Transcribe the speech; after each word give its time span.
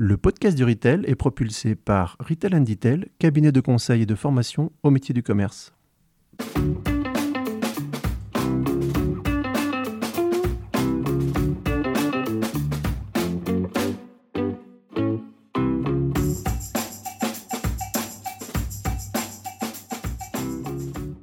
Le 0.00 0.16
podcast 0.16 0.56
du 0.56 0.62
Retail 0.62 1.02
est 1.08 1.16
propulsé 1.16 1.74
par 1.74 2.16
Retail 2.20 2.54
and 2.54 2.60
Detail, 2.60 3.06
cabinet 3.18 3.50
de 3.50 3.60
conseil 3.60 4.02
et 4.02 4.06
de 4.06 4.14
formation 4.14 4.70
au 4.84 4.90
métier 4.90 5.12
du 5.12 5.24
commerce. 5.24 5.72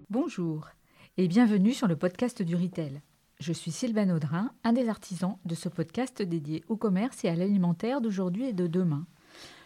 Bonjour 0.10 0.68
et 1.16 1.30
bienvenue 1.30 1.72
sur 1.72 1.88
le 1.88 1.96
podcast 1.96 2.42
du 2.42 2.58
Retail. 2.58 3.02
Je 3.40 3.52
suis 3.52 3.72
Sylvain 3.72 4.16
Audrin, 4.16 4.52
un 4.64 4.72
des 4.72 4.88
artisans 4.88 5.38
de 5.44 5.56
ce 5.56 5.68
podcast 5.68 6.22
dédié 6.22 6.64
au 6.70 6.78
commerce 6.78 7.26
et 7.26 7.30
à 7.30 7.36
l'alimentaire 7.36 8.00
d'aujourd'hui 8.00 8.46
et 8.46 8.54
de 8.54 8.66
demain. 8.66 9.06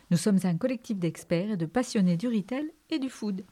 Nous 0.09 0.17
sommes 0.17 0.39
un 0.43 0.57
collectif 0.57 0.97
d'experts 0.97 1.51
et 1.51 1.57
de 1.57 1.67
passionnés 1.67 2.17
du 2.17 2.27
retail 2.27 2.73
et 2.89 2.97
du 2.97 3.09
food. 3.09 3.45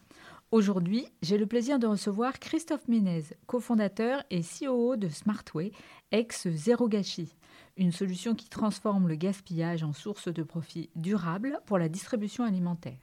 Aujourd'hui, 0.50 1.06
j'ai 1.22 1.38
le 1.38 1.46
plaisir 1.46 1.78
de 1.78 1.86
recevoir 1.86 2.40
Christophe 2.40 2.88
Ménez, 2.88 3.22
cofondateur 3.46 4.24
et 4.30 4.40
CEO 4.40 4.96
de 4.96 5.08
Smartway, 5.08 5.70
ex 6.10 6.48
Zéro 6.48 6.88
Gâchis, 6.88 7.36
une 7.76 7.92
solution 7.92 8.34
qui 8.34 8.48
transforme 8.48 9.06
le 9.06 9.14
gaspillage 9.14 9.84
en 9.84 9.92
source 9.92 10.26
de 10.26 10.42
profit 10.42 10.90
durable 10.96 11.60
pour 11.64 11.78
la 11.78 11.88
distribution 11.88 12.42
alimentaire. 12.42 12.98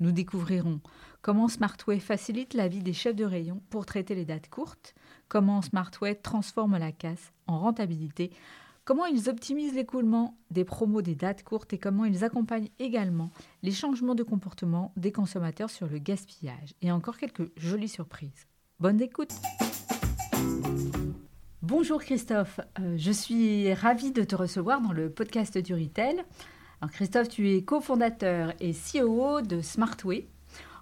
Nous 0.00 0.10
découvrirons 0.10 0.80
comment 1.22 1.48
Smartway 1.48 2.00
facilite 2.00 2.54
la 2.54 2.66
vie 2.66 2.82
des 2.82 2.92
chefs 2.92 3.16
de 3.16 3.24
rayon 3.24 3.62
pour 3.70 3.86
traiter 3.86 4.16
les 4.16 4.24
dates 4.24 4.50
courtes, 4.50 4.94
comment 5.28 5.62
Smartway 5.62 6.14
transforme 6.14 6.78
la 6.78 6.92
casse 6.92 7.32
en 7.46 7.58
rentabilité, 7.58 8.30
comment 8.84 9.06
ils 9.06 9.28
optimisent 9.28 9.74
l'écoulement 9.74 10.36
des 10.50 10.64
promos 10.64 11.02
des 11.02 11.14
dates 11.14 11.42
courtes 11.42 11.72
et 11.72 11.78
comment 11.78 12.04
ils 12.04 12.24
accompagnent 12.24 12.70
également 12.78 13.30
les 13.62 13.72
changements 13.72 14.14
de 14.14 14.22
comportement 14.22 14.92
des 14.96 15.12
consommateurs 15.12 15.70
sur 15.70 15.88
le 15.88 15.98
gaspillage. 15.98 16.74
Et 16.82 16.92
encore 16.92 17.18
quelques 17.18 17.50
jolies 17.56 17.88
surprises. 17.88 18.46
Bonne 18.78 19.00
écoute 19.00 19.34
Bonjour 21.62 22.00
Christophe, 22.00 22.60
euh, 22.78 22.94
je 22.96 23.10
suis 23.10 23.74
ravie 23.74 24.12
de 24.12 24.22
te 24.22 24.36
recevoir 24.36 24.80
dans 24.80 24.92
le 24.92 25.10
podcast 25.10 25.58
du 25.58 25.74
Retail. 25.74 26.22
Alors 26.80 26.92
Christophe, 26.92 27.28
tu 27.28 27.50
es 27.50 27.62
cofondateur 27.62 28.52
et 28.60 28.72
CEO 28.72 29.40
de 29.40 29.60
Smartway, 29.60 30.28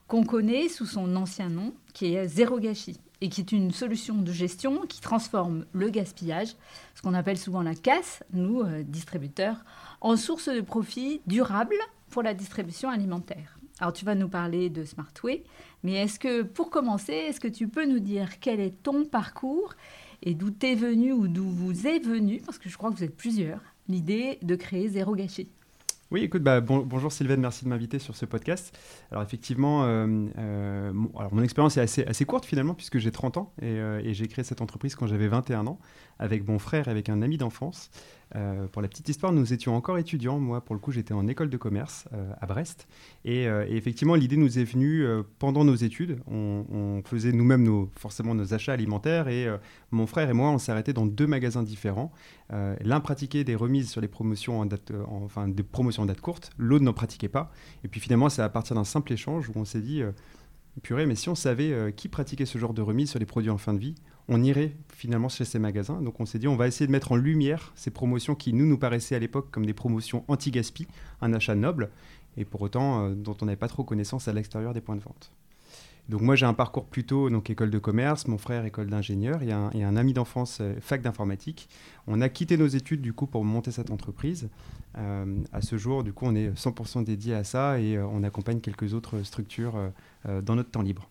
qu'on 0.09 0.25
connaît 0.25 0.69
sous 0.69 0.85
son 0.85 1.17
ancien 1.17 1.49
nom, 1.49 1.73
qui 1.95 2.15
est 2.15 2.29
Zéro 2.29 2.59
Gâchis, 2.59 3.01
et 3.21 3.29
qui 3.29 3.41
est 3.41 3.53
une 3.53 3.71
solution 3.71 4.17
de 4.17 4.33
gestion 4.33 4.83
qui 4.87 5.01
transforme 5.01 5.65
le 5.73 5.89
gaspillage, 5.91 6.57
ce 6.95 7.03
qu'on 7.03 7.15
appelle 7.15 7.39
souvent 7.39 7.63
la 7.63 7.75
casse, 7.75 8.23
nous, 8.33 8.61
euh, 8.61 8.83
distributeurs, 8.83 9.65
en 10.01 10.17
source 10.17 10.49
de 10.49 10.61
profit 10.61 11.21
durable 11.27 11.77
pour 12.11 12.23
la 12.23 12.35
distribution 12.35 12.91
alimentaire. 12.91 13.59
Alors 13.81 13.93
tu 13.93 14.05
vas 14.05 14.15
nous 14.15 14.29
parler 14.29 14.71
de 14.71 14.85
Smartway, 14.85 15.43
mais 15.83 15.95
est-ce 15.95 16.19
que 16.19 16.43
pour 16.43 16.71
commencer, 16.71 17.13
est-ce 17.13 17.41
que 17.41 17.49
tu 17.49 17.69
peux 17.69 17.87
nous 17.87 17.99
dire 17.99 18.39
quel 18.41 18.61
est 18.61 18.83
ton 18.83 19.05
parcours 19.05 19.75
et 20.23 20.35
d'où 20.35 20.51
t'es 20.51 20.75
venu 20.75 21.13
ou 21.13 21.29
d'où 21.29 21.49
vous 21.49 21.87
est 21.87 21.99
venu, 21.99 22.41
parce 22.41 22.59
que 22.59 22.69
je 22.69 22.77
crois 22.77 22.91
que 22.91 22.97
vous 22.97 23.05
êtes 23.05 23.17
plusieurs, 23.17 23.61
l'idée 23.89 24.39
de 24.43 24.55
créer 24.55 24.89
Zéro 24.89 25.15
Gâchis? 25.15 25.49
Oui, 26.15 26.23
écoute, 26.23 26.45
bah, 26.45 26.61
bonjour 26.61 27.11
Sylvain, 27.11 27.37
merci 27.39 27.65
de 27.65 27.71
m'inviter 27.71 27.99
sur 27.99 28.15
ce 28.15 28.25
podcast. 28.25 28.79
Alors 29.11 29.25
effectivement, 29.25 29.83
euh, 29.83 30.07
euh, 30.39 30.93
mon, 30.93 31.11
alors 31.19 31.35
mon 31.35 31.43
expérience 31.43 31.77
est 31.77 31.81
assez, 31.81 32.05
assez, 32.05 32.25
courte 32.25 32.45
finalement 32.45 32.75
puisque 32.75 32.99
j'ai 32.99 33.11
30 33.11 33.37
ans 33.37 33.53
et, 33.61 33.65
euh, 33.65 34.01
et 34.01 34.15
j'ai 34.15 34.29
créé 34.29 34.45
cette 34.45 34.61
entreprise 34.61 34.95
quand 34.95 35.09
j'avais 35.09 35.27
21 35.27 35.67
ans 35.67 35.81
avec 36.21 36.47
mon 36.47 36.61
frère 36.61 36.87
et 36.87 36.93
avec 36.93 37.09
un 37.09 37.21
ami 37.21 37.37
d'enfance. 37.37 37.91
Euh, 38.37 38.67
pour 38.67 38.83
la 38.83 38.89
petite 38.89 39.09
histoire, 39.09 39.33
nous 39.33 39.53
étions 39.53 39.77
encore 39.77 39.99
étudiants. 39.99 40.39
Moi, 40.39 40.61
pour 40.61 40.75
le 40.75 40.81
coup, 40.81 40.93
j'étais 40.93 41.15
en 41.15 41.29
école 41.29 41.51
de 41.51 41.57
commerce 41.57 42.07
euh, 42.13 42.33
à 42.41 42.47
Brest. 42.47 42.89
Et, 43.25 43.47
euh, 43.47 43.67
et 43.69 43.77
effectivement, 43.77 44.15
l'idée 44.15 44.37
nous 44.37 44.59
est 44.59 44.65
venue 44.65 45.07
pendant 45.39 45.65
nos 45.65 45.75
études. 45.75 46.19
On, 46.27 47.03
faisait 47.05 47.33
nous-mêmes 47.33 47.87
forcément 47.97 48.35
nos 48.35 48.55
achats 48.55 48.73
alimentaires. 48.73 49.29
Et 49.29 49.47
mon 49.91 50.07
frère 50.07 50.31
et 50.31 50.33
moi, 50.33 50.51
on 50.51 50.71
arrêtés 50.71 50.93
dans 50.93 51.07
deux 51.07 51.27
magasins 51.27 51.63
différents. 51.63 52.13
L'un 52.51 53.01
pratiquait 53.01 53.45
des 53.45 53.55
remises 53.55 53.91
sur 53.91 54.01
les 54.01 54.09
promotions 54.09 54.61
en 54.61 54.67
date, 54.67 54.93
enfin 55.09 55.49
des 55.49 55.63
promotions 55.63 56.05
en 56.05 56.07
date 56.07 56.21
courte. 56.21 56.51
L'autre 56.57 56.85
n'en 56.85 56.93
pratiquait 56.93 57.29
pas. 57.29 57.53
Et 57.85 57.89
puis 57.89 58.01
finalement, 58.01 58.29
c'est 58.29 58.43
à 58.43 58.49
partir 58.49 58.75
d'un 58.75 58.85
simple 58.85 59.13
échange 59.13 59.49
où 59.51 59.53
on 59.57 59.65
s'est 59.65 59.81
dit 59.81 60.03
purée, 60.83 61.07
mais 61.07 61.15
si 61.15 61.29
on 61.29 61.35
savait 61.35 61.93
qui 61.95 62.09
pratiquait 62.09 62.47
ce 62.47 62.59
genre 62.59 62.75
de 62.75 62.83
remise 62.83 63.11
sur 63.11 63.19
les 63.19 63.27
produits 63.27 63.51
en 63.51 63.59
fin 63.59 63.75
de 63.75 63.79
vie, 63.79 63.95
on 64.29 64.43
irait 64.43 64.73
finalement 64.95 65.29
chez 65.29 65.45
ces 65.45 65.59
magasins. 65.59 66.01
Donc 66.01 66.21
on 66.21 66.27
s'est 66.27 66.39
dit, 66.39 66.49
on 66.49 66.57
va 66.57 66.67
essayer 66.67 66.87
de 66.87 66.93
mettre 66.93 67.13
en 67.13 67.17
lumière 67.17 67.73
ces 67.75 67.91
promotions 67.91 68.35
qui 68.35 68.53
nous, 68.53 68.67
nous 68.67 68.79
paraissaient 68.79 69.17
à 69.17 69.19
l'époque 69.19 69.51
comme 69.51 69.67
des 69.67 69.75
promotions 69.75 70.25
anti-gaspi, 70.29 70.87
un 71.21 71.33
achat 71.33 71.55
noble, 71.55 71.91
et 72.37 72.45
pour 72.45 72.63
autant 72.63 73.07
euh, 73.07 73.15
dont 73.15 73.37
on 73.41 73.47
n'avait 73.47 73.57
pas 73.57 73.69
trop 73.69 73.85
connaissance 73.85 74.29
à 74.29 74.33
l'extérieur 74.33 74.73
des 74.73 74.81
points 74.81 74.97
de 74.97 75.03
vente. 75.03 75.31
Donc 76.11 76.21
moi 76.21 76.37
j'ai 76.37 76.45
un 76.45 76.53
parcours 76.53 76.85
plutôt 76.85 77.31
donc 77.31 77.49
école 77.49 77.71
de 77.71 77.79
commerce, 77.79 78.27
mon 78.29 78.37
frère 78.37 78.67
école 78.67 78.89
d'ingénieur, 78.89 79.41
a 79.41 79.55
un 79.55 79.97
ami 79.97 80.13
d'enfance 80.13 80.59
euh, 80.61 80.75
fac 80.81 81.01
d'informatique. 81.01 81.69
On 82.07 82.21
a 82.21 82.29
quitté 82.29 82.59
nos 82.59 82.67
études 82.67 83.01
du 83.01 83.15
coup 83.15 83.27
pour 83.27 83.43
monter 83.45 83.71
cette 83.71 83.91
entreprise. 83.91 84.49
Euh, 84.99 85.43
à 85.53 85.63
ce 85.63 85.79
jour 85.79 86.05
du 86.05 86.13
coup 86.13 86.27
on 86.27 86.35
est 86.35 86.51
100% 86.51 87.05
dédié 87.05 87.35
à 87.35 87.43
ça 87.43 87.81
et 87.81 87.99
on 87.99 88.23
accompagne 88.23 88.61
quelques 88.61 88.93
autres 88.93 89.23
structures 89.23 89.75
dans 90.25 90.55
notre 90.55 90.71
temps 90.71 90.83
libre. 90.83 91.09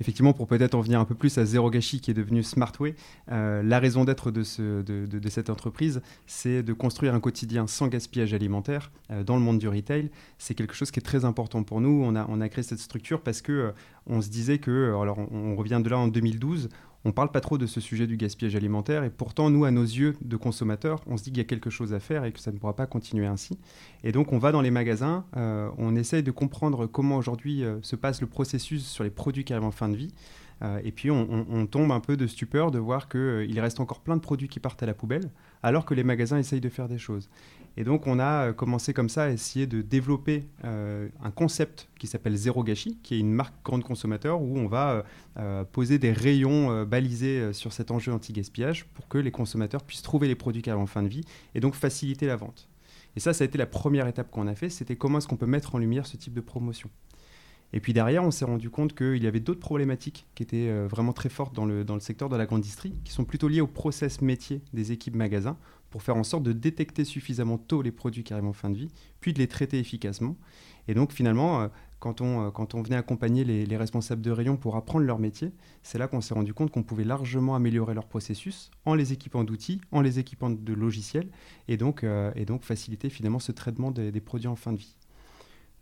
Effectivement, 0.00 0.32
pour 0.32 0.46
peut-être 0.46 0.74
en 0.74 0.80
venir 0.80 1.00
un 1.00 1.04
peu 1.04 1.14
plus 1.14 1.38
à 1.38 1.44
Zero 1.44 1.70
Gashi 1.70 2.00
qui 2.00 2.10
est 2.10 2.14
devenu 2.14 2.42
Smartway, 2.42 2.94
euh, 3.30 3.62
la 3.62 3.78
raison 3.78 4.04
d'être 4.04 4.30
de, 4.30 4.42
cette 4.42 5.50
entreprise, 5.50 6.02
c'est 6.26 6.62
de 6.62 6.72
construire 6.72 7.14
un 7.14 7.20
quotidien 7.20 7.66
sans 7.66 7.88
gaspillage 7.88 8.34
alimentaire 8.34 8.90
euh, 9.10 9.24
dans 9.24 9.36
le 9.36 9.42
monde 9.42 9.58
du 9.58 9.68
retail. 9.68 10.10
C'est 10.38 10.54
quelque 10.54 10.74
chose 10.74 10.90
qui 10.90 11.00
est 11.00 11.02
très 11.02 11.24
important 11.24 11.62
pour 11.62 11.80
nous. 11.80 12.02
On 12.04 12.40
a, 12.40 12.48
créé 12.48 12.62
cette 12.62 12.78
structure 12.78 13.22
parce 13.22 13.42
que 13.42 13.52
euh, 13.52 13.70
on 14.06 14.20
se 14.20 14.28
disait 14.28 14.58
que, 14.58 14.94
alors 15.00 15.18
on 15.32 15.56
revient 15.56 15.80
de 15.82 15.88
là 15.88 15.98
en 15.98 16.08
2012, 16.08 16.68
on 17.06 17.12
parle 17.12 17.30
pas 17.30 17.40
trop 17.40 17.56
de 17.56 17.66
ce 17.66 17.80
sujet 17.80 18.08
du 18.08 18.16
gaspillage 18.16 18.56
alimentaire 18.56 19.04
et 19.04 19.10
pourtant, 19.10 19.48
nous, 19.48 19.64
à 19.64 19.70
nos 19.70 19.84
yeux 19.84 20.16
de 20.22 20.36
consommateurs, 20.36 21.00
on 21.06 21.16
se 21.16 21.22
dit 21.22 21.30
qu'il 21.30 21.38
y 21.38 21.40
a 21.40 21.44
quelque 21.44 21.70
chose 21.70 21.94
à 21.94 22.00
faire 22.00 22.24
et 22.24 22.32
que 22.32 22.40
ça 22.40 22.50
ne 22.50 22.58
pourra 22.58 22.74
pas 22.74 22.86
continuer 22.86 23.26
ainsi. 23.26 23.56
Et 24.02 24.10
donc, 24.10 24.32
on 24.32 24.38
va 24.38 24.50
dans 24.50 24.60
les 24.60 24.72
magasins, 24.72 25.24
euh, 25.36 25.70
on 25.78 25.94
essaye 25.94 26.24
de 26.24 26.32
comprendre 26.32 26.86
comment 26.86 27.16
aujourd'hui 27.16 27.62
euh, 27.62 27.78
se 27.82 27.94
passe 27.94 28.20
le 28.20 28.26
processus 28.26 28.84
sur 28.84 29.04
les 29.04 29.10
produits 29.10 29.44
qui 29.44 29.52
arrivent 29.52 29.68
en 29.68 29.70
fin 29.70 29.88
de 29.88 29.94
vie. 29.94 30.12
Euh, 30.62 30.80
et 30.82 30.90
puis, 30.90 31.12
on, 31.12 31.66
tombe 31.66 31.92
un 31.92 32.00
peu 32.00 32.16
de 32.16 32.26
stupeur 32.26 32.72
de 32.72 32.80
voir 32.80 33.08
qu'il 33.08 33.60
reste 33.60 33.78
encore 33.78 34.00
plein 34.00 34.16
de 34.16 34.20
produits 34.20 34.48
qui 34.48 34.58
partent 34.58 34.82
à 34.82 34.86
la 34.86 34.94
poubelle, 34.94 35.30
alors 35.62 35.84
que 35.84 35.94
les 35.94 36.02
magasins 36.02 36.38
essayent 36.38 36.60
de 36.60 36.68
faire 36.68 36.88
des 36.88 36.98
choses. 36.98 37.30
Et 37.76 37.84
donc, 37.84 38.06
on 38.06 38.18
a 38.18 38.52
commencé 38.52 38.94
comme 38.94 39.08
ça 39.08 39.24
à 39.24 39.28
essayer 39.28 39.66
de 39.66 39.82
développer 39.82 40.48
un 40.64 41.30
concept 41.30 41.88
qui 41.98 42.06
s'appelle 42.06 42.34
Zéro 42.34 42.64
Gâchis, 42.64 42.98
qui 43.02 43.16
est 43.16 43.18
une 43.18 43.32
marque 43.32 43.54
grande 43.62 43.84
consommateur 43.84 44.40
où 44.40 44.58
on 44.58 44.66
va 44.66 45.04
poser 45.72 45.98
des 45.98 46.12
rayons 46.12 46.84
balisés 46.84 47.52
sur 47.52 47.74
cet 47.74 47.90
enjeu 47.90 48.12
anti-gaspillage 48.12 48.86
pour 48.94 49.08
que 49.08 49.18
les 49.18 49.30
consommateurs 49.30 49.82
puissent 49.82 50.00
trouver 50.00 50.26
les 50.26 50.34
produits 50.34 50.62
qui 50.62 50.70
arrivent 50.70 50.82
en 50.82 50.86
fin 50.86 51.02
de 51.02 51.08
vie 51.08 51.24
et 51.54 51.60
donc 51.60 51.74
faciliter 51.74 52.26
la 52.26 52.36
vente. 52.36 52.66
Et 53.16 53.20
ça, 53.20 53.32
ça 53.32 53.44
a 53.44 53.46
été 53.46 53.58
la 53.58 53.66
première 53.66 54.06
étape 54.06 54.30
qu'on 54.30 54.46
a 54.46 54.54
fait, 54.54 54.68
c'était 54.68 54.96
comment 54.96 55.18
est-ce 55.18 55.26
qu'on 55.26 55.36
peut 55.36 55.46
mettre 55.46 55.74
en 55.74 55.78
lumière 55.78 56.06
ce 56.06 56.16
type 56.16 56.34
de 56.34 56.40
promotion. 56.42 56.90
Et 57.72 57.80
puis 57.80 57.92
derrière, 57.92 58.22
on 58.22 58.30
s'est 58.30 58.44
rendu 58.44 58.70
compte 58.70 58.94
qu'il 58.94 59.22
y 59.22 59.26
avait 59.26 59.40
d'autres 59.40 59.60
problématiques 59.60 60.26
qui 60.34 60.42
étaient 60.42 60.68
euh, 60.68 60.86
vraiment 60.86 61.12
très 61.12 61.28
fortes 61.28 61.54
dans 61.54 61.64
le, 61.64 61.84
dans 61.84 61.94
le 61.94 62.00
secteur 62.00 62.28
de 62.28 62.36
la 62.36 62.46
grande 62.46 62.60
distrie, 62.60 62.94
qui 63.04 63.12
sont 63.12 63.24
plutôt 63.24 63.48
liées 63.48 63.60
au 63.60 63.66
process 63.66 64.20
métier 64.20 64.62
des 64.72 64.92
équipes 64.92 65.16
magasins, 65.16 65.56
pour 65.90 66.02
faire 66.02 66.16
en 66.16 66.24
sorte 66.24 66.42
de 66.42 66.52
détecter 66.52 67.04
suffisamment 67.04 67.58
tôt 67.58 67.82
les 67.82 67.92
produits 67.92 68.24
qui 68.24 68.32
arrivent 68.32 68.46
en 68.46 68.52
fin 68.52 68.70
de 68.70 68.76
vie, 68.76 68.88
puis 69.20 69.32
de 69.32 69.38
les 69.38 69.46
traiter 69.46 69.78
efficacement. 69.78 70.36
Et 70.88 70.94
donc 70.94 71.12
finalement, 71.12 71.62
euh, 71.62 71.68
quand 71.98 72.20
on, 72.20 72.46
euh, 72.46 72.50
quand 72.50 72.74
on 72.74 72.82
venait 72.82 72.96
accompagner 72.96 73.44
les, 73.44 73.76
responsables 73.76 74.22
de 74.22 74.30
rayon 74.30 74.56
pour 74.56 74.76
apprendre 74.76 75.04
leur 75.04 75.18
métier, 75.18 75.52
c'est 75.82 75.98
là 75.98 76.08
qu'on 76.08 76.20
s'est 76.20 76.34
rendu 76.34 76.54
compte 76.54 76.70
qu'on 76.70 76.82
pouvait 76.82 77.04
largement 77.04 77.54
améliorer 77.54 77.94
leur 77.94 78.06
processus 78.06 78.70
en 78.84 78.94
les 78.94 79.12
équipant 79.12 79.44
d'outils, 79.44 79.80
en 79.92 80.00
les 80.00 80.18
équipant 80.18 80.50
de 80.50 80.72
logiciels, 80.72 81.28
et 81.68 81.76
donc, 81.76 82.04
et 82.34 82.44
donc 82.44 82.62
faciliter 82.62 83.10
finalement 83.10 83.38
ce 83.38 83.52
traitement 83.52 83.90
des 83.90 84.20
produits 84.20 84.48
en 84.48 84.56
fin 84.56 84.72
de 84.72 84.78
vie. 84.78 84.96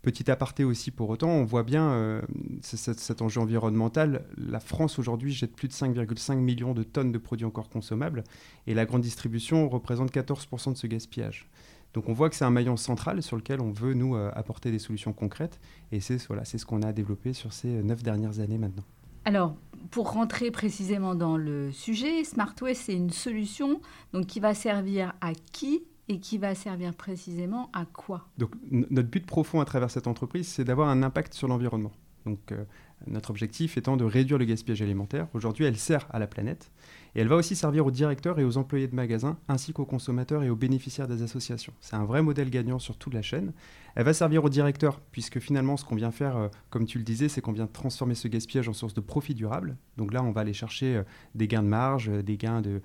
Petit 0.05 0.31
aparté 0.31 0.65
aussi 0.65 0.91
pour 0.91 1.09
autant, 1.09 1.31
on 1.31 1.45
voit 1.47 1.63
bien 1.63 1.89
euh, 1.93 2.21
cet, 2.61 3.23
enjeu 3.23 3.41
environnemental. 3.41 4.27
La 4.37 4.61
France 4.61 4.99
aujourd'hui 4.99 5.33
jette 5.33 5.57
plus 5.57 5.67
de 5.67 5.73
5,5 5.73 6.37
millions 6.37 6.75
de 6.75 6.83
tonnes 6.83 7.11
de 7.11 7.17
produits 7.17 7.47
encore 7.47 7.71
consommables 7.71 8.23
et 8.67 8.75
la 8.75 8.85
grande 8.85 9.01
distribution 9.01 9.67
représente 9.67 10.13
14% 10.13 10.73
de 10.73 10.77
ce 10.77 10.87
gaspillage. 10.87 11.49
Donc 11.95 12.11
on 12.11 12.13
voit 12.13 12.29
que 12.29 12.37
c'est 12.37 12.45
un 12.45 12.51
maillon 12.51 12.77
central 12.77 13.23
sur 13.23 13.39
lequel 13.39 13.63
on 13.63 13.71
veut 13.71 13.95
nous 13.95 14.15
euh, 14.15 14.31
apporter 14.35 14.71
des 14.71 14.79
solutions 14.79 15.15
concrètes 15.15 15.59
et 15.91 16.01
c'est 16.01 16.23
voilà, 16.27 16.45
ce 16.45 16.63
qu'on 16.67 16.83
a 16.83 16.93
développé 16.93 17.33
sur 17.33 17.55
ces 17.55 17.83
neuf 17.83 18.03
dernières 18.03 18.41
années 18.41 18.59
maintenant. 18.59 18.85
Alors, 19.25 19.57
pour 19.91 20.13
rentrer 20.13 20.51
précisément 20.51 21.15
dans 21.15 21.39
le 21.39 21.73
sujet, 21.73 22.25
Smartway, 22.25 22.75
c'est 22.75 22.93
une 22.93 23.09
solution 23.09 23.81
donc, 24.13 24.27
qui 24.27 24.39
va 24.39 24.53
servir 24.53 25.15
à 25.23 25.33
qui? 25.33 25.85
Et 26.09 26.19
qui 26.19 26.39
va 26.39 26.55
servir 26.55 26.95
précisément 26.95 27.71
à 27.73 27.85
quoi 27.87 28.29
Donc 28.39 28.51
notre 28.71 29.09
but 29.09 29.25
profond 29.25 29.61
à 29.61 29.65
travers 29.65 29.91
cette 29.91 30.07
entreprise, 30.07 30.49
c'est 30.49 30.65
d'avoir 30.65 30.89
un 30.89 31.03
impact 31.03 31.35
sur 31.35 31.49
l'environnement. 31.49 31.93
Donc 32.27 32.53
euh, 32.53 32.65
notre 33.07 33.31
objectif 33.31 33.77
étant 33.77 33.97
de 33.97 34.05
réduire 34.05 34.39
le 34.39 34.45
gaspillage 34.45 34.83
alimentaire. 34.83 35.29
Aujourd'hui, 35.35 35.65
elle 35.65 35.77
sert 35.77 36.07
à 36.11 36.19
la 36.19 36.27
planète. 36.27 36.71
Et 37.15 37.21
elle 37.21 37.29
va 37.29 37.37
aussi 37.37 37.55
servir 37.55 37.87
aux 37.87 37.91
directeurs 37.91 38.41
et 38.41 38.45
aux 38.45 38.57
employés 38.57 38.89
de 38.89 38.95
magasins, 38.95 39.39
ainsi 39.47 39.73
qu'aux 39.73 39.85
consommateurs 39.85 40.43
et 40.43 40.51
aux 40.51 40.57
bénéficiaires 40.57 41.07
des 41.07 41.23
associations. 41.23 41.73
C'est 41.81 41.95
un 41.95 42.05
vrai 42.05 42.23
modèle 42.23 42.51
gagnant 42.51 42.79
sur 42.79 42.97
toute 42.97 43.15
la 43.15 43.23
chaîne. 43.23 43.53
Elle 43.95 44.05
va 44.05 44.15
servir 44.15 44.45
aux 44.45 44.49
directeurs, 44.49 45.01
puisque 45.13 45.39
finalement, 45.39 45.77
ce 45.77 45.85
qu'on 45.85 45.95
vient 45.95 46.11
faire, 46.11 46.37
euh, 46.37 46.49
comme 46.71 46.87
tu 46.87 46.99
le 46.99 47.05
disais, 47.05 47.29
c'est 47.29 47.41
qu'on 47.41 47.53
vient 47.53 47.67
transformer 47.67 48.15
ce 48.15 48.27
gaspillage 48.27 48.69
en 48.69 48.73
source 48.73 48.95
de 48.95 49.01
profit 49.01 49.35
durable. 49.35 49.77
Donc 49.97 50.13
là, 50.13 50.25
on 50.25 50.33
va 50.33 50.41
aller 50.41 50.55
chercher 50.55 50.97
euh, 50.97 51.03
des 51.35 51.47
gains 51.47 51.63
de 51.63 51.69
marge, 51.69 52.09
des 52.09 52.37
gains 52.37 52.63
de, 52.63 52.81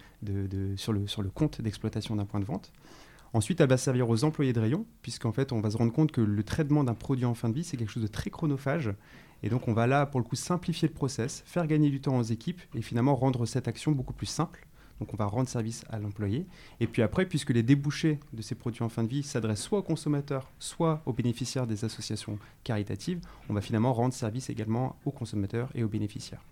sur, 0.75 0.94
le, 0.94 1.07
sur 1.07 1.21
le 1.21 1.30
compte 1.30 1.62
d'exploitation 1.62 2.16
d'un 2.16 2.25
point 2.25 2.39
de 2.39 2.45
vente. 2.45 2.71
Ensuite, 3.33 3.61
elle 3.61 3.69
va 3.69 3.77
servir 3.77 4.09
aux 4.09 4.23
employés 4.23 4.53
de 4.53 4.59
rayon, 4.59 4.85
puisqu'en 5.01 5.31
fait, 5.31 5.51
on 5.51 5.61
va 5.61 5.69
se 5.71 5.77
rendre 5.77 5.93
compte 5.93 6.11
que 6.11 6.21
le 6.21 6.43
traitement 6.43 6.83
d'un 6.83 6.95
produit 6.95 7.25
en 7.25 7.35
fin 7.35 7.49
de 7.49 7.53
vie, 7.53 7.63
c'est 7.63 7.77
quelque 7.77 7.91
chose 7.91 8.03
de 8.03 8.07
très 8.07 8.29
chronophage 8.29 8.93
et 9.43 9.49
donc 9.49 9.67
on 9.67 9.73
va 9.73 9.87
là, 9.87 10.05
pour 10.05 10.19
le 10.19 10.25
coup, 10.25 10.35
simplifier 10.35 10.87
le 10.87 10.93
process, 10.93 11.43
faire 11.45 11.67
gagner 11.67 11.89
du 11.89 12.01
temps 12.01 12.17
aux 12.17 12.23
équipes 12.23 12.61
et 12.75 12.81
finalement 12.81 13.15
rendre 13.15 13.45
cette 13.45 13.67
action 13.67 13.91
beaucoup 13.91 14.13
plus 14.13 14.25
simple. 14.25 14.65
Donc 14.99 15.13
on 15.13 15.17
va 15.17 15.25
rendre 15.25 15.47
service 15.47 15.85
à 15.89 15.97
l'employé. 15.97 16.45
Et 16.81 16.87
puis 16.87 17.01
après, 17.01 17.25
puisque 17.25 17.51
les 17.51 17.63
débouchés 17.63 18.19
de 18.33 18.41
ces 18.41 18.55
produits 18.55 18.83
en 18.83 18.89
fin 18.89 19.03
de 19.03 19.07
vie 19.07 19.23
s'adressent 19.23 19.61
soit 19.61 19.79
aux 19.79 19.83
consommateurs, 19.83 20.51
soit 20.59 21.01
aux 21.05 21.13
bénéficiaires 21.13 21.67
des 21.67 21.85
associations 21.85 22.37
caritatives, 22.65 23.21
on 23.49 23.53
va 23.53 23.61
finalement 23.61 23.93
rendre 23.93 24.13
service 24.13 24.49
également 24.49 24.97
aux 25.05 25.11
consommateurs 25.11 25.69
et 25.73 25.83
aux 25.83 25.87
bénéficiaires. 25.87 26.43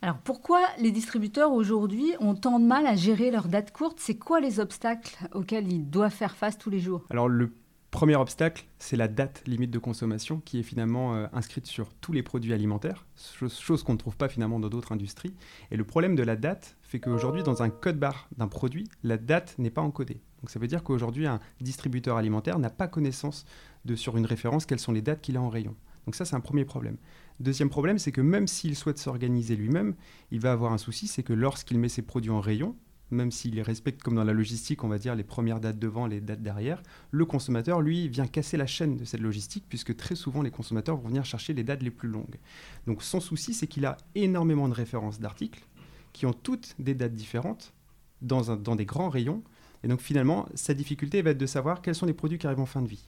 Alors 0.00 0.18
pourquoi 0.18 0.60
les 0.78 0.92
distributeurs 0.92 1.52
aujourd'hui 1.52 2.12
ont 2.20 2.34
tant 2.34 2.60
de 2.60 2.64
mal 2.64 2.86
à 2.86 2.94
gérer 2.94 3.30
leurs 3.30 3.48
dates 3.48 3.72
courtes? 3.72 3.98
C'est 4.00 4.16
quoi 4.16 4.40
les 4.40 4.60
obstacles 4.60 5.16
auxquels 5.32 5.70
ils 5.72 5.90
doivent 5.90 6.12
faire 6.12 6.36
face 6.36 6.56
tous 6.56 6.70
les 6.70 6.78
jours? 6.78 7.04
Alors 7.10 7.28
le 7.28 7.52
Premier 7.90 8.16
obstacle, 8.16 8.66
c'est 8.78 8.96
la 8.96 9.08
date 9.08 9.42
limite 9.46 9.70
de 9.70 9.78
consommation 9.78 10.40
qui 10.44 10.60
est 10.60 10.62
finalement 10.62 11.14
euh, 11.14 11.26
inscrite 11.32 11.66
sur 11.66 11.94
tous 11.94 12.12
les 12.12 12.22
produits 12.22 12.52
alimentaires, 12.52 13.06
chose, 13.16 13.82
qu'on 13.82 13.94
ne 13.94 13.98
trouve 13.98 14.16
pas 14.16 14.28
finalement 14.28 14.60
dans 14.60 14.68
d'autres 14.68 14.92
industries. 14.92 15.32
Et 15.70 15.76
le 15.76 15.84
problème 15.84 16.14
de 16.14 16.22
la 16.22 16.36
date 16.36 16.76
fait 16.82 17.00
qu'aujourd'hui, 17.00 17.42
dans 17.42 17.62
un 17.62 17.70
code 17.70 17.98
barre 17.98 18.28
d'un 18.36 18.46
produit, 18.46 18.88
la 19.04 19.16
date 19.16 19.54
n'est 19.56 19.70
pas 19.70 19.80
encodée. 19.80 20.20
Donc 20.42 20.50
ça 20.50 20.58
veut 20.58 20.66
dire 20.66 20.82
qu'aujourd'hui, 20.84 21.26
un 21.26 21.40
distributeur 21.62 22.18
alimentaire 22.18 22.58
n'a 22.58 22.70
pas 22.70 22.88
connaissance 22.88 23.46
de 23.86 23.96
sur 23.96 24.18
une 24.18 24.26
référence 24.26 24.66
quelles 24.66 24.78
sont 24.80 24.92
les 24.92 25.02
dates 25.02 25.22
qu'il 25.22 25.38
a 25.38 25.40
en 25.40 25.48
rayon. 25.48 25.74
Donc 26.04 26.14
ça, 26.14 26.26
c'est 26.26 26.36
un 26.36 26.40
premier 26.40 26.66
problème. 26.66 26.98
Deuxième 27.40 27.70
problème, 27.70 27.98
c'est 27.98 28.12
que 28.12 28.20
même 28.20 28.48
s'il 28.48 28.74
souhaite 28.74 28.98
s'organiser 28.98 29.54
lui-même, 29.54 29.94
il 30.30 30.40
va 30.40 30.52
avoir 30.52 30.72
un 30.72 30.78
souci, 30.78 31.06
c'est 31.06 31.22
que 31.22 31.32
lorsqu'il 31.32 31.78
met 31.78 31.88
ses 31.88 32.02
produits 32.02 32.32
en 32.32 32.40
rayon, 32.40 32.76
même 33.10 33.30
s'il 33.30 33.60
respecte, 33.62 34.02
comme 34.02 34.16
dans 34.16 34.24
la 34.24 34.32
logistique, 34.32 34.84
on 34.84 34.88
va 34.88 34.98
dire 34.98 35.14
les 35.14 35.24
premières 35.24 35.60
dates 35.60 35.78
devant, 35.78 36.06
les 36.06 36.20
dates 36.20 36.42
derrière, 36.42 36.82
le 37.10 37.24
consommateur, 37.24 37.80
lui, 37.80 38.08
vient 38.08 38.26
casser 38.26 38.56
la 38.56 38.66
chaîne 38.66 38.96
de 38.96 39.04
cette 39.04 39.20
logistique, 39.20 39.64
puisque 39.68 39.96
très 39.96 40.14
souvent, 40.14 40.42
les 40.42 40.50
consommateurs 40.50 40.96
vont 40.96 41.08
venir 41.08 41.24
chercher 41.24 41.54
les 41.54 41.64
dates 41.64 41.82
les 41.82 41.90
plus 41.90 42.08
longues. 42.08 42.38
Donc 42.86 43.02
son 43.02 43.20
souci, 43.20 43.54
c'est 43.54 43.66
qu'il 43.66 43.86
a 43.86 43.96
énormément 44.14 44.68
de 44.68 44.74
références 44.74 45.20
d'articles 45.20 45.64
qui 46.12 46.26
ont 46.26 46.32
toutes 46.32 46.74
des 46.78 46.94
dates 46.94 47.14
différentes 47.14 47.72
dans, 48.20 48.56
dans 48.56 48.76
des 48.76 48.86
grands 48.86 49.08
rayons. 49.08 49.42
Et 49.84 49.88
donc 49.88 50.00
finalement, 50.00 50.48
sa 50.54 50.74
difficulté 50.74 51.22
va 51.22 51.30
être 51.30 51.38
de 51.38 51.46
savoir 51.46 51.82
quels 51.82 51.94
sont 51.94 52.06
les 52.06 52.14
produits 52.14 52.38
qui 52.38 52.46
arrivent 52.46 52.60
en 52.60 52.66
fin 52.66 52.82
de 52.82 52.88
vie. 52.88 53.06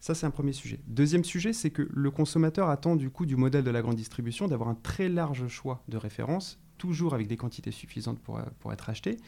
Ça, 0.00 0.14
c'est 0.14 0.26
un 0.26 0.30
premier 0.30 0.52
sujet. 0.52 0.80
Deuxième 0.86 1.24
sujet, 1.24 1.52
c'est 1.52 1.70
que 1.70 1.86
le 1.90 2.10
consommateur 2.10 2.70
attend 2.70 2.96
du 2.96 3.10
coup 3.10 3.26
du 3.26 3.36
modèle 3.36 3.64
de 3.64 3.70
la 3.70 3.82
grande 3.82 3.96
distribution 3.96 4.48
d'avoir 4.48 4.70
un 4.70 4.74
très 4.74 5.08
large 5.08 5.46
choix 5.48 5.82
de 5.88 5.98
références 5.98 6.58
toujours 6.80 7.14
avec 7.14 7.28
des 7.28 7.36
quantités 7.36 7.70
suffisantes 7.70 8.18
pour, 8.18 8.38
euh, 8.38 8.42
pour 8.58 8.72
être 8.72 8.88
achetées, 8.88 9.18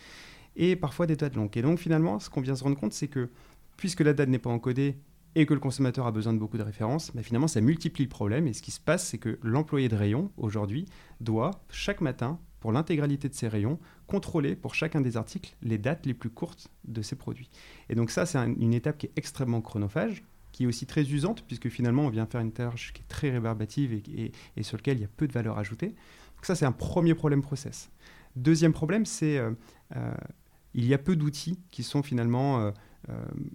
et 0.56 0.74
parfois 0.74 1.06
des 1.06 1.16
dates 1.16 1.36
longues. 1.36 1.56
Et 1.56 1.62
donc 1.62 1.78
finalement, 1.78 2.18
ce 2.18 2.30
qu'on 2.30 2.40
vient 2.40 2.56
se 2.56 2.64
rendre 2.64 2.76
compte, 2.76 2.94
c'est 2.94 3.08
que 3.08 3.28
puisque 3.76 4.00
la 4.00 4.14
date 4.14 4.30
n'est 4.30 4.38
pas 4.38 4.50
encodée 4.50 4.96
et 5.34 5.46
que 5.46 5.54
le 5.54 5.60
consommateur 5.60 6.06
a 6.06 6.12
besoin 6.12 6.32
de 6.32 6.38
beaucoup 6.38 6.58
de 6.58 6.62
références, 6.62 7.10
bah, 7.14 7.22
finalement, 7.22 7.48
ça 7.48 7.60
multiplie 7.60 8.04
le 8.04 8.10
problème. 8.10 8.46
Et 8.46 8.52
ce 8.52 8.62
qui 8.62 8.70
se 8.70 8.80
passe, 8.80 9.06
c'est 9.06 9.18
que 9.18 9.38
l'employé 9.42 9.88
de 9.88 9.96
rayon, 9.96 10.30
aujourd'hui, 10.36 10.86
doit, 11.20 11.52
chaque 11.70 12.00
matin, 12.00 12.38
pour 12.60 12.72
l'intégralité 12.72 13.28
de 13.28 13.34
ses 13.34 13.48
rayons, 13.48 13.78
contrôler 14.06 14.56
pour 14.56 14.74
chacun 14.74 15.00
des 15.00 15.16
articles 15.16 15.56
les 15.62 15.78
dates 15.78 16.06
les 16.06 16.14
plus 16.14 16.30
courtes 16.30 16.68
de 16.84 17.02
ses 17.02 17.16
produits. 17.16 17.50
Et 17.88 17.94
donc 17.94 18.10
ça, 18.10 18.26
c'est 18.26 18.38
une 18.38 18.74
étape 18.74 18.98
qui 18.98 19.06
est 19.06 19.12
extrêmement 19.16 19.60
chronophage, 19.60 20.22
qui 20.52 20.64
est 20.64 20.66
aussi 20.66 20.86
très 20.86 21.02
usante, 21.02 21.44
puisque 21.46 21.68
finalement, 21.68 22.02
on 22.02 22.10
vient 22.10 22.26
faire 22.26 22.40
une 22.40 22.52
tâche 22.52 22.92
qui 22.92 23.02
est 23.02 23.08
très 23.08 23.30
rébarbative 23.30 23.92
et, 23.92 24.62
sur 24.62 24.76
laquelle 24.76 24.98
il 24.98 25.02
y 25.02 25.06
a 25.06 25.10
peu 25.16 25.26
de 25.26 25.32
valeur 25.32 25.58
ajoutée 25.58 25.94
ça, 26.46 26.54
c'est 26.54 26.66
un 26.66 26.72
premier 26.72 27.14
problème 27.14 27.42
process. 27.42 27.90
Deuxième 28.36 28.72
problème, 28.72 29.06
c'est 29.06 29.38
euh, 29.38 29.52
euh, 29.96 30.12
il 30.74 30.86
y 30.86 30.94
a 30.94 30.98
peu 30.98 31.16
d'outils 31.16 31.58
qui 31.70 31.82
sont 31.82 32.02
finalement 32.02 32.60
euh, 32.60 32.70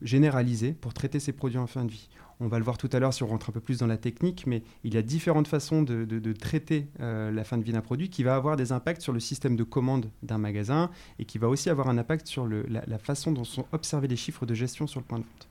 généralisés 0.02 0.74
pour 0.74 0.94
traiter 0.94 1.20
ces 1.20 1.34
produits 1.34 1.58
en 1.58 1.68
fin 1.68 1.86
de 1.86 1.92
vie. 1.92 2.10
On 2.40 2.48
va 2.48 2.60
le 2.60 2.64
voir 2.64 2.78
tout 2.78 2.90
à 2.94 3.00
l'heure 3.00 3.14
si 3.14 3.24
on 3.24 3.28
rentre 3.28 3.50
un 3.50 3.54
peu 3.54 3.60
plus 3.60 3.80
dans 3.80 3.88
la 3.88 3.98
technique, 3.98 4.46
mais 4.46 4.62
il 4.84 4.94
y 4.94 4.98
a 4.98 5.02
différentes 5.02 5.48
façons 5.48 5.82
de, 5.82 6.34
traiter 6.34 6.88
la 7.00 7.44
fin 7.44 7.58
de 7.58 7.64
vie 7.64 7.72
d'un 7.72 7.82
produit 7.82 8.12
qui 8.12 8.22
va 8.22 8.36
avoir 8.36 8.56
des 8.58 8.72
impacts 8.72 9.02
sur 9.02 9.12
le 9.12 9.20
système 9.20 9.56
de 9.56 9.64
commande 9.64 10.12
d'un 10.22 10.38
magasin 10.38 10.92
et 11.18 11.26
qui 11.26 11.40
va 11.40 11.50
aussi 11.50 11.72
avoir 11.72 11.90
un 11.90 11.98
impact 11.98 12.28
sur 12.28 12.48
la, 12.48 13.00
façon 13.00 13.32
dont 13.32 13.44
sont 13.44 13.66
observés 13.72 14.08
les 14.08 14.16
chiffres 14.16 14.46
de 14.46 14.54
gestion 14.54 14.86
sur 14.86 15.00
le 15.00 15.06
point 15.08 15.18
de 15.18 15.24
vente. 15.24 15.50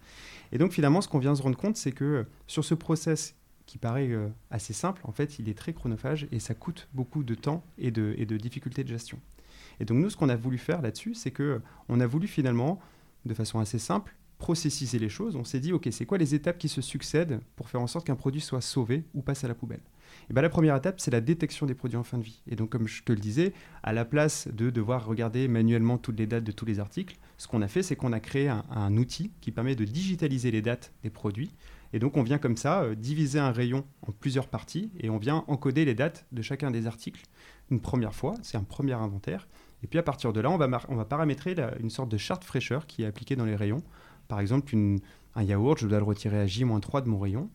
Et 0.52 0.58
donc 0.58 0.72
finalement, 0.72 1.00
ce 1.00 1.08
qu'on 1.08 1.18
vient 1.18 1.34
se 1.34 1.42
rendre 1.42 1.56
compte, 1.56 1.76
c'est 1.76 1.92
que 1.92 2.26
sur 2.46 2.64
ce 2.64 2.74
process 2.74 3.34
qui 3.66 3.78
paraît 3.78 4.08
euh, 4.08 4.28
assez 4.50 4.72
simple, 4.72 5.02
en 5.04 5.12
fait, 5.12 5.38
il 5.38 5.48
est 5.48 5.58
très 5.58 5.72
chronophage 5.72 6.28
et 6.30 6.38
ça 6.38 6.54
coûte 6.54 6.88
beaucoup 6.92 7.24
de 7.24 7.34
temps 7.34 7.64
et 7.78 7.90
de, 7.90 8.14
et 8.16 8.26
de 8.26 8.36
difficultés 8.36 8.84
de 8.84 8.88
gestion. 8.88 9.18
Et 9.80 9.84
donc 9.84 9.98
nous, 9.98 10.10
ce 10.10 10.16
qu'on 10.16 10.28
a 10.28 10.36
voulu 10.36 10.58
faire 10.58 10.82
là-dessus, 10.82 11.14
c'est 11.14 11.30
que 11.30 11.60
on 11.88 12.00
a 12.00 12.06
voulu 12.06 12.28
finalement, 12.28 12.80
de 13.24 13.34
façon 13.34 13.58
assez 13.58 13.78
simple, 13.78 14.14
processiser 14.38 14.98
les 14.98 15.08
choses. 15.08 15.36
On 15.36 15.44
s'est 15.44 15.60
dit, 15.60 15.72
ok, 15.72 15.88
c'est 15.90 16.06
quoi 16.06 16.18
les 16.18 16.34
étapes 16.34 16.58
qui 16.58 16.68
se 16.68 16.80
succèdent 16.80 17.40
pour 17.56 17.68
faire 17.68 17.80
en 17.80 17.86
sorte 17.86 18.06
qu'un 18.06 18.16
produit 18.16 18.40
soit 18.40 18.60
sauvé 18.60 19.04
ou 19.14 19.22
passe 19.22 19.44
à 19.44 19.48
la 19.48 19.54
poubelle? 19.54 19.80
Et 20.30 20.32
bien, 20.32 20.42
la 20.42 20.48
première 20.48 20.76
étape, 20.76 21.00
c'est 21.00 21.10
la 21.10 21.20
détection 21.20 21.66
des 21.66 21.74
produits 21.74 21.96
en 21.96 22.04
fin 22.04 22.18
de 22.18 22.22
vie. 22.24 22.42
Et 22.48 22.56
donc, 22.56 22.70
comme 22.70 22.88
je 22.88 23.02
te 23.02 23.12
le 23.12 23.18
disais, 23.18 23.52
à 23.82 23.92
la 23.92 24.04
place 24.04 24.48
de 24.48 24.70
devoir 24.70 25.06
regarder 25.06 25.48
manuellement 25.48 25.98
toutes 25.98 26.18
les 26.18 26.26
dates 26.26 26.44
de 26.44 26.52
tous 26.52 26.66
les 26.66 26.80
articles, 26.80 27.16
ce 27.38 27.46
qu'on 27.46 27.62
a 27.62 27.68
fait, 27.68 27.82
c'est 27.82 27.96
qu'on 27.96 28.12
a 28.12 28.20
créé 28.20 28.48
un, 28.48 28.64
un, 28.70 28.96
outil 28.96 29.30
qui 29.40 29.52
permet 29.52 29.74
de 29.74 29.84
digitaliser 29.84 30.50
les 30.50 30.62
dates 30.62 30.92
des 31.02 31.10
produits 31.10 31.50
et 31.92 31.98
donc 31.98 32.16
on 32.16 32.22
vient 32.22 32.38
comme 32.38 32.56
ça 32.56 32.82
euh, 32.82 32.94
diviser 32.94 33.38
un 33.38 33.52
rayon 33.52 33.84
en 34.02 34.10
plusieurs 34.10 34.48
parties 34.48 34.90
et 34.98 35.08
on 35.08 35.18
vient 35.18 35.44
encoder 35.46 35.84
les 35.84 35.94
dates 35.94 36.26
de 36.32 36.42
chacun 36.42 36.70
des 36.70 36.86
articles 36.86 37.22
une 37.70 37.80
première 37.80 38.14
fois, 38.14 38.34
c'est 38.42 38.56
un 38.56 38.62
premier 38.62 38.92
inventaire. 38.92 39.48
Et 39.82 39.86
puis 39.86 39.98
à 39.98 40.02
partir 40.02 40.32
de 40.32 40.40
là, 40.40 40.50
on 40.50 40.56
va, 40.56 40.68
on 40.88 40.96
va 40.96 41.04
paramétrer 41.04 41.54
une 41.80 41.90
sorte 41.90 42.08
de 42.08 42.16
charte 42.16 42.44
fraîcheur 42.44 42.86
qui 42.86 43.02
est 43.02 43.06
appliquée 43.06 43.36
dans 43.36 43.44
les 43.44 43.56
rayons. 43.56 43.82
Par 44.28 44.40
exemple, 44.40 44.74
un 45.34 45.42
yaourt, 45.42 45.78
je 45.78 45.86
dois 45.86 45.98
le 45.98 46.04
retirer 46.04 46.38
à 46.38 46.46
J-3 46.46 47.04
de 47.04 47.08
mon 47.08 47.18
rayon. 47.18 47.50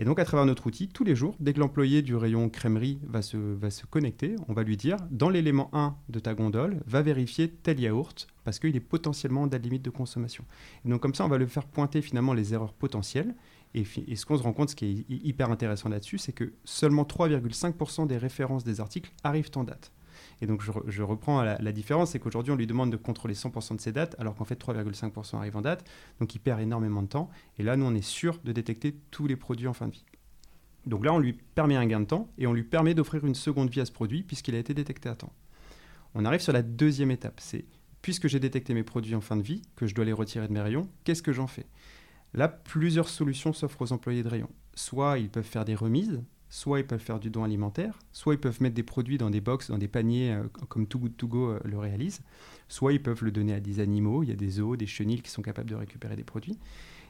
Et 0.00 0.04
donc, 0.04 0.18
à 0.18 0.24
travers 0.24 0.46
notre 0.46 0.66
outil, 0.66 0.88
tous 0.88 1.04
les 1.04 1.14
jours, 1.14 1.36
dès 1.40 1.52
que 1.52 1.60
l'employé 1.60 2.00
du 2.00 2.16
rayon 2.16 2.48
crèmerie 2.48 2.98
va 3.02 3.20
se, 3.20 3.84
connecter, 3.90 4.34
on 4.48 4.54
va 4.54 4.62
lui 4.62 4.78
dire, 4.78 4.96
dans 5.10 5.28
l'élément 5.28 5.68
1 5.74 5.94
de 6.08 6.18
ta 6.18 6.32
gondole, 6.32 6.80
va 6.86 7.02
vérifier 7.02 7.50
tel 7.50 7.78
yaourt, 7.78 8.26
parce 8.42 8.58
qu'il 8.58 8.74
est 8.74 8.80
potentiellement 8.80 9.42
en 9.42 9.46
date 9.46 9.62
limite 9.62 9.82
de 9.82 9.90
consommation. 9.90 10.42
Et 10.86 10.88
donc, 10.88 11.02
comme 11.02 11.14
ça, 11.14 11.26
on 11.26 11.28
va 11.28 11.36
le 11.36 11.46
faire 11.46 11.66
pointer 11.66 12.00
finalement 12.00 12.32
les 12.32 12.54
erreurs 12.54 12.72
potentielles. 12.72 13.34
Et, 13.74 13.84
ce 13.84 14.24
qu'on 14.24 14.38
se 14.38 14.42
rend 14.42 14.54
compte, 14.54 14.70
ce 14.70 14.74
qui 14.74 15.04
est 15.06 15.12
hyper 15.12 15.50
intéressant 15.50 15.90
là-dessus, 15.90 16.16
c'est 16.16 16.32
que 16.32 16.54
seulement 16.64 17.02
3,5% 17.02 18.06
des 18.06 18.16
références 18.16 18.64
des 18.64 18.80
articles 18.80 19.12
arrivent 19.22 19.50
en 19.54 19.64
date. 19.64 19.92
Et 20.42 20.46
donc 20.46 20.62
je, 20.62 21.02
reprends 21.02 21.42
la, 21.42 21.72
différence, 21.72 22.12
c'est 22.12 22.18
qu'aujourd'hui 22.18 22.52
on 22.52 22.56
lui 22.56 22.66
demande 22.66 22.90
de 22.90 22.96
contrôler 22.96 23.34
100% 23.34 23.76
de 23.76 23.80
ses 23.80 23.92
dates, 23.92 24.16
alors 24.18 24.34
qu'en 24.34 24.44
fait 24.44 24.60
3,5% 24.60 25.36
arrivent 25.36 25.56
en 25.56 25.60
date, 25.60 25.84
donc 26.18 26.34
il 26.34 26.38
perd 26.38 26.60
énormément 26.60 27.02
de 27.02 27.08
temps. 27.08 27.30
Et 27.58 27.62
là, 27.62 27.76
nous 27.76 27.84
on 27.84 27.94
est 27.94 28.00
sûr 28.02 28.38
de 28.44 28.52
détecter 28.52 28.96
tous 29.10 29.26
les 29.26 29.36
produits 29.36 29.68
en 29.68 29.74
fin 29.74 29.88
de 29.88 29.92
vie. 29.92 30.04
Donc 30.86 31.04
là, 31.04 31.12
on 31.12 31.18
lui 31.18 31.34
permet 31.34 31.76
un 31.76 31.86
gain 31.86 32.00
de 32.00 32.06
temps 32.06 32.30
et 32.38 32.46
on 32.46 32.54
lui 32.54 32.62
permet 32.62 32.94
d'offrir 32.94 33.26
une 33.26 33.34
seconde 33.34 33.68
vie 33.68 33.80
à 33.80 33.84
ce 33.84 33.92
produit 33.92 34.22
puisqu'il 34.22 34.54
a 34.54 34.58
été 34.58 34.72
détecté 34.72 35.10
à 35.10 35.14
temps. 35.14 35.32
On 36.14 36.24
arrive 36.24 36.40
sur 36.40 36.54
la 36.54 36.62
deuxième 36.62 37.10
étape, 37.10 37.38
c'est 37.38 37.66
puisque 38.02 38.28
j'ai 38.28 38.40
détecté 38.40 38.74
mes 38.74 38.82
produits 38.82 39.14
en 39.14 39.20
fin 39.20 39.36
de 39.36 39.42
vie, 39.42 39.62
que 39.76 39.86
je 39.86 39.94
dois 39.94 40.04
les 40.04 40.12
retirer 40.12 40.48
de 40.48 40.52
mes 40.52 40.60
rayons, 40.60 40.88
qu'est-ce 41.04 41.22
que 41.22 41.32
j'en 41.32 41.46
fais? 41.46 41.66
Là, 42.32 42.48
plusieurs 42.48 43.08
solutions 43.08 43.52
s'offrent 43.52 43.82
aux 43.82 43.92
employés 43.92 44.22
de 44.22 44.28
rayon. 44.28 44.48
Soit 44.74 45.18
ils 45.18 45.28
peuvent 45.28 45.44
faire 45.44 45.64
des 45.64 45.74
remises, 45.74 46.22
soit 46.50 46.80
ils 46.80 46.86
peuvent 46.86 47.00
faire 47.00 47.20
du 47.20 47.30
don 47.30 47.44
alimentaire, 47.44 47.98
soit 48.12 48.34
ils 48.34 48.40
peuvent 48.40 48.60
mettre 48.60 48.74
des 48.74 48.82
produits 48.82 49.16
dans 49.16 49.30
des 49.30 49.40
box, 49.40 49.70
dans 49.70 49.78
des 49.78 49.88
paniers 49.88 50.32
euh, 50.32 50.42
comme 50.68 50.86
Too 50.86 50.98
Good 50.98 51.16
To 51.16 51.28
Go 51.28 51.50
euh, 51.50 51.60
le 51.64 51.78
réalise, 51.78 52.20
soit 52.68 52.92
ils 52.92 53.02
peuvent 53.02 53.24
le 53.24 53.30
donner 53.30 53.54
à 53.54 53.60
des 53.60 53.80
animaux, 53.80 54.22
il 54.24 54.28
y 54.28 54.32
a 54.32 54.36
des 54.36 54.50
zoos, 54.50 54.76
des 54.76 54.86
chenilles 54.86 55.22
qui 55.22 55.30
sont 55.30 55.42
capables 55.42 55.70
de 55.70 55.76
récupérer 55.76 56.16
des 56.16 56.24
produits. 56.24 56.58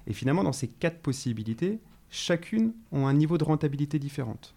Et 0.07 0.13
finalement, 0.13 0.45
dans 0.45 0.53
ces 0.53 0.69
quatre 0.69 1.01
possibilités, 1.01 1.81
chacune 2.11 2.75
ont 2.93 3.07
un 3.07 3.15
niveau 3.15 3.39
de 3.39 3.45
rentabilité 3.45 3.99
différente. 3.99 4.55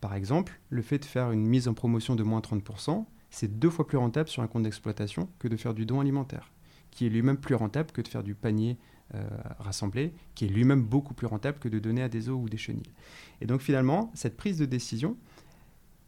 Par 0.00 0.14
exemple, 0.14 0.60
le 0.68 0.82
fait 0.82 0.98
de 0.98 1.04
faire 1.04 1.30
une 1.30 1.46
mise 1.46 1.68
en 1.68 1.74
promotion 1.74 2.16
de 2.16 2.22
moins 2.24 2.40
30%, 2.40 3.06
c'est 3.30 3.58
deux 3.58 3.70
fois 3.70 3.86
plus 3.86 3.98
rentable 3.98 4.28
sur 4.28 4.42
un 4.42 4.48
compte 4.48 4.64
d'exploitation 4.64 5.28
que 5.38 5.48
de 5.48 5.56
faire 5.56 5.74
du 5.74 5.86
don 5.86 6.00
alimentaire, 6.00 6.50
qui 6.90 7.06
est 7.06 7.08
lui-même 7.08 7.38
plus 7.38 7.54
rentable 7.54 7.92
que 7.92 8.02
de 8.02 8.08
faire 8.08 8.22
du 8.22 8.34
panier 8.34 8.76
euh, 9.14 9.22
rassemblé, 9.58 10.12
qui 10.34 10.46
est 10.46 10.48
lui-même 10.48 10.82
beaucoup 10.82 11.14
plus 11.14 11.26
rentable 11.26 11.58
que 11.58 11.68
de 11.68 11.78
donner 11.78 12.02
à 12.02 12.08
des 12.08 12.28
os 12.28 12.38
ou 12.40 12.48
des 12.48 12.56
chenilles. 12.56 12.92
Et 13.40 13.46
donc 13.46 13.60
finalement, 13.60 14.10
cette 14.14 14.36
prise 14.36 14.58
de 14.58 14.64
décision, 14.64 15.16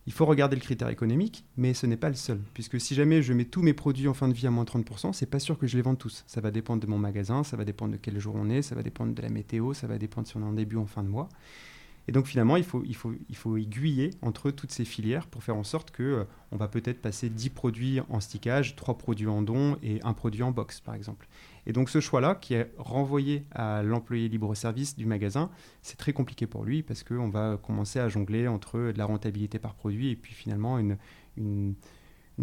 il 0.06 0.12
faut 0.12 0.24
regarder 0.24 0.56
le 0.56 0.62
critère 0.62 0.88
économique, 0.88 1.44
mais 1.56 1.74
ce 1.74 1.84
n'est 1.86 1.96
pas 1.96 2.08
le 2.08 2.14
seul. 2.14 2.40
Puisque 2.54 2.80
si 2.80 2.94
jamais 2.94 3.22
je 3.22 3.32
mets 3.32 3.44
tous 3.44 3.62
mes 3.62 3.74
produits 3.74 4.06
en 4.06 4.14
fin 4.14 4.28
de 4.28 4.34
vie 4.34 4.46
à 4.46 4.50
moins 4.50 4.64
30%, 4.64 5.12
c'est 5.12 5.26
pas 5.26 5.40
sûr 5.40 5.58
que 5.58 5.66
je 5.66 5.76
les 5.76 5.82
vende 5.82 5.98
tous. 5.98 6.24
Ça 6.26 6.40
va 6.40 6.50
dépendre 6.50 6.80
de 6.80 6.86
mon 6.86 6.98
magasin, 6.98 7.42
ça 7.42 7.56
va 7.56 7.64
dépendre 7.64 7.92
de 7.92 7.96
quel 7.96 8.18
jour 8.20 8.34
on 8.36 8.48
est, 8.48 8.62
ça 8.62 8.74
va 8.74 8.82
dépendre 8.82 9.14
de 9.14 9.22
la 9.22 9.28
météo, 9.28 9.74
ça 9.74 9.86
va 9.86 9.98
dépendre 9.98 10.28
si 10.28 10.36
on 10.36 10.40
est 10.40 10.46
en 10.46 10.52
début 10.52 10.76
ou 10.76 10.80
en 10.80 10.86
fin 10.86 11.02
de 11.02 11.08
mois. 11.08 11.28
Et 12.08 12.12
donc 12.12 12.26
finalement, 12.26 12.56
il 12.56 12.64
faut, 12.64 12.84
il, 12.84 12.94
faut, 12.94 13.12
il 13.28 13.36
faut 13.36 13.56
aiguiller 13.56 14.10
entre 14.22 14.52
toutes 14.52 14.70
ces 14.70 14.84
filières 14.84 15.26
pour 15.26 15.42
faire 15.42 15.56
en 15.56 15.64
sorte 15.64 15.90
que 15.90 16.02
euh, 16.02 16.24
on 16.52 16.56
va 16.56 16.68
peut-être 16.68 17.02
passer 17.02 17.28
10 17.28 17.50
produits 17.50 18.00
en 18.08 18.20
stickage, 18.20 18.76
3 18.76 18.96
produits 18.96 19.26
en 19.26 19.42
don 19.42 19.76
et 19.82 20.00
un 20.04 20.12
produit 20.12 20.44
en 20.44 20.52
box, 20.52 20.80
par 20.80 20.94
exemple. 20.94 21.26
Et 21.66 21.72
donc 21.72 21.90
ce 21.90 22.00
choix-là, 22.00 22.36
qui 22.36 22.54
est 22.54 22.72
renvoyé 22.78 23.44
à 23.52 23.82
l'employé 23.82 24.28
libre-service 24.28 24.96
du 24.96 25.04
magasin, 25.04 25.50
c'est 25.82 25.96
très 25.96 26.12
compliqué 26.12 26.46
pour 26.46 26.64
lui 26.64 26.82
parce 26.82 27.02
qu'on 27.02 27.28
va 27.28 27.58
commencer 27.60 27.98
à 27.98 28.08
jongler 28.08 28.46
entre 28.48 28.92
de 28.92 28.98
la 28.98 29.04
rentabilité 29.04 29.58
par 29.58 29.74
produit 29.74 30.10
et 30.10 30.16
puis 30.16 30.32
finalement 30.32 30.78
une, 30.78 30.96
une, 31.36 31.74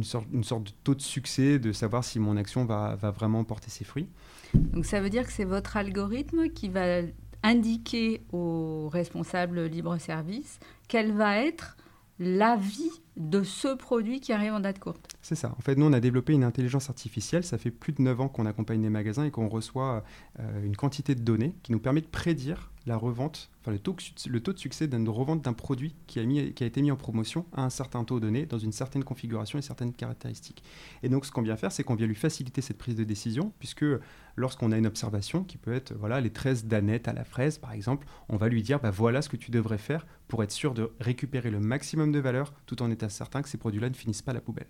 sorte, 0.02 0.28
une 0.34 0.44
sorte 0.44 0.64
de 0.64 0.72
taux 0.84 0.96
de 0.96 1.02
succès 1.02 1.58
de 1.58 1.72
savoir 1.72 2.04
si 2.04 2.20
mon 2.20 2.36
action 2.36 2.66
va, 2.66 2.96
va 2.96 3.12
vraiment 3.12 3.44
porter 3.44 3.70
ses 3.70 3.86
fruits. 3.86 4.10
Donc 4.54 4.86
ça 4.86 5.00
veut 5.00 5.10
dire 5.10 5.26
que 5.26 5.32
c'est 5.32 5.46
votre 5.46 5.78
algorithme 5.78 6.50
qui 6.50 6.68
va 6.68 7.02
indiquer 7.44 8.22
au 8.32 8.90
responsable 8.90 9.66
libre-service 9.66 10.60
quelle 10.88 11.12
va 11.12 11.38
être 11.38 11.78
l'avis 12.20 12.92
de 13.18 13.44
ce 13.44 13.76
produit 13.76 14.20
qui 14.20 14.34
arrive 14.34 14.54
en 14.54 14.60
date 14.60 14.80
courte. 14.80 15.08
C'est 15.22 15.36
ça. 15.36 15.54
En 15.58 15.62
fait, 15.62 15.76
nous, 15.76 15.86
on 15.86 15.94
a 15.94 16.00
développé 16.00 16.34
une 16.34 16.44
intelligence 16.44 16.90
artificielle. 16.90 17.44
Ça 17.44 17.58
fait 17.58 17.72
plus 17.72 17.94
de 17.94 18.02
9 18.02 18.22
ans 18.22 18.28
qu'on 18.28 18.46
accompagne 18.46 18.82
les 18.82 18.90
magasins 18.90 19.26
et 19.26 19.32
qu'on 19.32 19.48
reçoit 19.48 20.04
euh, 20.40 20.64
une 20.64 20.76
quantité 20.76 21.16
de 21.16 21.22
données 21.22 21.54
qui 21.64 21.72
nous 21.72 21.80
permet 21.80 22.02
de 22.02 22.08
prédire 22.08 22.72
la 22.86 22.98
revente, 22.98 23.50
enfin 23.62 23.72
le 23.72 23.80
taux, 23.80 23.96
le 24.28 24.42
taux 24.42 24.52
de 24.52 24.58
succès 24.58 24.88
d'une 24.88 25.08
revente 25.08 25.42
d'un 25.42 25.54
produit 25.54 25.96
qui 26.06 26.20
a, 26.20 26.66
été 26.66 26.82
mis 26.82 26.92
en 26.92 26.98
promotion 26.98 27.46
à 27.54 27.64
un 27.64 27.70
certain 27.70 28.04
taux 28.04 28.20
donné, 28.20 28.46
dans 28.46 28.58
une 28.58 28.74
certaine 28.74 29.06
configuration 29.06 29.58
et 29.58 29.62
certaines 29.62 29.94
caractéristiques. 29.94 30.64
Et 31.02 31.08
donc, 31.08 31.26
ce 31.26 31.32
qu'on 31.32 31.42
vient 31.42 31.56
faire, 31.56 31.72
c'est 31.72 31.84
qu'on 31.84 31.96
vient 31.96 32.08
lui 32.08 32.16
faciliter 32.16 32.62
cette 32.62 32.78
prise 32.78 32.96
de 32.96 33.06
décision, 33.06 33.54
puisque 33.60 33.86
lorsqu'on 34.36 34.72
a 34.74 34.78
une 34.78 34.88
observation 34.88 35.46
qui 35.46 35.58
peut 35.58 35.72
être, 35.72 35.94
voilà, 35.94 36.20
les 36.20 36.32
13 36.32 36.66
danettes 36.66 37.08
à 37.08 37.14
la 37.14 37.24
fraise, 37.24 37.58
par 37.58 37.72
exemple, 37.72 38.06
on 38.28 38.36
va 38.36 38.50
lui 38.50 38.64
dire, 38.64 38.82
bah, 38.82 38.92
voilà 38.92 39.22
ce 39.22 39.30
que 39.30 39.38
tu 39.38 39.52
devrais 39.52 39.78
faire 39.78 40.06
pour 40.28 40.44
être 40.44 40.52
sûr 40.52 40.74
de 40.74 40.92
récupérer 41.00 41.52
le 41.52 41.60
maximum 41.60 42.12
de 42.12 42.20
valeur, 42.20 42.54
tout 42.66 42.82
en 42.82 42.92
étant 42.92 43.03
certain 43.10 43.42
que 43.42 43.50
ces 43.50 43.58
produits-là 43.58 43.90
ne 43.90 43.96
finissent 43.96 44.22
pas 44.22 44.34
la 44.34 44.42
poubelle. 44.42 44.68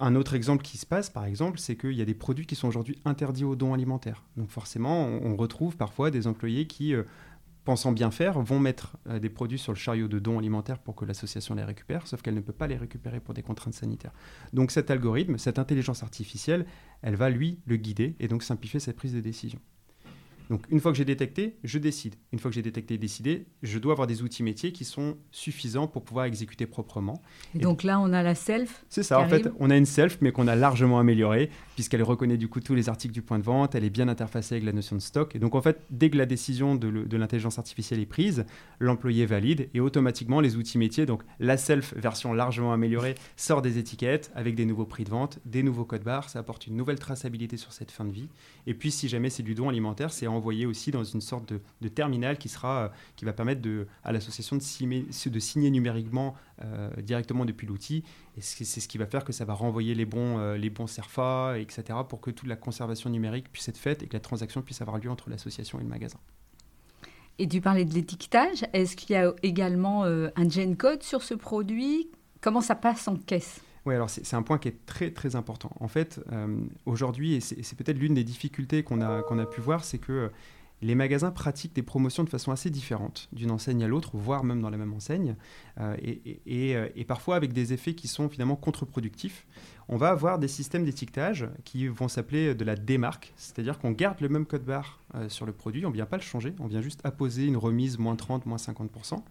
Un 0.00 0.14
autre 0.14 0.34
exemple 0.34 0.62
qui 0.62 0.78
se 0.78 0.86
passe, 0.86 1.10
par 1.10 1.24
exemple, 1.24 1.58
c'est 1.58 1.74
qu'il 1.76 1.94
y 1.94 2.02
a 2.02 2.04
des 2.04 2.14
produits 2.14 2.46
qui 2.46 2.54
sont 2.54 2.68
aujourd'hui 2.68 3.00
interdits 3.04 3.42
aux 3.42 3.56
dons 3.56 3.74
alimentaires. 3.74 4.22
Donc 4.36 4.50
forcément, 4.50 5.04
on, 5.04 5.34
retrouve 5.36 5.76
parfois 5.76 6.12
des 6.12 6.28
employés 6.28 6.68
qui, 6.68 6.94
euh, 6.94 7.02
pensant 7.64 7.90
bien 7.90 8.12
faire, 8.12 8.40
vont 8.40 8.60
mettre 8.60 8.96
euh, 9.08 9.18
des 9.18 9.30
produits 9.30 9.58
sur 9.58 9.72
le 9.72 9.76
chariot 9.76 10.06
de 10.06 10.20
dons 10.20 10.38
alimentaires 10.38 10.78
pour 10.78 10.94
que 10.94 11.04
l'association 11.04 11.56
les 11.56 11.64
récupère, 11.64 12.06
sauf 12.06 12.22
qu'elle 12.22 12.34
ne 12.34 12.40
peut 12.40 12.52
pas 12.52 12.68
les 12.68 12.76
récupérer 12.76 13.18
pour 13.18 13.34
des 13.34 13.42
contraintes 13.42 13.74
sanitaires. 13.74 14.12
Donc 14.52 14.70
cet 14.70 14.92
algorithme, 14.92 15.38
cette 15.38 15.58
intelligence 15.58 16.04
artificielle, 16.04 16.66
elle 17.02 17.16
va, 17.16 17.28
lui, 17.28 17.58
le 17.66 17.76
guider 17.76 18.14
et 18.20 18.28
donc 18.28 18.44
simplifier 18.44 18.78
cette 18.78 18.96
prise 18.96 19.14
de 19.14 19.20
décision. 19.20 19.58
Donc 20.50 20.64
une 20.70 20.80
fois 20.80 20.92
que 20.92 20.98
j'ai 20.98 21.04
détecté, 21.04 21.56
je 21.64 21.78
décide. 21.78 22.14
Une 22.32 22.38
fois 22.38 22.50
que 22.50 22.54
j'ai 22.54 22.62
détecté 22.62 22.94
et 22.94 22.98
décidé, 22.98 23.46
je 23.62 23.78
dois 23.78 23.92
avoir 23.92 24.06
des 24.06 24.22
outils 24.22 24.42
métiers 24.42 24.72
qui 24.72 24.84
sont 24.84 25.16
suffisants 25.30 25.86
pour 25.86 26.04
pouvoir 26.04 26.26
exécuter 26.26 26.66
proprement. 26.66 27.22
Et, 27.54 27.58
donc 27.60 27.82
là, 27.82 28.00
on 28.00 28.12
a 28.12 28.22
la 28.22 28.34
self. 28.34 28.84
C'est 28.88 29.02
ça, 29.02 29.20
en 29.20 29.28
fait, 29.28 29.48
on 29.58 29.70
a 29.70 29.76
une 29.76 29.86
self, 29.86 30.18
mais 30.20 30.32
qu'on 30.32 30.46
a 30.46 30.56
largement 30.56 30.98
améliorée, 30.98 31.50
puisqu'elle 31.74 32.02
reconnaît 32.02 32.36
du 32.36 32.48
coup 32.48 32.60
tous 32.60 32.74
les 32.74 32.88
articles 32.88 33.14
du 33.14 33.22
point 33.22 33.38
de 33.38 33.44
vente, 33.44 33.74
elle 33.74 33.84
est 33.84 33.90
bien 33.90 34.08
interfacée 34.08 34.56
avec 34.56 34.64
la 34.64 34.72
notion 34.72 34.96
de 34.96 35.00
stock. 35.00 35.34
Et 35.34 35.38
donc 35.38 35.54
en 35.54 35.62
fait, 35.62 35.80
dès 35.90 36.10
que 36.10 36.16
la 36.16 36.26
décision 36.26 36.74
de, 36.74 36.90
de 36.90 37.16
l'intelligence 37.16 37.58
artificielle 37.58 38.00
est 38.00 38.06
prise, 38.06 38.44
l'employé 38.80 39.26
valide 39.26 39.68
et 39.74 39.80
automatiquement 39.80 40.40
les 40.40 40.56
outils 40.56 40.78
métiers, 40.78 41.06
donc 41.06 41.22
la 41.40 41.56
self 41.56 41.94
version 41.96 42.32
largement 42.32 42.72
améliorée, 42.72 43.14
sort 43.36 43.62
des 43.62 43.78
étiquettes 43.78 44.30
avec 44.34 44.54
des 44.54 44.64
nouveaux 44.64 44.86
prix 44.86 45.04
de 45.04 45.10
vente, 45.10 45.38
des 45.44 45.62
nouveaux 45.62 45.84
codes 45.84 46.04
barres, 46.04 46.28
ça 46.28 46.38
apporte 46.38 46.66
une 46.66 46.76
nouvelle 46.76 46.98
traçabilité 46.98 47.56
sur 47.56 47.72
cette 47.72 47.90
fin 47.90 48.04
de 48.04 48.12
vie. 48.12 48.28
Et 48.66 48.74
puis 48.74 48.90
si 48.90 49.08
jamais 49.08 49.30
c'est 49.30 49.42
du 49.42 49.54
don 49.54 49.68
alimentaire, 49.68 50.12
c'est 50.12 50.26
envoyé 50.34 50.66
aussi 50.66 50.90
dans 50.90 51.04
une 51.04 51.20
sorte 51.20 51.52
de, 51.52 51.88
terminal 51.88 52.38
qui, 52.38 52.48
sera, 52.48 52.84
euh, 52.84 52.88
qui 53.16 53.24
va 53.24 53.32
permettre 53.32 53.60
de, 53.62 53.86
à 54.02 54.12
l'association 54.12 54.56
de 54.56 54.62
de 55.30 55.38
signer 55.38 55.70
numériquement 55.70 56.34
euh, 56.62 56.90
directement 57.00 57.44
depuis 57.44 57.66
l'outil. 57.66 58.04
Et 58.36 58.40
c'est 58.40 58.64
ce 58.64 58.88
qui 58.88 58.98
va 58.98 59.06
faire 59.06 59.24
que 59.24 59.32
ça 59.32 59.44
va 59.44 59.54
renvoyer 59.54 59.94
les 59.94 60.04
bons, 60.04 60.38
euh, 60.38 60.56
les 60.56 60.70
bons 60.70 60.86
CERFA, 60.86 61.58
etc., 61.58 61.98
pour 62.08 62.20
que 62.20 62.30
toute 62.30 62.48
la 62.48 62.56
conservation 62.56 63.10
numérique 63.10 63.50
puisse 63.50 63.68
être 63.68 63.78
faite 63.78 64.02
et 64.02 64.06
que 64.06 64.14
la 64.14 64.20
transaction 64.20 64.62
puisse 64.62 64.80
avoir 64.80 64.98
lieu 64.98 65.10
entre 65.10 65.30
l'association 65.30 65.78
et 65.78 65.82
le 65.82 65.88
magasin. 65.88 66.18
Et 67.38 67.48
tu 67.48 67.60
parlais 67.60 67.84
de 67.84 67.94
l'étiquetage. 67.94 68.64
Est-ce 68.72 68.96
qu'il 68.96 69.10
y 69.10 69.16
a 69.16 69.32
également 69.42 70.04
un 70.04 70.48
gen 70.48 70.76
code 70.76 71.02
sur 71.02 71.22
ce 71.22 71.34
produit? 71.34 72.08
Comment 72.40 72.60
ça 72.60 72.76
passe 72.76 73.08
en 73.08 73.16
caisse? 73.16 73.60
Oui, 73.86 73.94
alors 73.94 74.08
c'est 74.08 74.34
un 74.34 74.42
point 74.42 74.58
qui 74.58 74.68
est 74.68 74.86
très 74.86 75.10
très 75.10 75.36
important. 75.36 75.70
En 75.78 75.88
fait, 75.88 76.20
aujourd'hui, 76.86 77.34
et 77.34 77.40
c'est 77.40 77.76
peut-être 77.76 77.98
l'une 77.98 78.14
des 78.14 78.24
difficultés 78.24 78.82
qu'on 78.82 79.00
a, 79.00 79.18
a 79.18 79.46
pu 79.46 79.60
voir, 79.60 79.84
c'est 79.84 79.98
que 79.98 80.30
les 80.84 80.94
magasins 80.94 81.30
pratiquent 81.30 81.74
des 81.74 81.82
promotions 81.82 82.24
de 82.24 82.28
façon 82.28 82.52
assez 82.52 82.68
différente, 82.68 83.28
d'une 83.32 83.50
enseigne 83.50 83.82
à 83.84 83.88
l'autre, 83.88 84.10
voire 84.14 84.44
même 84.44 84.60
dans 84.60 84.68
la 84.68 84.76
même 84.76 84.92
enseigne, 84.92 85.34
euh, 85.80 85.96
euh, 86.46 86.88
et, 86.94 87.04
parfois 87.04 87.36
avec 87.36 87.52
des 87.52 87.72
effets 87.72 87.94
qui 87.94 88.06
sont 88.06 88.28
finalement 88.28 88.56
contre-productifs. 88.56 89.46
On 89.88 89.96
va 89.96 90.10
avoir 90.10 90.38
des 90.38 90.48
systèmes 90.48 90.84
d'étiquetage 90.84 91.48
qui 91.64 91.88
vont 91.88 92.08
s'appeler 92.08 92.54
de 92.54 92.64
la 92.64 92.76
démarque, 92.76 93.32
c'est-à-dire 93.36 93.78
qu'on 93.78 93.92
garde 93.92 94.20
le 94.20 94.28
même 94.28 94.44
code 94.44 94.64
barre 94.64 95.00
euh, 95.14 95.28
sur 95.30 95.46
le 95.46 95.52
produit, 95.52 95.86
on 95.86 95.90
ne 95.90 95.94
vient 95.94 96.06
pas 96.06 96.16
le 96.16 96.22
changer, 96.22 96.54
on 96.60 96.66
vient 96.66 96.82
juste 96.82 97.00
apposer 97.04 97.46
une 97.46 97.56
remise 97.56 97.98
moins 97.98 98.16
30, 98.16 98.44
moins 98.44 98.58
50%. 98.58 99.22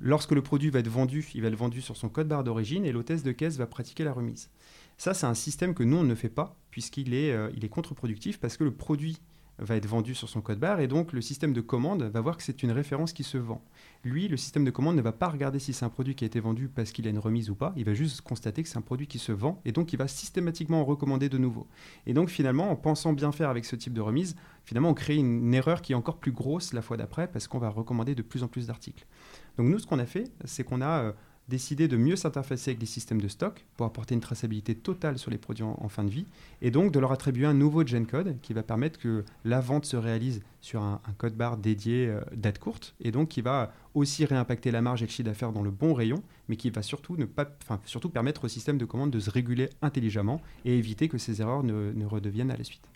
Lorsque 0.00 0.32
le 0.32 0.42
produit 0.42 0.70
va 0.70 0.78
être 0.78 0.88
vendu, 0.88 1.28
il 1.34 1.42
va 1.42 1.48
être 1.48 1.56
vendu 1.56 1.80
sur 1.80 1.96
son 1.96 2.08
code 2.08 2.28
barre 2.28 2.44
d'origine 2.44 2.84
et 2.84 2.92
l'hôtesse 2.92 3.22
de 3.22 3.32
caisse 3.32 3.56
va 3.56 3.66
pratiquer 3.66 4.04
la 4.04 4.12
remise. 4.12 4.50
Ça, 4.96 5.14
c'est 5.14 5.26
un 5.26 5.34
système 5.34 5.74
que 5.74 5.82
nous, 5.82 5.96
on 5.96 6.04
ne 6.04 6.14
fait 6.14 6.28
pas, 6.28 6.56
puisqu'il 6.70 7.14
est, 7.14 7.34
il 7.56 7.64
est 7.64 7.68
contre-productif, 7.68 8.38
parce 8.38 8.56
que 8.56 8.64
le 8.64 8.72
produit 8.72 9.18
va 9.58 9.76
être 9.76 9.86
vendu 9.86 10.14
sur 10.14 10.28
son 10.28 10.40
code 10.40 10.58
barre 10.58 10.80
et 10.80 10.86
donc 10.86 11.12
le 11.12 11.20
système 11.20 11.52
de 11.52 11.60
commande 11.60 12.04
va 12.04 12.20
voir 12.20 12.36
que 12.36 12.42
c'est 12.42 12.62
une 12.62 12.70
référence 12.70 13.12
qui 13.12 13.24
se 13.24 13.38
vend. 13.38 13.62
Lui, 14.04 14.28
le 14.28 14.36
système 14.36 14.64
de 14.64 14.70
commande 14.70 14.96
ne 14.96 15.02
va 15.02 15.12
pas 15.12 15.28
regarder 15.28 15.58
si 15.58 15.72
c'est 15.72 15.84
un 15.84 15.88
produit 15.88 16.14
qui 16.14 16.24
a 16.24 16.26
été 16.26 16.38
vendu 16.38 16.68
parce 16.68 16.92
qu'il 16.92 17.06
a 17.06 17.10
une 17.10 17.18
remise 17.18 17.50
ou 17.50 17.56
pas, 17.56 17.72
il 17.76 17.84
va 17.84 17.94
juste 17.94 18.20
constater 18.20 18.62
que 18.62 18.68
c'est 18.68 18.78
un 18.78 18.82
produit 18.82 19.08
qui 19.08 19.18
se 19.18 19.32
vend 19.32 19.60
et 19.64 19.72
donc 19.72 19.92
il 19.92 19.96
va 19.96 20.06
systématiquement 20.06 20.80
en 20.80 20.84
recommander 20.84 21.28
de 21.28 21.38
nouveau. 21.38 21.66
Et 22.06 22.14
donc 22.14 22.28
finalement, 22.28 22.70
en 22.70 22.76
pensant 22.76 23.12
bien 23.12 23.32
faire 23.32 23.50
avec 23.50 23.64
ce 23.64 23.74
type 23.74 23.92
de 23.92 24.00
remise, 24.00 24.36
finalement 24.64 24.90
on 24.90 24.94
crée 24.94 25.16
une 25.16 25.52
erreur 25.54 25.82
qui 25.82 25.92
est 25.92 25.96
encore 25.96 26.18
plus 26.18 26.32
grosse 26.32 26.72
la 26.72 26.82
fois 26.82 26.96
d'après 26.96 27.26
parce 27.26 27.48
qu'on 27.48 27.58
va 27.58 27.68
recommander 27.68 28.14
de 28.14 28.22
plus 28.22 28.44
en 28.44 28.48
plus 28.48 28.68
d'articles. 28.68 29.06
Donc 29.58 29.68
nous, 29.68 29.78
ce 29.78 29.86
qu'on 29.86 29.98
a 29.98 30.06
fait, 30.06 30.30
c'est 30.44 30.64
qu'on 30.64 30.80
a... 30.80 31.02
Euh, 31.02 31.12
décider 31.48 31.88
de 31.88 31.96
mieux 31.96 32.16
s'interfacer 32.16 32.70
avec 32.70 32.80
les 32.80 32.86
systèmes 32.86 33.20
de 33.20 33.28
stock 33.28 33.64
pour 33.76 33.86
apporter 33.86 34.14
une 34.14 34.20
traçabilité 34.20 34.74
totale 34.74 35.18
sur 35.18 35.30
les 35.30 35.38
produits 35.38 35.64
en, 35.64 35.88
fin 35.88 36.04
de 36.04 36.10
vie 36.10 36.26
et 36.60 36.70
donc 36.70 36.92
de 36.92 36.98
leur 36.98 37.10
attribuer 37.10 37.46
un 37.46 37.54
nouveau 37.54 37.86
gen 37.86 38.06
code 38.06 38.36
qui 38.42 38.52
va 38.52 38.62
permettre 38.62 38.98
que 38.98 39.24
la 39.44 39.60
vente 39.60 39.86
se 39.86 39.96
réalise 39.96 40.42
sur 40.60 40.82
un, 40.82 41.00
code 41.16 41.34
barre 41.34 41.56
dédié 41.56 42.08
euh, 42.08 42.20
date 42.36 42.58
courte 42.58 42.94
et 43.00 43.10
donc 43.10 43.28
qui 43.28 43.40
va 43.40 43.72
aussi 43.94 44.26
réimpacter 44.26 44.70
la 44.70 44.82
marge 44.82 45.02
et 45.02 45.06
le 45.06 45.10
chiffre 45.10 45.28
d'affaires 45.28 45.52
dans 45.52 45.62
le 45.62 45.70
bon 45.70 45.94
rayon 45.94 46.22
mais 46.48 46.56
qui 46.56 46.70
va 46.70 46.82
surtout, 46.82 47.16
ne 47.16 47.24
pas, 47.24 47.46
permettre 48.12 48.44
au 48.44 48.48
système 48.48 48.78
de 48.78 48.84
commande 48.84 49.10
de 49.10 49.20
se 49.20 49.30
réguler 49.30 49.70
intelligemment 49.80 50.42
et 50.64 50.76
éviter 50.76 51.08
que 51.08 51.18
ces 51.18 51.40
erreurs 51.40 51.62
ne 51.62 52.04
redeviennent 52.04 52.50
à 52.50 52.56
la 52.56 52.64
suite. 52.64 52.88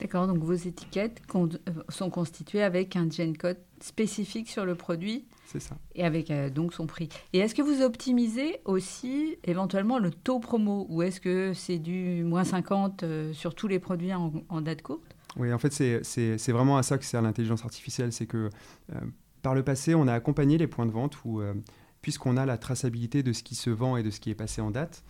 D'accord, 0.00 0.26
donc 0.26 0.38
vos 0.38 0.54
étiquettes 0.54 1.22
euh, 1.34 1.48
sont 1.88 2.10
constituées 2.10 2.62
avec 2.62 2.96
un 2.96 3.08
gen 3.10 3.36
code 3.36 3.58
spécifique 3.80 4.48
sur 4.48 4.64
le 4.64 4.74
produit 4.74 5.26
c'est 5.52 5.60
ça. 5.60 5.76
Et 5.94 6.04
avec 6.04 6.30
euh, 6.30 6.48
donc 6.48 6.72
son 6.72 6.86
prix. 6.86 7.10
Et 7.34 7.38
est-ce 7.38 7.54
que 7.54 7.60
vous 7.60 7.82
optimisez 7.82 8.60
aussi 8.64 9.36
éventuellement 9.44 9.98
le 9.98 10.10
taux 10.10 10.40
promo 10.40 10.86
ou 10.88 11.02
est-ce 11.02 11.20
que 11.20 11.52
c'est 11.52 11.78
du 11.78 12.24
moins 12.24 12.44
50 12.44 13.02
euh, 13.02 13.32
sur 13.34 13.54
tous 13.54 13.68
les 13.68 13.78
produits 13.78 14.14
en, 14.14 14.60
date 14.62 14.80
courte? 14.80 15.14
Oui, 15.36 15.52
en 15.52 15.58
fait, 15.58 15.72
c'est 15.72 16.52
vraiment 16.52 16.78
à 16.78 16.82
ça 16.82 16.96
que 16.96 17.04
sert 17.04 17.20
l'intelligence 17.20 17.64
artificielle. 17.64 18.12
C'est 18.12 18.26
que 18.26 18.48
euh, 18.92 19.00
par 19.42 19.54
le 19.54 19.62
passé, 19.62 19.94
on 19.94 20.08
a 20.08 20.14
accompagné 20.14 20.56
les 20.56 20.66
points 20.66 20.86
de 20.86 20.90
vente 20.90 21.18
où, 21.24 21.42
puisqu'on 22.00 22.36
a 22.36 22.46
la 22.46 22.58
traçabilité 22.58 23.22
de 23.22 23.32
ce 23.32 23.42
qui 23.42 23.54
se 23.54 23.70
vend 23.70 23.96
et 23.96 24.02
de 24.02 24.10
ce 24.10 24.20
qui 24.20 24.30
est 24.30 24.34
passé 24.34 24.60
en 24.60 24.70
date, 24.70 25.04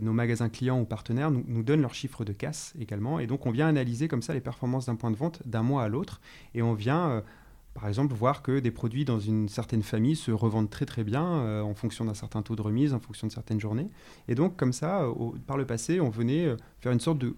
nos 0.00 0.12
magasins 0.12 0.48
clients 0.48 0.80
ou 0.80 0.84
partenaires 0.84 1.30
nous, 1.30 1.62
donnent 1.62 1.82
leurs 1.82 1.94
chiffres 1.94 2.24
de 2.24 2.32
casse 2.32 2.72
également. 2.80 3.18
Et 3.20 3.26
donc, 3.26 3.46
on 3.46 3.50
vient 3.50 3.68
analyser 3.68 4.08
comme 4.08 4.22
ça 4.22 4.32
les 4.32 4.40
performances 4.40 4.86
d'un 4.86 4.96
point 4.96 5.10
de 5.10 5.16
vente 5.16 5.42
d'un 5.46 5.62
mois 5.62 5.82
à 5.84 5.88
l'autre. 5.88 6.20
Et 6.54 6.62
on 6.62 6.74
vient 6.74 7.22
par 7.74 7.88
exemple, 7.88 8.14
voir 8.14 8.42
que 8.42 8.58
des 8.58 8.70
produits 8.70 9.04
dans 9.04 9.20
une 9.20 9.48
certaine 9.48 9.82
famille 9.82 10.16
se 10.16 10.30
revendent 10.30 10.70
très 10.70 10.86
très 10.86 11.04
bien 11.04 11.24
euh, 11.24 11.62
en 11.62 11.74
fonction 11.74 12.04
d'un 12.04 12.14
certain 12.14 12.42
taux 12.42 12.56
de 12.56 12.62
remise, 12.62 12.92
en 12.94 13.00
fonction 13.00 13.26
de 13.26 13.32
certaines 13.32 13.60
journées. 13.60 13.88
Et 14.28 14.34
donc, 14.34 14.56
comme 14.56 14.72
ça, 14.72 15.06
par 15.46 15.56
le 15.56 15.64
passé, 15.64 16.00
on 16.00 16.10
venait 16.10 16.46
euh, 16.46 16.56
faire 16.80 16.92
une 16.92 17.00
sorte 17.00 17.18
de 17.18 17.36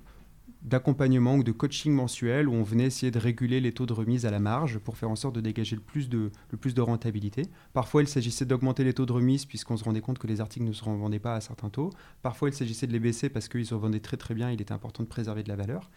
d'accompagnement 0.65 1.35
ou 1.35 1.43
de 1.43 1.53
coaching 1.53 1.93
mensuel 1.93 2.49
où 2.49 2.53
on 2.53 2.63
venait 2.63 2.85
essayer 2.85 3.11
de 3.11 3.19
réguler 3.19 3.61
les 3.61 3.73
taux 3.73 3.87
de 3.87 3.93
remise 3.93 4.27
à 4.27 4.31
la 4.31 4.39
marge 4.39 4.79
pour 4.79 4.97
faire 4.97 5.11
en 5.11 5.17
sorte 5.17 5.35
de 5.35 5.41
dégager 5.41 5.75
le 5.75 5.83
plus 5.83 6.09
de, 6.09 6.31
le 6.51 6.59
plus 6.59 6.75
de 6.75 6.81
rentabilité. 6.81 7.43
Parfois, 7.73 8.03
il 8.03 8.09
s'agissait 8.09 8.45
d'augmenter 8.45 8.85
les 8.85 8.95
taux 8.95 9.07
de 9.07 9.13
remise 9.13 9.45
puisqu'on 9.45 9.77
se 9.77 9.85
rendait 9.85 10.01
compte 10.01 10.19
que 10.19 10.27
les 10.27 10.41
articles 10.41 10.65
ne 10.65 10.73
se 10.73 10.85
revendaient 10.85 11.19
pas 11.19 11.35
à 11.35 11.41
certains 11.41 11.69
taux. 11.69 11.91
Parfois, 12.23 12.49
il 12.49 12.55
s'agissait 12.55 12.87
de 12.87 12.93
les 12.93 13.01
baisser 13.01 13.29
parce 13.29 13.49
qu'ils 13.49 13.67
se 13.67 13.75
revendaient 13.75 14.01
très 14.01 14.17
très 14.17 14.35
bien, 14.35 14.51
il 14.51 14.61
était 14.61 14.73
important 14.73 15.03
de 15.03 15.09
préserver 15.09 15.43
de 15.43 15.49
la 15.49 15.57
valeur. 15.57 15.91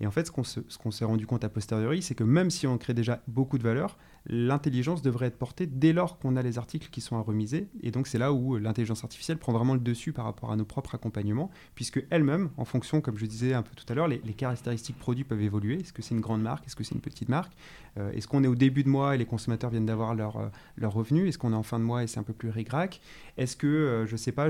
Et 0.00 0.06
en 0.06 0.10
fait, 0.10 0.26
ce 0.26 0.78
qu'on 0.78 0.90
s'est 0.90 1.04
rendu 1.04 1.26
compte 1.26 1.44
a 1.44 1.48
posteriori, 1.48 2.02
c'est 2.02 2.14
que 2.14 2.24
même 2.24 2.50
si 2.50 2.66
on 2.66 2.78
crée 2.78 2.94
déjà 2.94 3.22
beaucoup 3.26 3.58
de 3.58 3.62
valeur, 3.62 3.96
l'intelligence 4.26 5.02
devrait 5.02 5.26
être 5.26 5.38
portée 5.38 5.66
dès 5.66 5.92
lors 5.92 6.18
qu'on 6.18 6.36
a 6.36 6.42
les 6.42 6.58
articles 6.58 6.88
qui 6.90 7.00
sont 7.00 7.16
à 7.16 7.20
remiser. 7.20 7.68
Et 7.82 7.90
donc, 7.90 8.06
c'est 8.06 8.18
là 8.18 8.32
où 8.32 8.56
l'intelligence 8.56 9.02
artificielle 9.04 9.38
prend 9.38 9.52
vraiment 9.52 9.74
le 9.74 9.80
dessus 9.80 10.12
par 10.12 10.24
rapport 10.24 10.52
à 10.52 10.56
nos 10.56 10.64
propres 10.64 10.94
accompagnements, 10.94 11.50
puisque 11.74 12.04
elle-même, 12.10 12.50
en 12.56 12.64
fonction, 12.64 13.00
comme 13.00 13.16
je 13.16 13.26
disais 13.26 13.54
un 13.54 13.62
peu 13.62 13.74
tout 13.74 13.90
à 13.90 13.94
l'heure, 13.94 14.08
les, 14.08 14.20
caractéristiques 14.34 14.98
produits 14.98 15.24
peuvent 15.24 15.42
évoluer. 15.42 15.80
Est-ce 15.80 15.92
que 15.92 16.02
c'est 16.02 16.14
une 16.14 16.20
grande 16.20 16.42
marque? 16.42 16.66
Est-ce 16.66 16.76
que 16.76 16.84
c'est 16.84 16.94
une 16.94 17.00
petite 17.00 17.28
marque? 17.28 17.52
Euh, 17.98 18.12
Est-ce 18.12 18.28
qu'on 18.28 18.44
est 18.44 18.48
au 18.48 18.54
début 18.54 18.84
de 18.84 18.88
mois 18.88 19.14
et 19.14 19.18
les 19.18 19.26
consommateurs 19.26 19.70
viennent 19.70 19.86
d'avoir 19.86 20.14
leur, 20.14 20.36
euh, 20.36 20.48
leur 20.76 20.92
revenu? 20.92 21.28
Est-ce 21.28 21.38
qu'on 21.38 21.52
est 21.52 21.56
en 21.56 21.62
fin 21.62 21.78
de 21.78 21.84
mois 21.84 22.02
et 22.02 22.06
c'est 22.06 22.20
un 22.20 22.22
peu 22.22 22.32
plus 22.32 22.50
rigrac 22.50 23.00
Est-ce 23.36 23.56
que, 23.56 23.66
euh, 23.66 24.06
je 24.06 24.12
ne 24.12 24.16
sais 24.16 24.32
pas, 24.32 24.48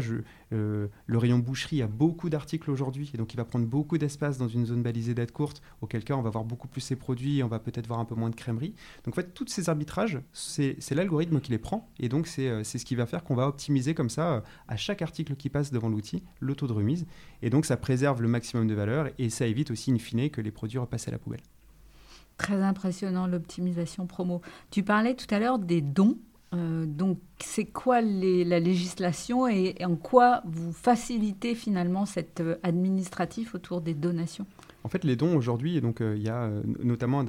le 0.50 0.90
rayon 1.18 1.38
boucherie 1.38 1.82
a 1.82 1.86
beaucoup 1.86 2.28
d'articles 2.28 2.70
aujourd'hui 2.70 3.10
et 3.14 3.16
donc 3.16 3.32
il 3.32 3.36
va 3.36 3.44
prendre 3.44 3.66
beaucoup 3.66 3.98
d'espace 3.98 4.38
dans 4.38 4.48
une 4.48 4.66
zone 4.66 4.82
balisée 4.82 5.14
d'aide 5.14 5.32
courte, 5.32 5.62
auquel 5.80 6.04
cas 6.04 6.14
on 6.14 6.22
va 6.22 6.30
voir 6.30 6.44
beaucoup 6.44 6.68
plus 6.68 6.80
ses 6.80 6.96
produits 6.96 7.38
et 7.38 7.42
on 7.42 7.48
va 7.48 7.58
peut-être 7.58 7.86
voir 7.86 8.00
un 8.00 8.04
peu 8.04 8.14
moins 8.14 8.30
de 8.30 8.34
crèmerie. 8.34 8.74
Donc 9.04 9.14
en 9.14 9.16
fait, 9.16 9.32
tous 9.34 9.46
ces 9.48 9.59
arbitrages, 9.68 10.20
c'est 10.32 10.94
l'algorithme 10.94 11.40
qui 11.40 11.50
les 11.50 11.58
prend 11.58 11.88
et 11.98 12.08
donc 12.08 12.26
c'est 12.26 12.64
ce 12.64 12.84
qui 12.84 12.94
va 12.94 13.06
faire 13.06 13.22
qu'on 13.24 13.34
va 13.34 13.46
optimiser 13.46 13.94
comme 13.94 14.10
ça 14.10 14.42
à 14.68 14.76
chaque 14.76 15.02
article 15.02 15.36
qui 15.36 15.48
passe 15.48 15.70
devant 15.70 15.88
l'outil 15.88 16.22
le 16.40 16.54
taux 16.54 16.66
de 16.66 16.72
remise 16.72 17.06
et 17.42 17.50
donc 17.50 17.66
ça 17.66 17.76
préserve 17.76 18.22
le 18.22 18.28
maximum 18.28 18.66
de 18.66 18.74
valeur 18.74 19.08
et 19.18 19.30
ça 19.30 19.46
évite 19.46 19.70
aussi 19.70 19.92
in 19.92 19.98
fine 19.98 20.30
que 20.30 20.40
les 20.40 20.50
produits 20.50 20.78
repassent 20.78 21.08
à 21.08 21.10
la 21.10 21.18
poubelle. 21.18 21.42
Très 22.36 22.62
impressionnant 22.62 23.26
l'optimisation 23.26 24.06
promo. 24.06 24.40
Tu 24.70 24.82
parlais 24.82 25.14
tout 25.14 25.32
à 25.34 25.38
l'heure 25.38 25.58
des 25.58 25.82
dons. 25.82 26.16
Euh, 26.54 26.86
donc, 26.86 27.18
c'est 27.38 27.66
quoi 27.66 28.00
la 28.00 28.58
législation 28.58 29.46
et, 29.46 29.76
en 29.84 29.94
quoi 29.94 30.42
vous 30.46 30.72
facilitez 30.72 31.54
finalement 31.54 32.06
cet 32.06 32.40
euh, 32.40 32.56
administratif 32.62 33.54
autour 33.54 33.82
des 33.82 33.92
donations? 33.92 34.46
En 34.82 34.88
fait, 34.88 35.04
les 35.04 35.16
dons 35.16 35.36
aujourd'hui, 35.36 35.80
donc 35.80 36.00
euh, 36.00 36.16
il 36.16 36.22
y 36.22 36.28
a 36.28 36.50
notamment 36.82 37.24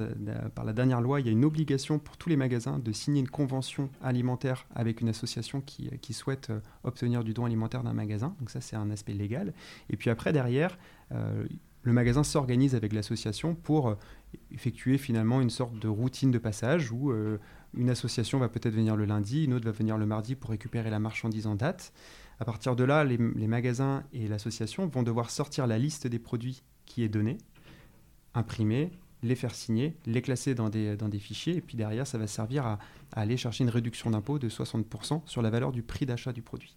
par 0.54 0.64
la 0.64 0.72
dernière 0.72 1.00
loi, 1.00 1.20
il 1.20 1.26
y 1.26 1.28
a 1.28 1.32
une 1.32 1.44
obligation 1.44 1.98
pour 1.98 2.16
tous 2.16 2.28
les 2.28 2.36
magasins 2.36 2.78
de 2.78 2.92
signer 2.92 3.20
une 3.20 3.28
convention 3.28 3.90
alimentaire 4.02 4.66
avec 4.74 5.00
une 5.00 5.08
association 5.08 5.60
qui, 5.60 5.90
qui 6.00 6.12
souhaite 6.12 6.52
obtenir 6.84 7.24
du 7.24 7.34
don 7.34 7.44
alimentaire 7.44 7.82
d'un 7.82 7.92
magasin. 7.92 8.34
Donc 8.40 8.50
ça, 8.50 8.60
c'est 8.60 8.76
un 8.76 8.90
aspect 8.90 9.14
légal. 9.14 9.52
Et 9.90 9.96
puis 9.96 10.10
après, 10.10 10.32
derrière, 10.32 10.78
le 11.82 11.92
magasin 11.92 12.22
s'organise 12.22 12.74
avec 12.74 12.92
l'association 12.92 13.54
pour 13.54 13.88
euh, 13.88 13.94
effectuer 14.52 14.98
finalement 14.98 15.40
une 15.40 15.50
sorte 15.50 15.78
de 15.78 15.88
routine 15.88 16.30
de 16.30 16.38
passage 16.38 16.92
où 16.92 17.10
euh, 17.10 17.38
une 17.74 17.90
association 17.90 18.38
va 18.38 18.48
peut-être 18.48 18.74
venir 18.74 18.96
le 18.96 19.04
lundi, 19.04 19.44
une 19.44 19.54
autre 19.54 19.64
va 19.64 19.72
venir 19.72 19.98
le 19.98 20.06
mardi 20.06 20.36
pour 20.36 20.50
récupérer 20.50 20.90
la 20.90 21.00
marchandise 21.00 21.46
en 21.46 21.54
date. 21.54 21.92
À 22.38 22.44
partir 22.44 22.76
de 22.76 22.84
là, 22.84 23.04
les, 23.04 23.18
magasins 23.18 24.04
et 24.12 24.26
l'association 24.26 24.86
vont 24.86 25.02
devoir 25.02 25.30
sortir 25.30 25.66
la 25.66 25.78
liste 25.78 26.06
des 26.06 26.18
produits 26.18 26.62
qui 26.92 27.02
est 27.02 27.08
donnée, 27.08 27.38
imprimer, 28.34 28.90
les 29.22 29.34
faire 29.34 29.54
signer, 29.54 29.94
les 30.04 30.20
classer 30.20 30.54
dans 30.54 30.68
des, 30.68 30.96
dans 30.96 31.08
des 31.08 31.18
fichiers, 31.18 31.56
et 31.56 31.60
puis 31.60 31.76
derrière, 31.76 32.06
ça 32.06 32.18
va 32.18 32.26
servir 32.26 32.66
à, 32.66 32.78
à 33.12 33.20
aller 33.20 33.36
chercher 33.36 33.64
une 33.64 33.70
réduction 33.70 34.10
d'impôt 34.10 34.38
de 34.38 34.48
60% 34.48 35.22
sur 35.24 35.42
la 35.42 35.50
valeur 35.50 35.72
du 35.72 35.82
prix 35.82 36.04
d'achat 36.04 36.32
du 36.32 36.42
produit. 36.42 36.76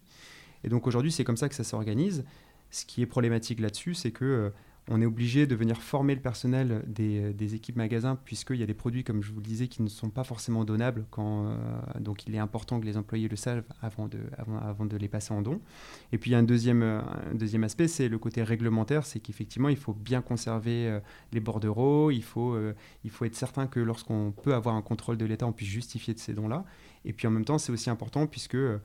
Et 0.64 0.68
donc 0.68 0.86
aujourd'hui, 0.86 1.12
c'est 1.12 1.24
comme 1.24 1.36
ça 1.36 1.48
que 1.48 1.54
ça 1.54 1.64
s'organise. 1.64 2.24
Ce 2.70 2.86
qui 2.86 3.02
est 3.02 3.06
problématique 3.06 3.60
là-dessus, 3.60 3.94
c'est 3.94 4.10
que 4.10 4.24
euh, 4.24 4.50
on 4.88 5.00
est 5.02 5.06
obligé 5.06 5.46
de 5.46 5.56
venir 5.56 5.82
former 5.82 6.14
le 6.14 6.20
personnel 6.20 6.84
des, 6.86 7.54
équipes 7.54 7.76
magasins, 7.76 8.16
puisqu'il 8.24 8.56
y 8.56 8.62
a 8.62 8.66
des 8.66 8.74
produits, 8.74 9.02
comme 9.02 9.22
je 9.22 9.32
vous 9.32 9.40
le 9.40 9.46
disais, 9.46 9.66
qui 9.66 9.82
ne 9.82 9.88
sont 9.88 10.10
pas 10.10 10.22
forcément 10.22 10.64
donnables. 10.64 11.06
Euh, 11.18 11.56
donc 11.98 12.26
il 12.26 12.34
est 12.34 12.38
important 12.38 12.78
que 12.80 12.86
les 12.86 12.96
employés 12.96 13.28
le 13.28 13.36
savent 13.36 13.64
avant 13.82 14.08
de, 14.08 14.96
les 14.96 15.08
passer 15.08 15.34
en 15.34 15.42
don. 15.42 15.60
Et 16.12 16.18
puis 16.18 16.30
il 16.30 16.32
y 16.34 16.36
a 16.36 16.38
un 16.38 16.44
deuxième, 16.44 16.82
un 16.82 17.34
deuxième 17.34 17.64
aspect, 17.64 17.88
c'est 17.88 18.08
le 18.08 18.18
côté 18.18 18.42
réglementaire, 18.42 19.04
c'est 19.04 19.18
qu'effectivement, 19.18 19.68
il 19.68 19.76
faut 19.76 19.92
bien 19.92 20.22
conserver 20.22 20.86
euh, 20.86 21.00
les 21.32 21.40
bordereaux, 21.40 22.10
il 22.12 22.22
faut, 22.22 22.54
euh, 22.54 22.74
il 23.04 23.10
faut 23.10 23.24
être 23.24 23.36
certain 23.36 23.66
que 23.66 23.80
lorsqu'on 23.80 24.32
peut 24.42 24.54
avoir 24.54 24.76
un 24.76 24.82
contrôle 24.82 25.16
de 25.16 25.24
l'État, 25.24 25.46
on 25.46 25.52
puisse 25.52 25.68
justifier 25.68 26.14
de 26.14 26.20
ces 26.20 26.32
dons-là. 26.32 26.64
Et 27.06 27.12
puis 27.12 27.26
en 27.26 27.30
même 27.30 27.44
temps, 27.44 27.56
c'est 27.56 27.72
aussi 27.72 27.88
important 27.88 28.26
puisque 28.26 28.56
euh, 28.56 28.78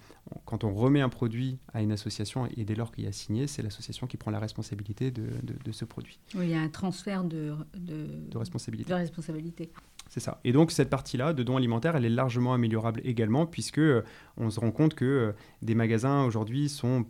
quand 0.45 0.63
on 0.63 0.73
remet 0.73 1.01
un 1.01 1.09
produit 1.09 1.57
à 1.73 1.81
une 1.81 1.91
association, 1.91 2.47
et 2.55 2.63
dès 2.63 2.75
lors 2.75 2.91
qu'il 2.91 3.03
y 3.03 3.07
a 3.07 3.11
signé, 3.11 3.47
c'est 3.47 3.63
l'association 3.63 4.07
qui 4.07 4.15
prend 4.15 4.31
la 4.31 4.39
responsabilité 4.39 5.11
de, 5.11 5.27
de, 5.43 5.71
ce 5.71 5.85
produit. 5.85 6.19
Oui, 6.35 6.45
il 6.45 6.51
y 6.51 6.53
a 6.53 6.61
un 6.61 6.69
transfert 6.69 7.23
de, 7.23 7.53
de, 7.75 8.37
responsabilité. 8.37 8.89
De 8.89 8.95
responsabilité. 8.95 9.71
C'est 10.09 10.19
ça. 10.19 10.39
Et 10.43 10.51
donc 10.51 10.71
cette 10.71 10.89
partie-là 10.89 11.33
de 11.33 11.41
dons 11.41 11.57
alimentaires, 11.57 11.95
elle 11.95 12.05
est 12.05 12.09
largement 12.09 12.53
améliorable 12.53 13.01
également 13.03 13.45
puisque 13.45 13.79
euh, 13.79 14.03
on 14.37 14.49
se 14.49 14.59
rend 14.59 14.71
compte 14.71 14.93
que 14.93 15.05
euh, 15.05 15.31
des 15.61 15.73
magasins 15.73 16.23
aujourd'hui 16.25 16.69
sont 16.69 17.05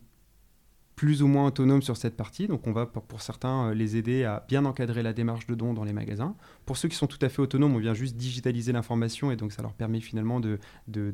plus 1.02 1.24
ou 1.24 1.28
moins 1.28 1.48
autonomes 1.48 1.82
sur 1.82 1.98
cette 1.98 2.16
partie. 2.16 2.48
Donc 2.48 2.68
on 2.68 2.74
va 2.74 2.86
pour 2.86 3.22
certains 3.22 3.70
euh, 3.70 3.74
les 3.74 3.98
aider 3.98 4.24
à 4.24 4.46
bien 4.48 4.66
encadrer 4.66 5.02
la 5.02 5.14
démarche 5.14 5.48
de 5.48 5.56
don 5.56 5.74
dans 5.74 5.84
les 5.84 5.94
magasins. 5.94 6.36
Pour 6.72 6.78
ceux 6.78 6.88
qui 6.88 6.96
sont 6.96 7.08
tout 7.08 7.20
à 7.22 7.28
fait 7.28 7.42
autonomes, 7.42 7.76
on 7.76 7.80
vient 7.80 7.94
juste 7.94 8.16
digitaliser 8.16 8.72
l'information 8.72 9.30
et 9.30 9.36
donc 9.36 9.52
ça 9.52 9.62
leur 9.62 9.74
permet 9.74 10.00
finalement 10.00 10.40
de, 10.40 10.58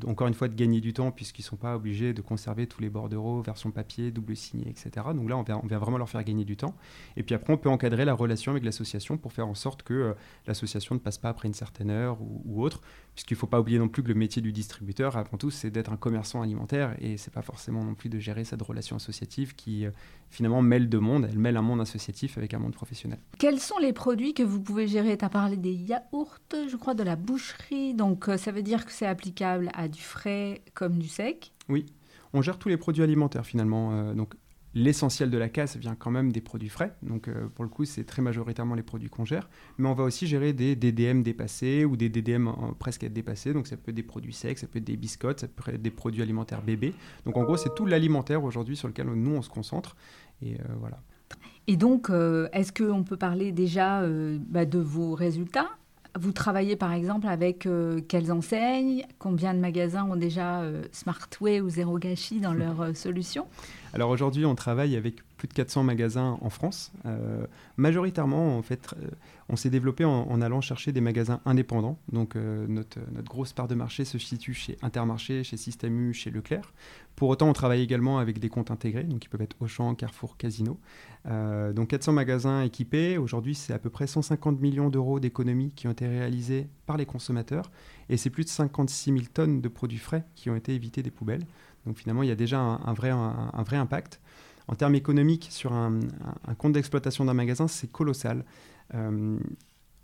encore 0.05 0.27
une 0.27 0.35
fois 0.35 0.49
de 0.49 0.53
gagner 0.53 0.81
du 0.81 0.93
temps 0.93 1.09
puisqu'ils 1.09 1.41
ne 1.41 1.47
sont 1.47 1.55
pas 1.55 1.75
obligés 1.75 2.13
de 2.13 2.21
conserver 2.21 2.67
tous 2.67 2.79
les 2.79 2.91
bordereaux, 2.91 3.41
version 3.41 3.71
papier, 3.71 4.11
double 4.11 4.35
signé, 4.35 4.69
etc. 4.69 4.91
Donc 5.15 5.27
là 5.27 5.35
on 5.35 5.41
vient, 5.41 5.59
vraiment 5.79 5.97
leur 5.97 6.11
faire 6.11 6.23
gagner 6.23 6.45
du 6.45 6.57
temps. 6.57 6.75
Et 7.15 7.23
puis 7.23 7.33
après 7.33 7.51
on 7.51 7.57
peut 7.57 7.69
encadrer 7.69 8.05
la 8.05 8.13
relation 8.13 8.51
avec 8.51 8.63
l'association 8.63 9.17
pour 9.17 9.33
faire 9.33 9.47
en 9.47 9.55
sorte 9.55 9.81
que 9.81 9.95
euh, 9.95 10.13
l'association 10.45 10.93
ne 10.93 10.99
passe 10.99 11.17
pas 11.17 11.29
après 11.29 11.47
une 11.47 11.55
certaine 11.55 11.89
heure 11.89 12.19
ou, 12.21 12.63
autre 12.63 12.81
puisqu'il 13.15 13.33
ne 13.33 13.39
faut 13.39 13.47
pas 13.47 13.59
oublier 13.59 13.79
non 13.79 13.87
plus 13.87 14.03
que 14.03 14.09
le 14.09 14.13
métier 14.13 14.43
du 14.43 14.51
distributeur, 14.51 15.17
avant 15.17 15.37
tout, 15.37 15.49
c'est 15.49 15.71
d'être 15.71 15.91
un 15.91 15.97
commerçant 15.97 16.43
alimentaire 16.43 16.95
et 16.99 17.17
c'est 17.17 17.33
pas 17.33 17.41
forcément 17.41 17.83
non 17.83 17.95
plus 17.95 18.09
de 18.09 18.19
gérer 18.19 18.43
cette 18.43 18.61
relation 18.61 18.95
associative 18.95 19.55
qui 19.55 19.87
euh, 19.87 19.91
finalement 20.29 20.61
mêle 20.61 20.87
deux 20.87 20.99
mondes. 20.99 21.27
Elle 21.27 21.39
mêle 21.39 21.57
un 21.57 21.63
monde 21.63 21.81
associatif 21.81 22.37
avec 22.37 22.53
un 22.53 22.59
monde 22.59 22.73
professionnel. 22.73 23.17
Quels 23.39 23.59
sont 23.59 23.79
les 23.79 23.91
produits 23.91 24.35
que 24.35 24.43
vous 24.43 24.61
pouvez 24.61 24.85
gérer? 24.85 25.17
As 25.19 25.29
des 25.55 25.73
yaourts, 25.73 26.39
je 26.51 26.75
crois, 26.75 26.93
de 26.93 27.03
la 27.03 27.15
boucherie, 27.15 27.93
donc 27.93 28.27
euh, 28.27 28.37
ça 28.37 28.51
veut 28.51 28.63
dire 28.63 28.85
que 28.85 28.91
c'est 28.91 29.05
applicable 29.05 29.69
à 29.73 29.87
du 29.87 30.01
frais 30.01 30.61
comme 30.73 30.99
du 30.99 31.07
sec 31.07 31.53
Oui, 31.69 31.85
on 32.33 32.41
gère 32.41 32.57
tous 32.57 32.69
les 32.69 32.77
produits 32.77 33.03
alimentaires 33.03 33.45
finalement. 33.45 33.91
Euh, 33.93 34.13
donc 34.13 34.33
L'essentiel 34.75 35.31
de 35.31 35.37
la 35.39 35.49
casse 35.49 35.75
vient 35.77 35.95
quand 35.95 36.11
même 36.11 36.31
des 36.31 36.41
produits 36.41 36.69
frais. 36.69 36.93
Donc, 37.01 37.29
euh, 37.29 37.47
pour 37.47 37.63
le 37.63 37.69
coup, 37.69 37.83
c'est 37.83 38.03
très 38.03 38.21
majoritairement 38.21 38.75
les 38.75 38.83
produits 38.83 39.09
qu'on 39.09 39.25
gère. 39.25 39.49
Mais 39.79 39.87
on 39.87 39.95
va 39.95 40.03
aussi 40.03 40.27
gérer 40.27 40.53
des 40.53 40.75
DDM 40.75 41.23
dépassés 41.23 41.83
ou 41.83 41.97
des 41.97 42.09
DDM 42.09 42.51
presque 42.77 43.03
être 43.03 43.13
dépassés. 43.13 43.53
Donc, 43.53 43.65
ça 43.65 43.75
peut 43.75 43.89
être 43.89 43.95
des 43.95 44.03
produits 44.03 44.33
secs, 44.33 44.59
ça 44.59 44.67
peut 44.67 44.77
être 44.77 44.85
des 44.85 44.97
biscottes, 44.97 45.39
ça 45.39 45.47
peut 45.47 45.73
être 45.73 45.81
des 45.81 45.89
produits 45.89 46.21
alimentaires 46.21 46.61
bébés. 46.61 46.93
Donc, 47.25 47.37
en 47.37 47.43
gros, 47.43 47.57
c'est 47.57 47.73
tout 47.73 47.87
l'alimentaire 47.87 48.43
aujourd'hui 48.43 48.75
sur 48.75 48.87
lequel 48.87 49.07
nous, 49.07 49.35
on 49.35 49.41
se 49.41 49.49
concentre. 49.49 49.95
Et 50.43 50.57
voilà. 50.79 51.01
Et 51.67 51.75
donc, 51.75 52.09
euh, 52.09 52.47
est-ce 52.53 52.71
qu'on 52.71 53.03
peut 53.03 53.17
parler 53.17 53.51
déjà 53.51 54.01
bah, 54.49 54.65
de 54.65 54.79
vos 54.79 55.13
résultats? 55.13 55.67
Vous 56.19 56.31
travaillez 56.31 56.75
par 56.75 56.93
exemple 56.93 57.27
avec 57.27 57.67
quelles 58.07 58.31
enseignes? 58.31 59.05
Combien 59.19 59.53
de 59.53 59.59
magasins 59.59 60.03
ont 60.09 60.15
déjà 60.15 60.63
Smartway 60.91 61.61
ou 61.61 61.69
Zéro 61.69 61.99
Gâchis 61.99 62.39
dans 62.39 62.53
leur 62.53 62.95
solution? 62.95 63.45
Alors 63.93 64.09
aujourd'hui, 64.09 64.43
on 64.45 64.55
travaille 64.55 64.95
avec 64.95 65.17
plus 65.37 65.47
de 65.47 65.53
400 65.53 65.83
magasins 65.83 66.37
en 66.41 66.49
France. 66.49 66.91
Euh, 67.05 67.45
majoritairement, 67.77 68.57
en 68.57 68.61
fait, 68.61 68.93
euh, 68.93 69.07
on 69.49 69.55
s'est 69.55 69.69
développé 69.69 70.03
en, 70.03 70.41
allant 70.41 70.61
chercher 70.61 70.91
des 70.91 71.01
magasins 71.01 71.39
indépendants. 71.45 71.97
Donc 72.11 72.35
euh, 72.35 72.65
notre, 72.67 72.99
notre, 73.11 73.29
grosse 73.29 73.53
part 73.53 73.67
de 73.67 73.75
marché 73.75 74.03
se 74.03 74.17
situe 74.17 74.53
chez 74.53 74.77
Intermarché, 74.81 75.43
chez 75.43 75.55
Système 75.55 75.97
U, 75.99 76.13
chez 76.13 76.31
Leclerc. 76.31 76.73
Pour 77.15 77.29
autant, 77.29 77.49
on 77.49 77.53
travaille 77.53 77.81
également 77.81 78.19
avec 78.19 78.39
des 78.39 78.49
comptes 78.49 78.71
intégrés, 78.71 79.03
donc 79.03 79.19
qui 79.19 79.29
peuvent 79.29 79.41
être 79.41 79.55
Auchan, 79.59 79.95
Carrefour, 79.95 80.37
Casino. 80.37 80.77
donc 81.25 81.87
400 81.87 82.13
magasins 82.13 82.61
équipés. 82.61 83.17
Aujourd'hui, 83.17 83.55
c'est 83.55 83.73
à 83.73 83.79
peu 83.79 83.89
près 83.89 84.05
150 84.05 84.61
millions 84.61 84.89
d'euros 84.89 85.19
d'économies 85.19 85.71
qui 85.75 85.87
ont 85.87 85.91
été 85.91 86.07
réalisées 86.07 86.67
par 86.85 86.95
les 86.95 87.07
consommateurs. 87.07 87.71
Et 88.09 88.17
c'est 88.17 88.29
plus 88.29 88.43
de 88.43 88.49
56 88.49 89.11
000 89.11 89.25
tonnes 89.33 89.61
de 89.61 89.67
produits 89.67 89.97
frais 89.97 90.25
qui 90.35 90.51
ont 90.51 90.55
été 90.55 90.75
évités 90.75 91.01
des 91.01 91.09
poubelles. 91.09 91.45
Donc 91.87 91.97
finalement, 91.97 92.21
il 92.21 92.29
y 92.29 92.31
a 92.31 92.35
déjà 92.35 92.59
un, 92.59 92.93
vrai, 92.93 93.09
un, 93.09 93.63
vrai 93.63 93.77
impact. 93.77 94.19
En 94.67 94.75
termes 94.75 94.95
économiques, 94.95 95.47
sur 95.49 95.73
un, 95.73 95.99
compte 96.57 96.73
d'exploitation 96.73 97.25
d'un 97.25 97.33
magasin, 97.33 97.67
c'est 97.67 97.91
colossal. 97.91 98.43
Euh, 98.93 99.37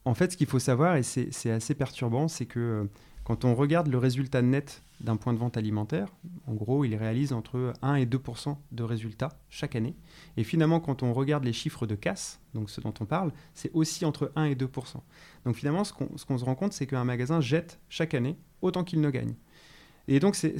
en 0.05 0.13
fait, 0.13 0.31
ce 0.31 0.37
qu'il 0.37 0.47
faut 0.47 0.59
savoir, 0.59 0.95
et 0.95 1.03
c'est 1.03 1.51
assez 1.51 1.75
perturbant, 1.75 2.27
c'est 2.27 2.45
que 2.45 2.59
euh, 2.59 2.83
quand 3.23 3.45
on 3.45 3.55
regarde 3.55 3.87
le 3.87 3.97
résultat 3.97 4.41
net 4.41 4.83
d'un 4.99 5.15
point 5.15 5.33
de 5.33 5.37
vente 5.37 5.57
alimentaire, 5.57 6.07
en 6.47 6.53
gros, 6.53 6.85
il 6.85 6.95
réalise 6.95 7.33
entre 7.33 7.73
1 7.81 7.95
et 7.95 8.05
2% 8.05 8.55
de 8.71 8.83
résultats 8.83 9.29
chaque 9.49 9.75
année. 9.75 9.95
Et 10.37 10.43
finalement, 10.43 10.79
quand 10.79 11.03
on 11.03 11.13
regarde 11.13 11.43
les 11.43 11.53
chiffres 11.53 11.85
de 11.85 11.95
casse, 11.95 12.39
donc 12.53 12.69
ce 12.69 12.79
dont 12.81 12.93
on 12.99 13.05
parle, 13.05 13.31
c'est 13.53 13.71
aussi 13.73 14.05
entre 14.05 14.31
1 14.35 14.45
et 14.45 14.55
2% 14.55 14.67
Donc 15.45 15.55
finalement, 15.55 15.83
ce 15.83 15.93
qu'on 15.93 16.37
se 16.37 16.45
rend 16.45 16.55
compte, 16.55 16.73
c'est 16.73 16.85
qu'un 16.85 17.03
magasin 17.03 17.41
jette 17.41 17.79
chaque 17.89 18.13
année 18.13 18.37
autant 18.61 18.83
qu'il 18.83 19.01
ne 19.01 19.09
gagne. 19.09 19.35
Et 20.07 20.19
donc, 20.19 20.35
c'est, 20.35 20.55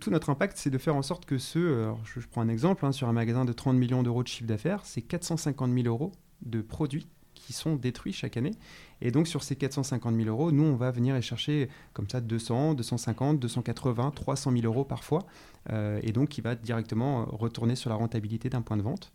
tout 0.00 0.10
notre 0.10 0.30
impact, 0.30 0.56
c'est 0.56 0.70
de 0.70 0.78
faire 0.78 0.96
en 0.96 1.02
sorte 1.02 1.26
que 1.26 1.36
ceux, 1.36 1.86
je, 2.04 2.26
prends 2.26 2.40
un 2.40 2.48
exemple, 2.48 2.86
hein, 2.86 2.92
sur 2.92 3.08
un 3.08 3.12
magasin 3.12 3.44
de 3.44 3.52
30 3.52 3.76
millions 3.76 4.02
d'euros 4.02 4.22
de 4.22 4.28
chiffre 4.28 4.48
d'affaires, 4.48 4.80
c'est 4.84 5.02
450 5.02 5.72
000 5.72 5.86
euros 5.86 6.12
de 6.40 6.62
produits 6.62 7.06
qui 7.34 7.52
sont 7.52 7.76
détruits 7.76 8.12
chaque 8.12 8.36
année. 8.36 8.52
Et 9.00 9.10
donc, 9.10 9.26
sur 9.26 9.42
ces 9.42 9.56
450 9.56 10.14
000 10.14 10.28
euros, 10.28 10.52
nous, 10.52 10.64
on 10.64 10.76
va 10.76 10.90
venir 10.90 11.16
y 11.16 11.22
chercher 11.22 11.68
comme 11.92 12.08
ça 12.08 12.20
200, 12.20 12.74
250, 12.74 13.38
280, 13.38 14.12
300 14.12 14.52
000 14.52 14.64
euros 14.64 14.84
parfois. 14.84 15.26
Euh, 15.70 16.00
et 16.02 16.12
donc, 16.12 16.28
qui 16.30 16.40
va 16.40 16.54
directement 16.54 17.24
retourner 17.26 17.74
sur 17.74 17.90
la 17.90 17.96
rentabilité 17.96 18.48
d'un 18.48 18.62
point 18.62 18.76
de 18.76 18.82
vente. 18.82 19.12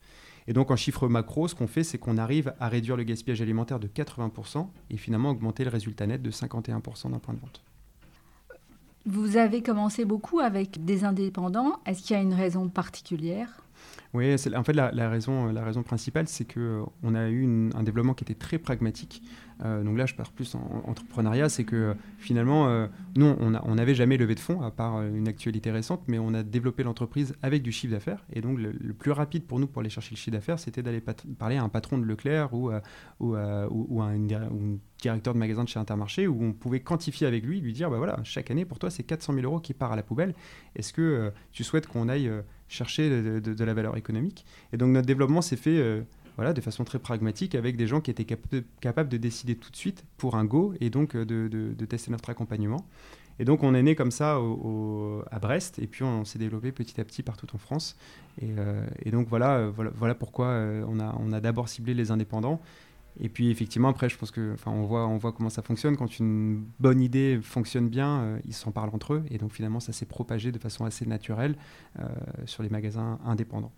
Et 0.48 0.54
donc, 0.54 0.72
en 0.72 0.76
chiffre 0.76 1.08
macro, 1.08 1.48
ce 1.48 1.56
qu'on 1.56 1.68
fait, 1.68 1.84
c'est 1.84 1.98
qu'on 1.98 2.18
arrive 2.18 2.54
à 2.60 2.70
réduire 2.70 2.98
le 2.98 3.04
gaspillage 3.04 3.42
alimentaire 3.42 3.80
de 3.80 3.88
80% 3.88 4.68
et 4.90 4.98
finalement 4.98 5.32
augmenter 5.32 5.64
le 5.64 5.70
résultat 5.70 6.08
net 6.08 6.22
de 6.22 6.32
51% 6.32 7.12
d'un 7.12 7.20
point 7.20 7.34
de 7.34 7.40
vente. 7.40 7.64
Vous 9.10 9.38
avez 9.38 9.62
commencé 9.62 10.04
beaucoup 10.04 10.42
avec 10.42 10.84
des 10.84 11.06
indépendants. 11.06 11.80
Est-ce 11.86 12.04
qu'il 12.04 12.18
y 12.18 12.20
a 12.20 12.22
une 12.22 12.34
raison 12.34 12.68
particulière? 12.68 13.62
Oui, 14.14 14.36
en 14.56 14.64
fait 14.64 14.74
la, 14.74 15.10
raison, 15.10 15.52
la 15.52 15.64
raison 15.64 15.84
principale, 15.84 16.28
c'est 16.28 16.52
qu'on 16.52 17.16
a 17.16 17.30
eu 17.30 17.70
un 17.74 17.84
développement 17.84 18.14
qui 18.14 18.24
était 18.24 18.36
très 18.36 18.58
pragmatique. 18.58 19.22
Euh, 19.66 19.84
donc 19.84 19.98
là, 19.98 20.06
je 20.06 20.14
pars 20.14 20.32
plus 20.32 20.56
en, 20.56 20.84
entrepreneuriat, 20.86 21.50
c'est 21.50 21.64
que 21.64 21.96
finalement, 22.18 22.68
euh, 22.68 22.88
nous, 23.16 23.26
on 23.26 23.76
n'avait 23.76 23.96
jamais 23.96 24.18
levé 24.18 24.36
de 24.36 24.40
fonds, 24.40 24.62
à 24.62 24.72
part 24.72 24.98
euh, 24.98 25.10
une 25.10 25.28
actualité 25.28 25.72
récente, 25.72 26.04
mais 26.08 26.20
on 26.20 26.34
a 26.34 26.44
développé 26.44 26.84
l'entreprise 26.84 27.36
avec 27.42 27.64
du 27.64 27.72
chiffre 27.72 27.94
d'affaires. 27.94 28.26
Et 28.34 28.42
donc, 28.42 28.60
le, 28.60 28.72
plus 28.94 29.12
rapide 29.12 29.46
pour 29.46 29.60
nous 29.60 29.68
pour 29.68 29.82
aller 29.82 29.90
chercher 29.90 30.12
le 30.12 30.18
chiffre 30.18 30.36
d'affaires, 30.36 30.60
c'était 30.60 30.84
d'aller 30.84 31.02
parler 31.38 31.58
à 31.58 31.64
un 31.64 31.70
patron 31.70 31.98
de 31.98 32.04
Leclerc 32.04 32.54
ou, 32.54 32.72
ou, 33.20 33.36
à 33.36 34.12
directeur 35.00 35.34
de 35.34 35.40
magasin 35.40 35.64
de 35.64 35.70
chez 35.70 35.80
Intermarché, 35.80 36.28
où 36.28 36.44
on 36.44 36.54
pouvait 36.54 36.80
quantifier 36.80 37.28
avec 37.28 37.46
lui, 37.46 37.62
lui 37.62 37.74
dire, 37.74 37.90
bah 37.90 37.98
voilà, 37.98 38.20
chaque 38.24 38.50
année, 38.52 38.66
pour 38.66 38.80
toi, 38.80 38.90
c'est 38.90 39.04
400 39.04 39.34
000 39.34 39.46
euros 39.46 39.60
qui 39.60 39.74
part 39.74 39.92
à 39.92 39.96
la 39.96 40.04
poubelle. 40.04 40.34
Est-ce 40.76 40.94
que 40.94 41.32
tu 41.52 41.64
souhaites 41.64 41.88
qu'on 41.88 42.10
aille 42.10 42.32
chercher 42.68 43.10
de, 43.10 43.64
la 43.64 43.74
valeur 43.74 43.98
économique 43.98 44.46
Et 44.74 44.78
donc, 44.78 44.90
notre 44.90 45.08
développement 45.08 45.42
s'est 45.42 45.56
fait 45.56 46.04
voilà, 46.38 46.54
de 46.54 46.62
façon 46.62 46.84
très 46.84 47.00
pragmatique 47.00 47.56
avec 47.56 47.76
des 47.76 47.88
gens 47.88 48.00
qui 48.00 48.12
étaient 48.12 48.38
capables 48.80 49.10
de 49.10 49.18
décider 49.18 49.56
tout 49.56 49.72
de 49.72 49.76
suite 49.76 50.06
pour 50.18 50.36
un 50.36 50.46
go 50.46 50.74
et 50.80 50.92
donc 50.92 51.16
euh, 51.16 51.26
de, 51.26 51.86
tester 51.86 52.12
notre 52.12 52.30
accompagnement. 52.30 52.86
Et 53.40 53.46
donc 53.46 53.64
on 53.64 53.74
est 53.74 53.84
né 53.84 53.96
comme 53.96 54.12
ça 54.12 54.40
à 55.32 55.40
Brest 55.40 55.80
et 55.80 55.88
puis 55.88 56.04
on, 56.04 56.26
s'est 56.26 56.40
développé 56.40 56.72
petit 56.72 57.02
à 57.02 57.04
petit 57.04 57.24
partout 57.24 57.48
en 57.54 57.58
France. 57.58 57.98
Et, 58.40 58.50
euh, 58.58 58.86
donc 59.08 59.28
voilà, 59.28 59.58
euh, 59.58 59.72
voilà, 59.76 59.92
voilà, 59.96 60.16
pourquoi 60.16 60.48
on 60.88 61.00
a, 61.00 61.16
on 61.20 61.34
a 61.34 61.42
d'abord 61.42 61.70
ciblé 61.70 61.96
les 61.96 62.12
indépendants. 62.12 62.62
Et 63.20 63.30
puis 63.30 63.50
effectivement 63.50 63.90
après 63.90 64.10
je 64.10 64.18
pense 64.18 64.32
que 64.32 64.54
enfin 64.54 64.72
on 64.72 64.84
voit 64.84 65.08
on 65.08 65.18
voit 65.18 65.32
comment 65.32 65.50
ça 65.50 65.62
fonctionne 65.62 65.98
quand 65.98 66.20
une 66.20 66.66
bonne 66.80 67.02
idée 67.02 67.40
fonctionne 67.42 67.90
bien 67.90 68.38
ils 68.46 68.54
s'en 68.54 68.72
parlent 68.72 68.92
entre 68.94 69.14
eux 69.16 69.24
et 69.32 69.38
donc 69.38 69.52
finalement 69.54 69.80
ça 69.80 69.92
s'est 69.92 70.06
propagé 70.06 70.52
de 70.52 70.60
façon 70.60 70.86
assez 70.86 71.06
naturelle 71.06 71.56
sur 72.46 72.62
les 72.62 72.70
magasins 72.70 73.18
indépendants. 73.26 73.72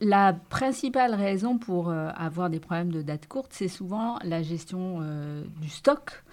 La 0.00 0.32
principale 0.32 1.14
raison 1.14 1.56
pour 1.56 1.88
euh, 1.88 2.08
avoir 2.16 2.50
des 2.50 2.58
problèmes 2.58 2.90
de 2.90 3.00
date 3.00 3.28
courte, 3.28 3.52
c'est 3.52 3.68
souvent 3.68 4.18
la 4.24 4.42
gestion 4.42 4.98
euh, 5.00 5.44
du 5.60 5.68
stock 5.68 6.24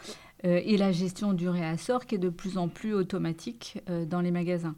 euh, 0.45 0.59
et 0.63 0.77
la 0.77 0.91
gestion 0.91 1.33
du 1.33 1.47
réassort 1.47 2.05
qui 2.05 2.15
est 2.15 2.19
de 2.19 2.29
plus 2.29 2.57
en 2.57 2.67
plus 2.67 2.93
automatique 2.93 3.79
dans 4.07 4.21
les 4.21 4.31
magasins. 4.31 4.75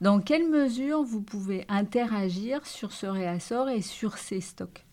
Dans 0.00 0.18
quelle 0.18 0.48
mesure 0.48 1.02
vous 1.02 1.20
pouvez 1.20 1.64
interagir 1.68 2.66
sur 2.66 2.90
ce 2.90 3.06
réassort 3.06 3.68
et 3.68 3.82
sur 3.82 4.16
ces 4.16 4.40
stocks? 4.40 4.86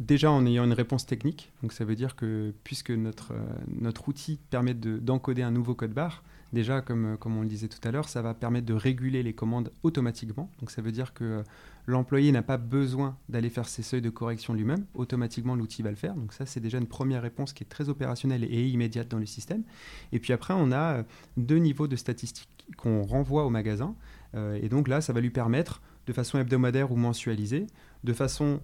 Déjà 0.00 0.30
en 0.30 0.44
ayant 0.46 0.64
une 0.64 0.72
réponse 0.72 1.06
technique, 1.06 1.52
donc 1.62 1.72
ça 1.72 1.84
veut 1.84 1.94
dire 1.94 2.16
que 2.16 2.52
puisque 2.64 2.90
notre, 2.90 3.34
notre 3.68 4.08
outil 4.08 4.38
permet 4.50 4.74
d'encoder 4.74 5.42
un 5.42 5.50
nouveau 5.50 5.74
code 5.74 5.92
barre, 5.92 6.22
déjà 6.54 6.80
comme, 6.80 7.18
comme 7.18 7.36
on 7.36 7.42
le 7.42 7.48
disait 7.48 7.68
tout 7.68 7.86
à 7.86 7.90
l'heure, 7.90 8.08
ça 8.08 8.22
va 8.22 8.32
permettre 8.32 8.66
de 8.66 8.72
réguler 8.72 9.22
les 9.22 9.34
commandes 9.34 9.70
automatiquement. 9.82 10.50
Donc 10.60 10.70
ça 10.70 10.80
veut 10.80 10.90
dire 10.90 11.12
que 11.12 11.44
L'employé 11.90 12.30
n'a 12.30 12.42
pas 12.42 12.56
besoin 12.56 13.16
d'aller 13.28 13.50
faire 13.50 13.68
ses 13.68 13.82
seuils 13.82 14.00
de 14.00 14.10
correction 14.10 14.54
lui-même. 14.54 14.84
Automatiquement, 14.94 15.56
l'outil 15.56 15.82
va 15.82 15.90
le 15.90 15.96
faire. 15.96 16.14
Donc 16.14 16.32
ça, 16.32 16.46
c'est 16.46 16.60
déjà 16.60 16.78
une 16.78 16.86
première 16.86 17.20
réponse 17.20 17.52
qui 17.52 17.64
est 17.64 17.66
très 17.66 17.88
opérationnelle 17.88 18.44
et 18.44 18.68
immédiate 18.68 19.08
dans 19.08 19.18
le 19.18 19.26
système. 19.26 19.64
Et 20.12 20.20
puis 20.20 20.32
après, 20.32 20.54
on 20.56 20.70
a 20.72 20.98
euh, 20.98 21.02
deux 21.36 21.56
niveaux 21.56 21.88
de 21.88 21.96
statistiques 21.96 22.48
qu'on 22.76 23.02
renvoie 23.02 23.44
au 23.44 23.50
magasin. 23.50 23.96
Euh, 24.36 24.58
et 24.62 24.68
donc 24.68 24.86
là, 24.86 25.00
ça 25.00 25.12
va 25.12 25.20
lui 25.20 25.30
permettre, 25.30 25.82
de 26.06 26.12
façon 26.12 26.38
hebdomadaire 26.38 26.92
ou 26.92 26.96
mensualisée, 26.96 27.66
de 28.04 28.12
façon 28.12 28.60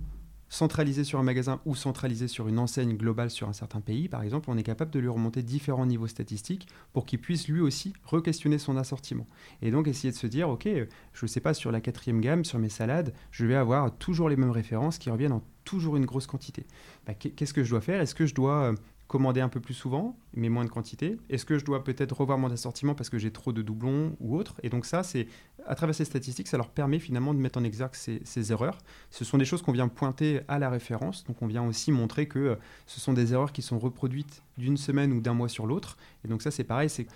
centralisé 0.49 1.05
sur 1.05 1.19
un 1.19 1.23
magasin 1.23 1.61
ou 1.67 1.75
centralisé 1.75 2.29
sur 2.29 2.49
une 2.49 2.59
enseigne 2.59 2.97
globale 2.97 3.31
sur 3.31 3.49
un 3.49 3.53
certain 3.53 3.81
pays, 3.81 4.09
par 4.09 4.23
exemple, 4.23 4.51
on 4.51 4.57
est 4.57 4.63
capable 4.63 4.91
de 4.91 4.99
lui 4.99 5.09
remonter 5.09 5.43
différents 5.43 5.87
niveaux 5.87 6.07
statistiques 6.07 6.69
pour 6.93 7.07
qu'il 7.07 7.21
puisse 7.21 7.49
lui 7.49 7.61
aussi 7.61 7.93
re-questionner 8.05 8.59
son 8.59 8.77
assortiment. 8.77 9.27
Et 9.63 9.71
donc 9.71 9.89
essayer 9.89 10.13
de 10.13 10.17
se 10.17 10.27
dire, 10.27 10.49
OK, 10.49 10.67
je 10.67 11.25
ne 11.25 11.27
sais 11.27 11.41
pas, 11.41 11.55
sur 11.55 11.73
la 11.73 11.81
quatrième 11.81 12.21
gamme, 12.21 12.45
sur 12.45 12.59
mes 12.59 12.69
salades, 12.69 13.13
je 13.31 13.47
vais 13.47 13.57
avoir 13.57 13.97
toujours 13.97 14.29
les 14.29 14.37
mêmes 14.37 14.51
références 14.51 14.99
qui 14.99 15.11
reviennent 15.11 15.33
en 15.33 15.43
toujours 15.65 15.97
une 15.97 16.07
grosse 16.07 16.27
quantité. 16.27 16.65
Bah, 17.07 17.15
qu'est-ce 17.15 17.53
que 17.53 17.65
je 17.65 17.71
dois 17.71 17.81
faire? 17.81 18.01
Est-ce 18.01 18.15
que 18.15 18.27
je 18.27 18.35
dois 18.35 18.73
euh, 18.73 18.75
commander 19.09 19.41
un 19.41 19.49
peu 19.49 19.61
plus 19.61 19.75
souvent, 19.75 20.19
mais 20.35 20.49
moins 20.49 20.65
de 20.65 20.71
quantité 20.71 21.17
Est-ce 21.31 21.45
que 21.45 21.59
je 21.59 21.65
dois 21.65 21.85
peut-être 21.85 22.13
revoir 22.13 22.39
mon 22.39 22.51
assortiment 22.51 22.95
parce 22.95 23.09
que 23.09 23.19
j'ai 23.19 23.31
trop 23.31 23.53
de 23.53 23.63
doublons 23.63 24.17
ou 24.19 24.37
autre 24.37 24.57
Et 24.63 24.69
donc 24.69 24.85
ça, 24.85 25.03
c'est 25.03 25.29
à 25.65 25.75
travers 25.75 25.95
ces 25.95 26.05
statistiques, 26.05 26.49
ça 26.49 26.57
leur 26.57 26.71
permet 26.71 26.99
finalement 26.99 27.33
de 27.33 27.39
mettre 27.39 27.59
en 27.59 27.65
exergue 27.65 27.95
ces, 27.95 28.53
erreurs. 28.53 28.79
Ce 29.11 29.25
sont 29.25 29.39
des 29.39 29.45
choses 29.45 29.63
qu'on 29.63 29.73
vient 29.73 29.89
pointer 29.89 30.41
à 30.49 30.59
la 30.59 30.71
référence, 30.71 31.25
donc 31.25 31.41
on 31.41 31.47
vient 31.47 31.65
aussi 31.65 31.93
montrer 31.93 32.27
que 32.27 32.39
euh, 32.39 32.55
ce 32.87 33.01
sont 33.01 33.13
des 33.13 33.33
erreurs 33.33 33.53
qui 33.53 33.63
sont 33.63 33.79
reproduites 33.79 34.43
d'une 34.59 34.77
semaine 34.77 35.13
ou 35.13 35.21
d'un 35.21 35.35
mois 35.35 35.49
sur 35.49 35.67
l'autre. 35.67 35.97
Et 36.25 36.29
donc 36.29 36.43
ça, 36.43 36.51
c'est 36.51 36.65
pareil, 36.65 36.91
c'est 36.91 37.07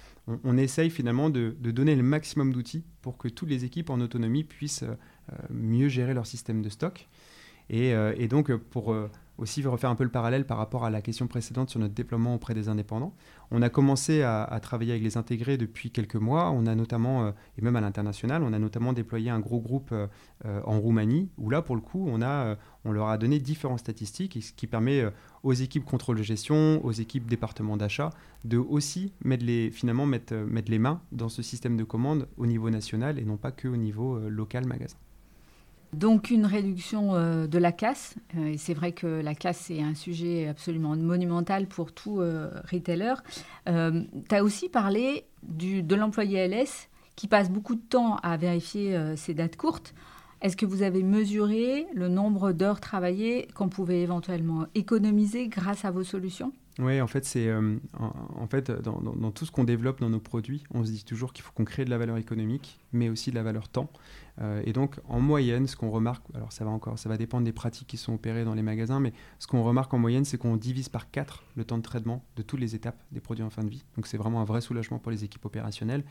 on, 0.44 0.56
essaye 0.56 0.90
finalement 0.90 1.28
de, 1.28 1.56
donner 1.60 1.96
le 1.96 2.02
maximum 2.02 2.52
d'outils 2.52 2.84
pour 3.02 3.18
que 3.18 3.28
toutes 3.28 3.48
les 3.48 3.64
équipes 3.64 3.90
en 3.90 4.00
autonomie 4.00 4.44
puissent 4.44 4.84
euh, 4.84 5.34
mieux 5.50 5.88
gérer 5.88 6.14
leur 6.14 6.26
système 6.26 6.62
de 6.62 6.68
stock. 6.68 7.08
Et, 7.68 7.94
euh, 7.94 8.14
et 8.16 8.26
donc 8.26 8.52
pour 8.54 8.94
aussi 9.40 9.66
refaire 9.66 9.90
un 9.90 9.94
peu 9.94 10.04
le 10.04 10.10
parallèle 10.10 10.44
par 10.44 10.58
rapport 10.58 10.84
à 10.84 10.90
la 10.90 11.00
question 11.00 11.26
précédente 11.26 11.70
sur 11.70 11.80
notre 11.80 11.94
déploiement 11.94 12.34
auprès 12.34 12.54
des 12.54 12.68
indépendants. 12.68 13.14
On 13.50 13.62
a 13.62 13.70
commencé 13.70 14.22
à, 14.22 14.58
travailler 14.62 14.92
avec 14.92 15.02
les 15.02 15.16
intégrés 15.16 15.56
depuis 15.56 15.90
quelques 15.90 16.16
mois. 16.16 16.50
On 16.50 16.66
a 16.66 16.74
notamment, 16.74 17.24
euh, 17.24 17.30
et 17.58 17.62
même 17.62 17.74
à 17.74 17.80
l'international, 17.80 18.42
on 18.42 18.52
a 18.52 18.58
notamment 18.58 18.92
déployé 18.92 19.30
un 19.30 19.40
gros 19.40 19.60
groupe 19.60 19.90
euh, 19.92 20.06
euh, 20.44 20.60
en 20.64 20.78
Roumanie, 20.78 21.30
où 21.38 21.48
là, 21.50 21.62
pour 21.62 21.74
le 21.74 21.80
coup, 21.80 22.06
on, 22.08 22.20
a, 22.22 22.56
on 22.84 22.92
leur 22.92 23.08
a 23.08 23.18
donné 23.18 23.38
différentes 23.40 23.80
statistiques, 23.80 24.38
ce 24.42 24.52
qui 24.52 24.66
permet 24.66 25.04
aux 25.42 25.54
équipes 25.54 25.84
contrôle 25.84 26.18
de 26.18 26.22
gestion, 26.22 26.84
aux 26.84 26.92
équipes 26.92 27.26
département 27.26 27.76
d'achat, 27.76 28.10
de 28.44 28.58
aussi 28.58 29.14
mettre 29.24 29.44
les, 29.44 29.70
finalement 29.70 30.06
mettre, 30.06 30.34
mettre 30.34 30.70
les 30.70 30.78
mains 30.78 31.00
dans 31.12 31.28
ce 31.28 31.42
système 31.42 31.76
de 31.76 31.84
commande 31.84 32.28
au 32.36 32.46
niveau 32.46 32.68
national 32.70 33.18
et 33.18 33.24
non 33.24 33.38
pas 33.38 33.52
que 33.52 33.68
au 33.68 33.76
niveau 33.76 34.18
local 34.28 34.66
magasin. 34.66 34.96
Donc 35.92 36.30
une 36.30 36.46
réduction 36.46 37.14
euh, 37.14 37.46
de 37.46 37.58
la 37.58 37.72
casse. 37.72 38.14
Euh, 38.36 38.52
et 38.52 38.58
c'est 38.58 38.74
vrai 38.74 38.92
que 38.92 39.06
la 39.06 39.34
casse, 39.34 39.58
c'est 39.66 39.82
un 39.82 39.94
sujet 39.94 40.46
absolument 40.48 40.96
monumental 40.96 41.66
pour 41.66 41.92
tout 41.92 42.20
euh, 42.20 42.50
retailer. 42.70 43.14
tu 43.66 44.34
as 44.34 44.44
aussi 44.44 44.68
parlé 44.68 45.24
de 45.42 45.94
l'employé 45.94 46.46
LS 46.46 46.88
qui 47.16 47.26
passe 47.26 47.50
beaucoup 47.50 47.74
de 47.74 47.80
temps 47.80 48.16
à 48.16 48.36
vérifier 48.36 48.98
ses 49.16 49.34
dates 49.34 49.56
courtes. 49.56 49.94
Est-ce 50.40 50.56
que 50.56 50.64
vous 50.64 50.82
avez 50.82 51.02
mesuré 51.02 51.86
le 51.92 52.08
nombre 52.08 52.52
d'heures 52.52 52.80
travaillées 52.80 53.46
qu'on 53.54 53.68
pouvait 53.68 54.00
éventuellement 54.00 54.66
économiser 54.74 55.48
grâce 55.48 55.84
à 55.84 55.90
vos 55.90 56.04
solutions? 56.04 56.52
Oui, 56.78 57.00
en 57.00 57.06
fait, 57.06 57.26
c'est 57.26 57.50
fait 58.50 58.70
dans, 58.70 59.30
tout 59.32 59.44
ce 59.44 59.50
qu'on 59.50 59.64
développe 59.64 60.00
dans 60.00 60.08
nos 60.08 60.20
produits, 60.20 60.64
on 60.72 60.84
se 60.84 60.90
dit 60.90 61.04
toujours 61.04 61.32
qu'il 61.32 61.44
faut 61.44 61.52
qu'on 61.52 61.64
crée 61.64 61.84
de 61.84 61.90
la 61.90 61.98
valeur 61.98 62.16
économique, 62.16 62.80
mais 62.92 63.08
aussi 63.08 63.30
de 63.30 63.36
la 63.36 63.42
valeur 63.42 63.68
temps. 63.68 63.90
Euh, 64.40 64.62
et 64.64 64.72
donc, 64.72 64.96
en 65.08 65.20
moyenne, 65.20 65.66
ce 65.66 65.76
qu'on 65.76 65.90
remarque, 65.90 66.24
alors 66.34 66.52
ça 66.52 66.64
va 66.64 66.70
encore, 66.70 66.98
ça 66.98 67.08
va 67.08 67.16
dépendre 67.16 67.44
des 67.44 67.52
pratiques 67.52 67.88
qui 67.88 67.96
sont 67.96 68.14
opérées 68.14 68.44
dans 68.44 68.54
les 68.54 68.62
magasins, 68.62 69.00
mais 69.00 69.12
ce 69.38 69.46
qu'on 69.46 69.62
remarque 69.62 69.92
en 69.94 69.98
moyenne, 69.98 70.24
c'est 70.24 70.38
qu'on 70.38 70.56
divise 70.56 70.88
par 70.88 71.10
4 71.10 71.44
le 71.56 71.64
temps 71.64 71.78
de 71.78 71.82
traitement 71.82 72.24
de 72.36 72.42
toutes 72.42 72.60
les 72.60 72.74
étapes 72.74 73.02
des 73.12 73.20
produits 73.20 73.44
en 73.44 73.50
fin 73.50 73.62
de 73.62 73.70
vie. 73.70 73.84
Donc, 73.96 74.06
c'est 74.06 74.16
vraiment 74.16 74.40
un 74.40 74.44
vrai 74.44 74.60
soulagement 74.60 74.98
pour 74.98 75.10
les 75.10 75.24
équipes 75.24 75.44
opérationnelles. 75.44 76.04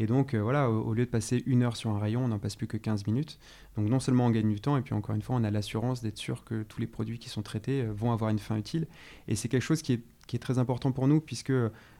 Et 0.00 0.06
donc, 0.06 0.34
euh, 0.34 0.40
voilà, 0.40 0.70
au, 0.70 0.94
lieu 0.94 1.04
de 1.04 1.10
passer 1.10 1.42
une 1.46 1.62
heure 1.62 1.76
sur 1.76 1.90
un 1.90 1.98
rayon, 1.98 2.24
on 2.24 2.28
n'en 2.28 2.38
passe 2.38 2.54
plus 2.54 2.68
que 2.68 2.76
15 2.76 3.06
minutes. 3.06 3.38
Donc, 3.76 3.88
non 3.88 3.98
seulement 3.98 4.26
on 4.26 4.30
gagne 4.30 4.48
du 4.48 4.60
temps, 4.60 4.76
et 4.76 4.82
puis 4.82 4.94
encore 4.94 5.14
une 5.14 5.22
fois, 5.22 5.36
on 5.36 5.44
a 5.44 5.50
l'assurance 5.50 6.02
d'être 6.02 6.18
sûr 6.18 6.44
que 6.44 6.62
tous 6.62 6.80
les 6.80 6.86
produits 6.86 7.18
qui 7.18 7.28
sont 7.28 7.42
traités 7.42 7.82
euh, 7.82 7.92
vont 7.92 8.12
avoir 8.12 8.30
une 8.30 8.38
fin 8.38 8.56
utile. 8.56 8.86
Et 9.26 9.34
c'est 9.34 9.48
quelque 9.48 9.62
chose 9.62 9.82
qui 9.82 9.94
est, 9.94 10.02
qui 10.26 10.36
est 10.36 10.40
très 10.40 10.58
important 10.58 10.92
pour 10.92 11.08
nous, 11.08 11.20
puisque 11.20 11.52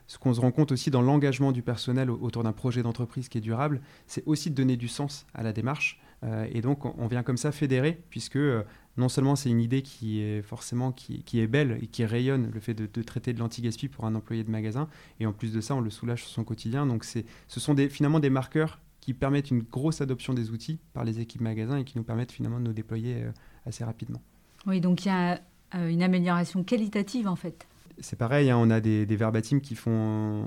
ce 0.09 0.17
qu'on 0.17 0.33
se 0.33 0.41
rend 0.41 0.51
compte 0.51 0.71
aussi 0.71 0.89
dans 0.89 1.03
l'engagement 1.03 1.51
du 1.51 1.61
personnel 1.61 2.09
autour 2.09 2.41
d'un 2.41 2.51
projet 2.51 2.81
d'entreprise 2.81 3.29
qui 3.29 3.37
est 3.37 3.41
durable, 3.41 3.79
c'est 4.07 4.23
aussi 4.25 4.49
de 4.49 4.55
donner 4.55 4.75
du 4.75 4.87
sens 4.87 5.27
à 5.35 5.43
la 5.43 5.53
démarche. 5.53 6.01
Euh, 6.23 6.47
et 6.51 6.61
donc, 6.61 6.83
on 6.97 7.05
vient 7.05 7.21
comme 7.21 7.37
ça 7.37 7.51
fédérer, 7.51 8.01
puisque 8.09 8.35
euh, 8.35 8.63
non 8.97 9.07
seulement 9.07 9.35
c'est 9.35 9.51
une 9.51 9.61
idée 9.61 9.83
qui 9.83 10.19
est 10.19 10.41
forcément 10.41 10.91
qui, 10.91 11.23
est 11.35 11.47
belle 11.47 11.77
et 11.83 11.85
qui 11.85 12.03
rayonne, 12.05 12.49
le 12.51 12.59
fait 12.59 12.73
de, 12.73 13.03
traiter 13.03 13.33
de 13.33 13.39
l'anti-gaspi 13.39 13.87
pour 13.87 14.05
un 14.05 14.15
employé 14.15 14.43
de 14.43 14.49
magasin, 14.49 14.89
et 15.19 15.27
en 15.27 15.31
plus 15.31 15.53
de 15.53 15.61
ça, 15.61 15.75
on 15.75 15.79
le 15.79 15.91
soulage 15.91 16.23
sur 16.23 16.31
son 16.31 16.43
quotidien. 16.43 16.87
Donc, 16.87 17.03
ce 17.03 17.59
sont 17.59 17.75
finalement 17.89 18.19
des 18.19 18.31
marqueurs 18.31 18.79
qui 19.01 19.13
permettent 19.13 19.51
une 19.51 19.61
grosse 19.61 20.01
adoption 20.01 20.33
des 20.33 20.49
outils 20.49 20.79
par 20.93 21.05
les 21.05 21.19
équipes 21.19 21.41
magasins 21.41 21.77
et 21.77 21.83
qui 21.83 21.99
nous 21.99 22.03
permettent 22.03 22.31
finalement 22.31 22.59
de 22.59 22.65
nous 22.65 22.73
déployer 22.73 23.25
euh, 23.25 23.31
assez 23.67 23.83
rapidement. 23.83 24.23
Oui, 24.65 24.81
donc 24.81 25.05
il 25.05 25.09
y 25.09 25.11
a 25.11 25.39
une 25.71 26.01
amélioration 26.01 26.63
qualitative 26.63 27.27
en 27.27 27.35
fait 27.35 27.68
c'est 27.99 28.17
pareil, 28.17 28.49
hein, 28.49 28.57
on 28.59 28.69
a 28.69 28.79
des, 28.79 29.05
des 29.05 29.15
verbatims 29.15 29.61
qui 29.61 29.75
font 29.75 30.45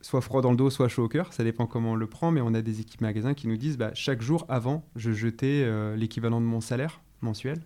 soit 0.00 0.20
froid 0.20 0.42
dans 0.42 0.50
le 0.50 0.56
dos, 0.56 0.70
soit 0.70 0.88
chaud 0.88 1.04
au 1.04 1.08
cœur, 1.08 1.32
ça 1.32 1.44
dépend 1.44 1.66
comment 1.66 1.92
on 1.92 1.96
le 1.96 2.06
prend, 2.06 2.30
mais 2.30 2.40
on 2.40 2.54
a 2.54 2.62
des 2.62 2.80
équipes 2.80 3.00
magasins 3.00 3.34
qui 3.34 3.48
nous 3.48 3.56
disent 3.56 3.76
bah, 3.76 3.90
chaque 3.94 4.22
jour 4.22 4.44
avant, 4.48 4.84
je 4.96 5.12
jetais 5.12 5.62
euh, 5.64 5.96
l'équivalent 5.96 6.40
de 6.40 6.46
mon 6.46 6.60
salaire 6.60 7.00
mensuel. 7.20 7.60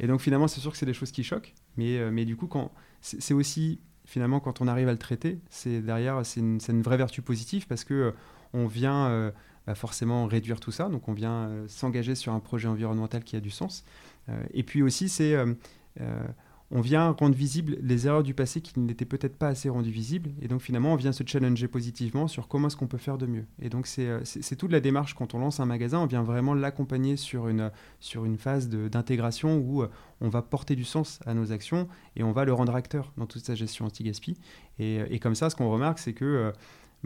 Et 0.00 0.06
donc 0.06 0.20
finalement, 0.20 0.48
c'est 0.48 0.60
sûr 0.60 0.72
que 0.72 0.78
c'est 0.78 0.86
des 0.86 0.94
choses 0.94 1.10
qui 1.10 1.24
choquent, 1.24 1.54
mais, 1.76 1.98
euh, 1.98 2.10
mais 2.10 2.24
du 2.24 2.36
coup, 2.36 2.48
c'est 3.00 3.34
aussi 3.34 3.80
finalement 4.04 4.40
quand 4.40 4.60
on 4.60 4.68
arrive 4.68 4.88
à 4.88 4.92
le 4.92 4.98
traiter, 4.98 5.38
c'est 5.50 5.80
derrière, 5.80 6.24
c'est 6.24 6.40
une, 6.40 6.82
vraie 6.82 6.96
vertu 6.96 7.22
positive 7.22 7.66
parce 7.66 7.84
que 7.84 7.94
euh, 7.94 8.12
on 8.52 8.66
vient 8.66 9.32
bah, 9.66 9.74
forcément 9.74 10.26
réduire 10.26 10.60
tout 10.60 10.70
ça, 10.70 10.88
donc 10.88 11.08
on 11.08 11.12
vient 11.12 11.50
s'engager 11.66 12.14
sur 12.14 12.32
un 12.32 12.40
projet 12.40 12.68
environnemental 12.68 13.22
qui 13.24 13.36
a 13.36 13.40
du 13.40 13.50
sens. 13.50 13.84
et 14.54 14.62
puis 14.62 14.82
aussi, 14.82 15.08
c'est 15.10 15.36
on 16.70 16.80
vient 16.80 17.10
rendre 17.10 17.34
visibles 17.34 17.78
les 17.80 18.06
erreurs 18.06 18.22
du 18.22 18.34
passé 18.34 18.60
qui 18.60 18.78
n'étaient 18.80 19.04
peut-être 19.04 19.36
pas 19.36 19.48
assez 19.48 19.68
rendues 19.68 19.90
visibles. 19.90 20.30
Et 20.42 20.48
donc 20.48 20.60
finalement, 20.60 20.92
on 20.92 20.96
vient 20.96 21.12
se 21.12 21.22
challenger 21.24 21.68
positivement 21.68 22.26
sur 22.26 22.48
comment 22.48 22.66
est-ce 22.66 22.76
qu'on 22.76 22.88
peut 22.88 22.98
faire 22.98 23.18
de 23.18 23.26
mieux. 23.26 23.44
Et 23.60 23.68
donc 23.68 23.86
c'est 23.86 24.06
euh, 24.06 24.20
toute 24.58 24.72
la 24.72 24.80
démarche 24.80 25.14
quand 25.14 25.34
on 25.34 25.38
lance 25.38 25.60
un 25.60 25.66
magasin, 25.66 26.00
on 26.00 26.06
vient 26.06 26.22
vraiment 26.22 26.54
l'accompagner 26.54 27.16
sur 27.16 27.48
une, 27.48 27.70
sur 28.00 28.24
une 28.24 28.36
phase 28.36 28.68
d'intégration 28.68 29.58
où 29.58 29.82
euh, 29.82 29.88
on 30.20 30.28
va 30.28 30.42
porter 30.42 30.74
du 30.74 30.84
sens 30.84 31.20
à 31.24 31.34
nos 31.34 31.52
actions 31.52 31.88
et 32.16 32.22
on 32.22 32.32
va 32.32 32.44
le 32.44 32.52
rendre 32.52 32.74
acteur 32.74 33.12
dans 33.16 33.26
toute 33.26 33.44
sa 33.44 33.54
gestion 33.54 33.84
anti-gaspi. 33.86 34.36
Et, 34.78 35.00
et, 35.10 35.18
comme 35.18 35.34
ça, 35.34 35.50
ce 35.50 35.56
qu'on 35.56 35.70
remarque, 35.70 35.98
c'est 35.98 36.12
que 36.12 36.24
euh, 36.24 36.52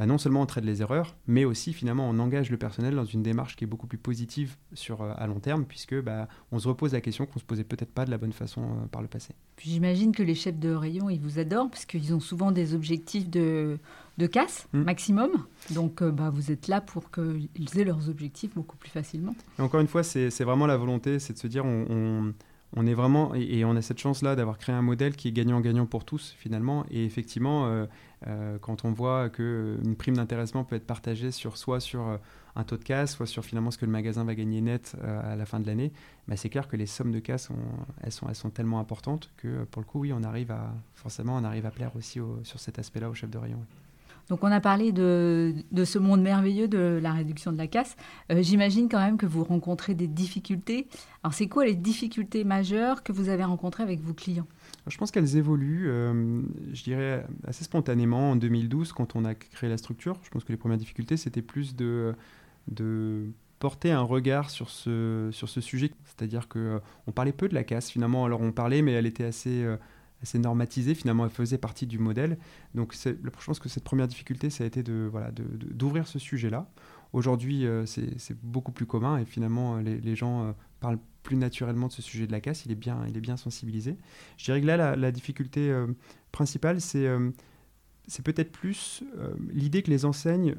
bah, 0.00 0.06
non 0.06 0.16
seulement 0.16 0.40
on 0.40 0.46
traite 0.46 0.64
les 0.64 0.80
erreurs, 0.80 1.14
mais 1.26 1.44
aussi 1.44 1.74
finalement 1.74 2.08
on 2.08 2.18
engage 2.20 2.50
le 2.50 2.56
personnel 2.56 2.94
dans 2.94 3.04
une 3.04 3.22
démarche 3.22 3.54
qui 3.54 3.64
est 3.64 3.66
beaucoup 3.66 3.86
plus 3.86 3.98
positive 3.98 4.56
sur, 4.72 5.02
euh, 5.02 5.12
à 5.18 5.26
long 5.26 5.40
terme, 5.40 5.66
puisque 5.66 5.94
bah, 6.00 6.26
on 6.52 6.58
se 6.58 6.66
repose 6.66 6.94
la 6.94 7.02
question 7.02 7.26
qu'on 7.26 7.38
se 7.38 7.44
posait 7.44 7.64
peut-être 7.64 7.92
pas 7.92 8.06
de 8.06 8.10
la 8.10 8.16
bonne 8.16 8.32
façon 8.32 8.62
euh, 8.62 8.86
par 8.90 9.02
le 9.02 9.08
passé. 9.08 9.34
Puis 9.56 9.68
j'imagine 9.68 10.12
que 10.12 10.22
les 10.22 10.34
chefs 10.34 10.58
de 10.58 10.72
rayon, 10.72 11.10
ils 11.10 11.20
vous 11.20 11.38
adorent, 11.38 11.68
parce 11.68 11.84
qu'ils 11.84 12.14
ont 12.14 12.20
souvent 12.20 12.50
des 12.50 12.72
objectifs 12.72 13.28
de, 13.28 13.76
de 14.16 14.26
casse 14.26 14.68
hmm. 14.72 14.84
maximum. 14.84 15.30
Donc 15.68 16.00
euh, 16.00 16.10
bah, 16.10 16.30
vous 16.30 16.50
êtes 16.50 16.68
là 16.68 16.80
pour 16.80 17.10
qu'ils 17.10 17.50
aient 17.78 17.84
leurs 17.84 18.08
objectifs 18.08 18.54
beaucoup 18.54 18.78
plus 18.78 18.88
facilement. 18.88 19.34
encore 19.58 19.80
une 19.80 19.86
fois, 19.86 20.02
c'est 20.02 20.30
vraiment 20.44 20.66
la 20.66 20.78
volonté, 20.78 21.18
c'est 21.18 21.34
de 21.34 21.38
se 21.38 21.46
dire 21.46 21.66
on 21.66 21.84
on 21.90 22.32
est 22.86 22.94
vraiment 22.94 23.34
et, 23.34 23.64
on 23.64 23.76
a 23.76 23.82
cette 23.82 23.98
chance 23.98 24.22
là 24.22 24.36
d'avoir 24.36 24.58
créé 24.58 24.74
un 24.74 24.82
modèle 24.82 25.16
qui 25.16 25.28
est 25.28 25.32
gagnant-gagnant 25.32 25.86
pour 25.86 26.04
tous 26.04 26.34
finalement. 26.38 26.84
Et 26.90 27.04
effectivement 27.04 27.66
euh, 27.66 27.86
euh, 28.26 28.58
quand 28.58 28.84
on 28.84 28.92
voit 28.92 29.28
que 29.28 29.78
une 29.84 29.96
prime 29.96 30.16
d'intéressement 30.16 30.64
peut 30.64 30.76
être 30.76 30.86
partagée 30.86 31.30
sur 31.30 31.56
soit 31.56 31.80
sur 31.80 32.06
euh, 32.06 32.16
un 32.56 32.64
taux 32.64 32.76
de 32.76 32.84
casse 32.84 33.14
soit 33.14 33.26
sur 33.26 33.44
finalement 33.44 33.70
ce 33.70 33.78
que 33.78 33.86
le 33.86 33.92
magasin 33.92 34.24
va 34.24 34.34
gagner 34.34 34.60
net 34.60 34.96
à 35.02 35.36
la 35.36 35.46
fin 35.46 35.60
de 35.60 35.66
l'année 35.66 35.92
bah, 36.26 36.36
c'est 36.36 36.48
clair 36.48 36.66
que 36.66 36.76
les 36.76 36.86
sommes 36.86 37.12
de 37.12 37.20
casse 37.20 37.48
elles 38.02 38.12
sont 38.12 38.50
tellement 38.50 38.80
importantes 38.80 39.30
que 39.36 39.62
pour 39.64 39.80
le 39.80 39.86
coup 39.86 40.00
oui 40.00 40.12
on 40.12 40.24
arrive 40.24 40.50
à 40.50 40.74
forcément 40.94 41.36
on 41.36 41.44
arrive 41.44 41.64
à 41.64 41.70
plaire 41.70 41.94
aussi 41.94 42.18
sur 42.42 42.60
cet 42.60 42.80
aspect 42.80 42.98
là 42.98 43.08
au 43.08 43.14
chef 43.14 43.30
de 43.30 43.38
rayon 43.38 43.64
donc 44.28 44.44
on 44.44 44.50
a 44.50 44.60
parlé 44.60 44.92
de, 44.92 45.54
ce 45.84 45.98
monde 45.98 46.22
merveilleux 46.22 46.68
de 46.68 46.98
la 47.02 47.12
réduction 47.12 47.52
de 47.52 47.58
la 47.58 47.66
casse. 47.66 47.96
Euh, 48.30 48.42
j'imagine 48.42 48.88
quand 48.88 48.98
même 48.98 49.16
que 49.16 49.26
vous 49.26 49.44
rencontrez 49.44 49.94
des 49.94 50.06
difficultés. 50.06 50.86
Alors 51.22 51.34
c'est 51.34 51.48
quoi 51.48 51.64
les 51.64 51.74
difficultés 51.74 52.44
majeures 52.44 53.02
que 53.02 53.12
vous 53.12 53.28
avez 53.28 53.44
rencontrées 53.44 53.82
avec 53.82 54.00
vos 54.00 54.14
clients? 54.14 54.46
Je 54.86 54.96
pense 54.96 55.10
qu'elles 55.10 55.36
évoluent, 55.36 55.90
euh, 55.90 56.42
je 56.72 56.82
dirais, 56.82 57.26
assez 57.46 57.64
spontanément 57.64 58.30
en 58.30 58.36
2012 58.36 58.92
quand 58.92 59.16
on 59.16 59.24
a 59.24 59.34
créé 59.34 59.68
la 59.68 59.78
structure. 59.78 60.16
Je 60.22 60.30
pense 60.30 60.44
que 60.44 60.52
les 60.52 60.58
premières 60.58 60.78
difficultés, 60.78 61.16
c'était 61.16 61.42
plus 61.42 61.74
de, 61.74 62.14
de 62.68 63.26
porter 63.58 63.90
un 63.90 64.02
regard 64.02 64.50
sur 64.50 64.70
ce, 64.70 65.28
sur 65.32 65.48
ce 65.48 65.60
sujet. 65.60 65.90
C'est-à-dire 66.04 66.48
qu'on 66.48 66.58
euh, 66.58 66.78
on 67.06 67.12
parlait 67.12 67.32
peu 67.32 67.48
de 67.48 67.54
la 67.54 67.64
casse 67.64 67.90
finalement. 67.90 68.24
Alors 68.24 68.40
on 68.40 68.52
parlait, 68.52 68.82
mais 68.82 68.92
elle 68.92 69.06
était 69.06 69.24
assez 69.24 69.66
assez 70.22 70.38
normatisée, 70.38 70.94
finalement 70.94 71.24
elle 71.24 71.30
faisait 71.30 71.58
partie 71.58 71.86
du 71.86 71.98
modèle. 71.98 72.38
Donc 72.74 72.94
je 72.94 73.44
pense 73.44 73.58
que 73.58 73.68
cette 73.68 73.84
première 73.84 74.08
difficulté, 74.08 74.50
ça 74.50 74.64
a 74.64 74.66
été 74.66 74.82
de, 74.82 75.08
voilà, 75.10 75.30
d'ouvrir 75.32 76.06
ce 76.06 76.18
sujet-là. 76.18 76.68
Aujourd'hui, 77.12 77.66
euh, 77.66 77.86
c'est 77.86 78.40
beaucoup 78.42 78.72
plus 78.72 78.86
commun 78.86 79.18
et 79.18 79.24
finalement 79.24 79.78
les, 79.78 80.00
les 80.00 80.14
gens 80.14 80.44
euh, 80.44 80.52
parlent 80.78 81.00
plus 81.22 81.36
naturellement 81.36 81.88
de 81.88 81.92
ce 81.92 82.02
sujet 82.02 82.26
de 82.26 82.32
la 82.32 82.40
casse, 82.40 82.64
il 82.64 82.72
est 82.72 82.76
bien, 82.76 83.04
il 83.08 83.16
est 83.16 83.20
bien 83.20 83.36
sensibilisé. 83.36 83.96
Je 84.36 84.44
dirais 84.44 84.60
que 84.60 84.66
là, 84.66 84.96
la, 84.96 85.12
difficulté 85.12 85.70
euh, 85.70 85.86
principale, 86.32 86.80
c'est 86.80 87.04
peut-être 88.24 88.52
plus 88.52 89.04
l'idée 89.52 89.82
que 89.82 89.90
les 89.90 90.04
enseignes 90.04 90.54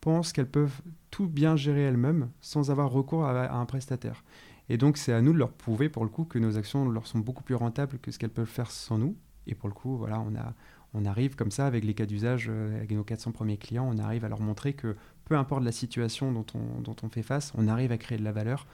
pensent 0.00 0.32
qu'elles 0.32 0.48
peuvent 0.48 0.80
tout 1.10 1.26
bien 1.26 1.56
gérer 1.56 1.82
elles-mêmes 1.82 2.30
sans 2.40 2.70
avoir 2.70 2.90
recours 2.90 3.24
à 3.24 3.58
un 3.58 3.66
prestataire. 3.66 4.24
Et 4.68 4.78
donc, 4.78 4.96
c'est 4.96 5.12
à 5.12 5.22
nous 5.22 5.32
de 5.32 5.38
leur 5.38 5.52
prouver, 5.52 5.88
pour 5.88 6.04
le 6.04 6.10
coup, 6.10 6.24
que 6.24 6.38
nos 6.38 6.56
actions 6.58 6.88
leur 6.88 7.06
sont 7.06 7.18
beaucoup 7.18 7.42
plus 7.42 7.54
rentables 7.54 7.98
que 7.98 8.10
ce 8.10 8.18
qu'elles 8.18 8.30
peuvent 8.30 8.46
faire 8.46 8.70
sans 8.70 8.98
nous. 8.98 9.16
Et 9.46 9.54
pour 9.54 9.68
le 9.68 9.74
coup, 9.74 9.96
voilà, 9.96 10.20
on, 10.20 10.34
a, 10.34 10.54
on 10.94 11.04
arrive 11.04 11.36
comme 11.36 11.50
ça, 11.50 11.66
avec 11.66 11.84
les 11.84 11.94
cas 11.94 12.06
d'usage, 12.06 12.48
euh, 12.48 12.76
avec 12.76 12.90
nos 12.90 13.04
400 13.04 13.32
premiers 13.32 13.58
clients, 13.58 13.88
on 13.88 13.98
arrive 13.98 14.24
à 14.24 14.28
leur 14.28 14.40
montrer 14.40 14.72
que 14.72 14.96
peu 15.24 15.36
importe 15.36 15.62
la 15.62 15.72
situation 15.72 16.32
dont 16.32 16.46
on, 16.54 16.80
dont 16.80 16.96
on 17.02 17.08
fait 17.08 17.22
face, 17.22 17.52
on 17.56 17.68
arrive 17.68 17.92
à 17.92 17.98
créer 17.98 18.18
de 18.18 18.24
la 18.24 18.32
valeur, 18.32 18.66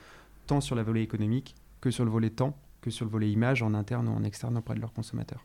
tant 0.46 0.61
sur 0.61 0.76
le 0.76 0.83
volet 0.83 1.02
économique 1.02 1.55
que 1.81 1.90
sur 1.90 2.05
le 2.05 2.11
volet 2.11 2.31
temps, 2.31 2.57
que 2.81 2.90
sur 2.90 3.05
le 3.05 3.11
volet 3.11 3.31
image, 3.31 3.62
en 3.62 3.74
interne 3.74 4.09
ou 4.09 4.12
en 4.12 4.24
externe 4.24 4.57
auprès 4.57 4.74
de 4.74 4.81
leurs 4.81 4.92
consommateurs. 4.92 5.44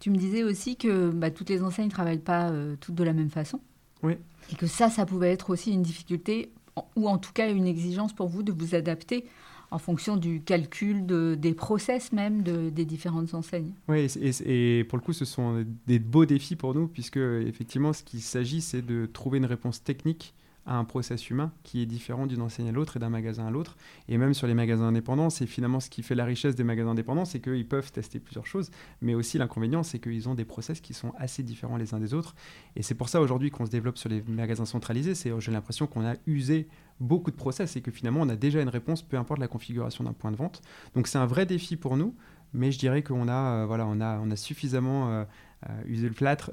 Tu 0.00 0.10
me 0.10 0.16
disais 0.16 0.42
aussi 0.42 0.76
que 0.76 1.10
bah, 1.10 1.30
toutes 1.30 1.50
les 1.50 1.62
enseignes 1.62 1.86
ne 1.86 1.90
travaillent 1.90 2.18
pas 2.18 2.50
euh, 2.50 2.76
toutes 2.80 2.94
de 2.94 3.04
la 3.04 3.12
même 3.12 3.30
façon. 3.30 3.60
Oui. 4.02 4.14
Et 4.50 4.56
que 4.56 4.66
ça, 4.66 4.90
ça 4.90 5.06
pouvait 5.06 5.30
être 5.32 5.50
aussi 5.50 5.72
une 5.72 5.82
difficulté, 5.82 6.52
ou 6.96 7.08
en 7.08 7.18
tout 7.18 7.32
cas 7.32 7.52
une 7.52 7.66
exigence 7.66 8.12
pour 8.12 8.28
vous 8.28 8.42
de 8.42 8.52
vous 8.52 8.74
adapter 8.74 9.26
en 9.72 9.78
fonction 9.78 10.18
du 10.18 10.42
calcul 10.42 11.06
de, 11.06 11.34
des 11.34 11.54
process 11.54 12.12
même 12.12 12.42
de, 12.42 12.68
des 12.68 12.84
différentes 12.84 13.32
enseignes. 13.32 13.72
Oui, 13.88 14.06
et, 14.46 14.84
pour 14.84 14.98
le 14.98 15.02
coup, 15.02 15.14
ce 15.14 15.24
sont 15.24 15.64
des 15.86 15.98
beaux 15.98 16.26
défis 16.26 16.56
pour 16.56 16.74
nous, 16.74 16.88
puisque 16.88 17.16
effectivement, 17.16 17.92
ce 17.92 18.02
qu'il 18.02 18.20
s'agit, 18.20 18.60
c'est 18.60 18.82
de 18.82 19.06
trouver 19.06 19.38
une 19.38 19.46
réponse 19.46 19.82
technique 19.82 20.34
à 20.64 20.76
un 20.76 20.84
process 20.84 21.28
humain 21.28 21.50
qui 21.64 21.82
est 21.82 21.86
différent 21.86 22.26
d'une 22.26 22.40
enseigne 22.40 22.68
à 22.68 22.72
l'autre 22.72 22.96
et 22.96 23.00
d'un 23.00 23.08
magasin 23.08 23.46
à 23.46 23.50
l'autre. 23.50 23.76
Et 24.08 24.16
même 24.16 24.34
sur 24.34 24.46
les 24.46 24.54
magasins 24.54 24.84
indépendants, 24.84 25.30
c'est 25.30 25.46
finalement 25.46 25.80
ce 25.80 25.90
qui 25.90 26.02
fait 26.02 26.14
la 26.14 26.24
richesse 26.24 26.54
des 26.54 26.64
magasins 26.64 26.90
indépendants, 26.90 27.24
c'est 27.24 27.40
qu'ils 27.40 27.66
peuvent 27.66 27.90
tester 27.90 28.20
plusieurs 28.20 28.46
choses, 28.46 28.70
mais 29.00 29.14
aussi 29.14 29.38
l'inconvénient, 29.38 29.82
c'est 29.82 29.98
qu'ils 29.98 30.28
ont 30.28 30.34
des 30.34 30.44
process 30.44 30.80
qui 30.80 30.94
sont 30.94 31.12
assez 31.18 31.42
différents 31.42 31.78
les 31.78 31.94
uns 31.94 31.98
des 31.98 32.14
autres. 32.14 32.36
Et 32.76 32.82
c'est 32.82 32.94
pour 32.94 33.08
ça 33.08 33.20
aujourd'hui 33.20 33.50
qu'on 33.50 33.66
se 33.66 33.70
développe 33.70 33.98
sur 33.98 34.08
les 34.08 34.22
magasins 34.28 34.66
centralisés. 34.66 35.14
C'est 35.14 35.32
j'ai 35.40 35.50
l'impression 35.50 35.86
qu'on 35.86 36.06
a 36.06 36.14
usé 36.26 36.68
beaucoup 37.02 37.30
de 37.30 37.36
process 37.36 37.76
et 37.76 37.82
que 37.82 37.90
finalement 37.90 38.20
on 38.20 38.28
a 38.28 38.36
déjà 38.36 38.62
une 38.62 38.68
réponse, 38.68 39.02
peu 39.02 39.18
importe 39.18 39.40
la 39.40 39.48
configuration 39.48 40.04
d'un 40.04 40.12
point 40.12 40.30
de 40.30 40.36
vente. 40.36 40.62
Donc 40.94 41.06
c'est 41.06 41.18
un 41.18 41.26
vrai 41.26 41.44
défi 41.44 41.76
pour 41.76 41.96
nous, 41.96 42.14
mais 42.54 42.70
je 42.72 42.78
dirais 42.78 43.02
qu'on 43.02 43.28
a, 43.28 43.62
euh, 43.62 43.66
voilà, 43.66 43.86
on 43.86 44.00
a, 44.00 44.18
on 44.18 44.30
a 44.30 44.36
suffisamment 44.36 45.10
euh, 45.10 45.24
euh, 45.68 45.82
user 45.86 46.08
le 46.08 46.14
plâtre, 46.14 46.50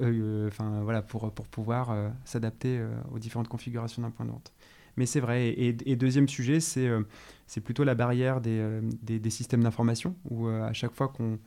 enfin 0.48 0.82
voilà, 0.84 1.02
pour, 1.02 1.32
pour 1.32 1.48
pouvoir 1.48 1.96
s'adapter 2.26 2.82
aux 3.12 3.20
différentes 3.20 3.48
configurations 3.48 4.02
d'un 4.02 4.12
point 4.12 4.26
de 4.26 4.32
vente. 4.32 4.54
Mais 4.98 5.06
c'est 5.06 5.20
vrai. 5.20 5.54
Et, 5.58 5.96
deuxième 5.96 6.28
sujet, 6.28 6.60
c'est 6.60 6.90
c'est 7.48 7.62
plutôt 7.62 7.84
la 7.84 7.96
barrière 7.96 8.42
des, 8.42 8.82
des, 9.02 9.18
des 9.18 9.30
systèmes 9.30 9.64
d'information, 9.64 10.16
où 10.30 10.48
à 10.48 10.74
chaque 10.74 10.94
fois 10.94 11.08
qu'on 11.08 11.40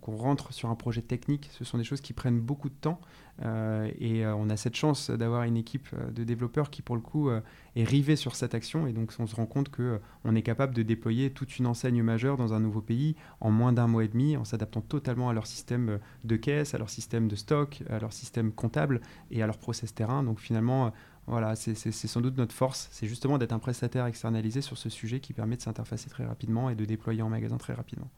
qu'on 0.00 0.16
rentre 0.16 0.52
sur 0.52 0.70
un 0.70 0.74
projet 0.74 1.02
technique, 1.02 1.48
ce 1.52 1.64
sont 1.64 1.78
des 1.78 1.84
choses 1.84 2.00
qui 2.00 2.12
prennent 2.12 2.40
beaucoup 2.40 2.68
de 2.68 2.74
temps 2.74 3.00
euh, 3.42 3.90
et 3.98 4.24
euh, 4.24 4.34
on 4.34 4.48
a 4.48 4.56
cette 4.56 4.76
chance 4.76 5.10
d'avoir 5.10 5.42
une 5.42 5.56
équipe 5.56 5.88
euh, 5.92 6.10
de 6.10 6.22
développeurs 6.22 6.70
qui 6.70 6.82
pour 6.82 6.94
le 6.94 7.02
coup 7.02 7.30
est 7.30 7.84
rivée 7.84 8.16
sur 8.16 8.36
cette 8.36 8.54
action 8.54 8.86
et 8.86 8.92
donc 8.92 9.12
on 9.18 9.26
se 9.26 9.34
rend 9.34 9.46
compte 9.46 9.68
que 9.68 10.00
on 10.24 10.36
est 10.36 10.42
capable 10.42 10.72
de 10.74 10.82
déployer 10.82 11.30
toute 11.30 11.58
une 11.58 11.66
enseigne 11.66 12.02
majeure 12.02 12.36
dans 12.36 12.54
un 12.54 12.60
nouveau 12.60 12.80
pays 12.80 13.16
en 13.40 13.50
moins 13.50 13.72
d'un 13.72 13.88
mois 13.88 14.04
et 14.04 14.08
demi 14.08 14.36
en 14.36 14.44
s'adaptant 14.44 14.80
totalement 14.80 15.28
à 15.28 15.32
leur 15.32 15.46
système 15.46 15.98
de 16.22 16.36
caisse, 16.36 16.74
à 16.74 16.78
leur 16.78 16.90
système 16.90 17.28
de 17.28 17.36
stock, 17.36 17.82
à 17.90 17.98
leur 17.98 18.12
système 18.12 18.52
comptable 18.52 19.00
et 19.30 19.42
à 19.42 19.46
leur 19.46 19.58
process 19.58 19.94
terrain. 19.94 20.22
Donc 20.22 20.38
finalement 20.38 20.92
voilà, 21.26 21.56
c'est 21.56 21.74
sans 21.74 22.20
doute 22.20 22.36
notre 22.36 22.54
force, 22.54 22.88
c'est 22.92 23.06
justement 23.06 23.38
d'être 23.38 23.52
un 23.52 23.58
prestataire 23.58 24.06
externalisé 24.06 24.60
sur 24.60 24.76
ce 24.76 24.90
sujet 24.90 25.20
qui 25.20 25.32
permet 25.32 25.56
de 25.56 25.62
s'interfacer 25.62 26.10
très 26.10 26.24
rapidement 26.24 26.68
et 26.68 26.74
de 26.74 26.84
déployer 26.84 27.22
en 27.22 27.30
magasin 27.30 27.56
très 27.56 27.72
rapidement. 27.72 28.10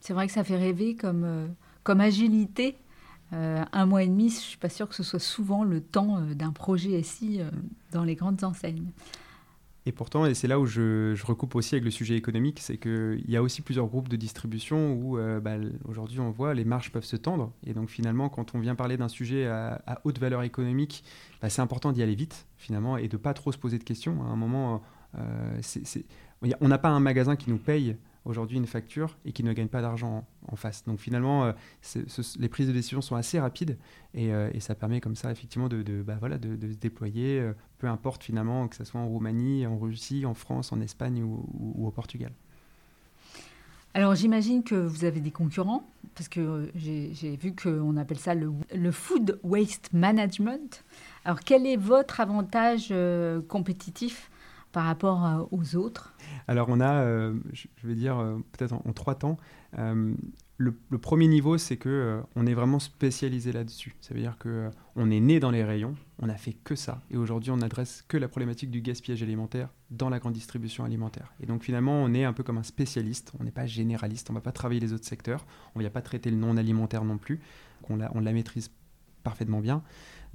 C'est 0.00 0.12
vrai 0.12 0.26
que 0.26 0.32
ça 0.32 0.44
fait 0.44 0.56
rêver 0.56 0.94
comme, 0.94 1.24
euh, 1.24 1.46
comme 1.82 2.00
agilité. 2.00 2.76
Euh, 3.32 3.64
un 3.72 3.86
mois 3.86 4.04
et 4.04 4.06
demi, 4.06 4.28
je 4.28 4.36
ne 4.36 4.40
suis 4.40 4.58
pas 4.58 4.68
sûre 4.68 4.88
que 4.88 4.94
ce 4.94 5.02
soit 5.02 5.18
souvent 5.18 5.64
le 5.64 5.80
temps 5.80 6.18
euh, 6.18 6.34
d'un 6.34 6.52
projet 6.52 7.02
SI 7.02 7.40
dans 7.92 8.04
les 8.04 8.14
grandes 8.14 8.44
enseignes. 8.44 8.90
Et 9.88 9.92
pourtant, 9.92 10.26
et 10.26 10.34
c'est 10.34 10.48
là 10.48 10.58
où 10.58 10.66
je, 10.66 11.14
je, 11.14 11.26
recoupe 11.26 11.54
aussi 11.54 11.76
avec 11.76 11.84
le 11.84 11.92
sujet 11.92 12.16
économique, 12.16 12.58
c'est 12.60 12.76
qu'il 12.76 13.24
y 13.28 13.36
a 13.36 13.42
aussi 13.42 13.62
plusieurs 13.62 13.86
groupes 13.86 14.08
de 14.08 14.16
distribution 14.16 14.94
où 14.94 15.16
bah, 15.40 15.54
aujourd'hui 15.84 16.18
on 16.18 16.32
voit 16.32 16.54
les 16.54 16.64
marges 16.64 16.90
peuvent 16.90 17.04
se 17.04 17.14
tendre. 17.14 17.52
Et 17.64 17.72
donc 17.72 17.88
finalement, 17.88 18.28
quand 18.28 18.56
on 18.56 18.58
vient 18.58 18.74
parler 18.74 18.96
d'un 18.96 19.06
sujet 19.06 19.46
à, 19.46 20.00
haute 20.02 20.18
valeur 20.18 20.42
économique, 20.42 21.04
bah, 21.40 21.50
c'est 21.50 21.62
important 21.62 21.92
d'y 21.92 22.02
aller 22.02 22.16
vite 22.16 22.48
finalement 22.56 22.96
et 22.96 23.06
de 23.06 23.16
pas 23.16 23.32
trop 23.32 23.52
se 23.52 23.58
poser 23.58 23.78
de 23.78 23.84
questions. 23.84 24.24
À 24.24 24.26
un 24.26 24.34
moment, 24.34 24.82
on 26.60 26.66
n'a 26.66 26.78
pas 26.78 26.88
un 26.88 26.98
magasin 27.00 27.36
qui 27.36 27.50
nous 27.50 27.58
paye 27.58 27.96
aujourd'hui 28.26 28.58
une 28.58 28.66
facture 28.66 29.16
et 29.24 29.32
qui 29.32 29.42
ne 29.42 29.52
gagne 29.52 29.68
pas 29.68 29.80
d'argent 29.80 30.26
en, 30.48 30.56
face. 30.56 30.84
Donc 30.84 30.98
finalement, 30.98 31.44
euh, 31.46 31.52
les 32.38 32.48
prises 32.48 32.66
de 32.66 32.72
décision 32.72 33.00
sont 33.00 33.16
assez 33.16 33.38
rapides 33.38 33.78
et, 34.14 34.32
euh, 34.32 34.50
ça 34.60 34.74
permet 34.74 35.00
comme 35.00 35.16
ça 35.16 35.30
effectivement 35.30 35.68
de, 35.68 36.02
bah, 36.02 36.16
voilà, 36.18 36.38
de, 36.38 36.70
se 36.70 36.76
déployer, 36.76 37.40
euh, 37.40 37.52
peu 37.78 37.86
importe 37.86 38.22
finalement 38.22 38.68
que 38.68 38.76
ce 38.76 38.84
soit 38.84 39.00
en 39.00 39.08
Roumanie, 39.08 39.66
en 39.66 39.78
Russie, 39.78 40.26
en 40.26 40.34
France, 40.34 40.72
en 40.72 40.80
Espagne 40.80 41.22
ou, 41.22 41.86
au 41.86 41.90
Portugal. 41.90 42.32
Alors 43.94 44.14
j'imagine 44.14 44.62
que 44.62 44.74
vous 44.74 45.04
avez 45.04 45.20
des 45.20 45.30
concurrents, 45.30 45.88
parce 46.14 46.28
que 46.28 46.70
j'ai 46.74 47.36
vu 47.40 47.54
qu'on 47.54 47.96
appelle 47.96 48.18
ça 48.18 48.34
le, 48.34 48.92
food 48.92 49.40
waste 49.42 49.90
management. 49.94 50.84
Alors 51.24 51.40
quel 51.40 51.66
est 51.66 51.76
votre 51.76 52.20
avantage 52.20 52.92
compétitif 53.48 54.30
par 54.76 54.84
rapport 54.84 55.24
euh, 55.24 55.42
aux 55.52 55.74
autres? 55.74 56.12
Alors 56.48 56.66
on 56.68 56.80
a, 56.80 56.96
euh, 56.96 57.32
je 57.54 57.86
vais 57.86 57.94
dire 57.94 58.18
euh, 58.18 58.36
peut-être 58.52 58.74
en, 58.74 58.92
trois 58.92 59.14
temps, 59.14 59.38
le, 60.58 60.98
premier 61.00 61.28
niveau, 61.28 61.56
c'est 61.56 61.78
que 61.78 62.20
on 62.34 62.46
est 62.46 62.52
vraiment 62.52 62.78
spécialisé 62.78 63.52
là-dessus. 63.52 63.94
Ça 64.02 64.12
veut 64.12 64.20
dire 64.20 64.36
que 64.36 64.68
on 64.94 65.10
est 65.10 65.20
né 65.20 65.40
dans 65.40 65.50
les 65.50 65.64
rayons, 65.64 65.94
on 66.18 66.26
n'a 66.26 66.36
fait 66.36 66.52
que 66.52 66.74
ça, 66.74 67.00
et 67.10 67.16
aujourd'hui 67.16 67.50
on 67.52 67.56
n'adresse 67.56 68.04
que 68.06 68.18
la 68.18 68.28
problématique 68.28 68.70
du 68.70 68.82
gaspillage 68.82 69.22
alimentaire 69.22 69.70
dans 69.90 70.10
la 70.10 70.18
grande 70.18 70.34
distribution 70.34 70.84
alimentaire. 70.84 71.32
Et 71.40 71.46
donc 71.46 71.62
finalement, 71.62 71.94
on 71.94 72.12
est 72.12 72.24
un 72.24 72.34
peu 72.34 72.42
comme 72.42 72.58
un 72.58 72.62
spécialiste. 72.62 73.32
On 73.40 73.44
n'est 73.44 73.50
pas 73.50 73.64
généraliste, 73.64 74.28
on 74.28 74.34
ne 74.34 74.38
va 74.38 74.42
pas 74.42 74.52
travailler 74.52 74.80
les 74.80 74.92
autres 74.92 75.06
secteurs, 75.06 75.46
on 75.74 75.78
ne 75.78 75.84
va 75.84 75.90
pas 75.90 76.02
traiter 76.02 76.30
le 76.30 76.36
non 76.36 76.58
alimentaire 76.58 77.02
non 77.02 77.16
plus. 77.16 77.40
On 77.88 77.96
la 77.96 78.32
maîtrise 78.32 78.70
parfaitement 79.22 79.60
bien. 79.60 79.82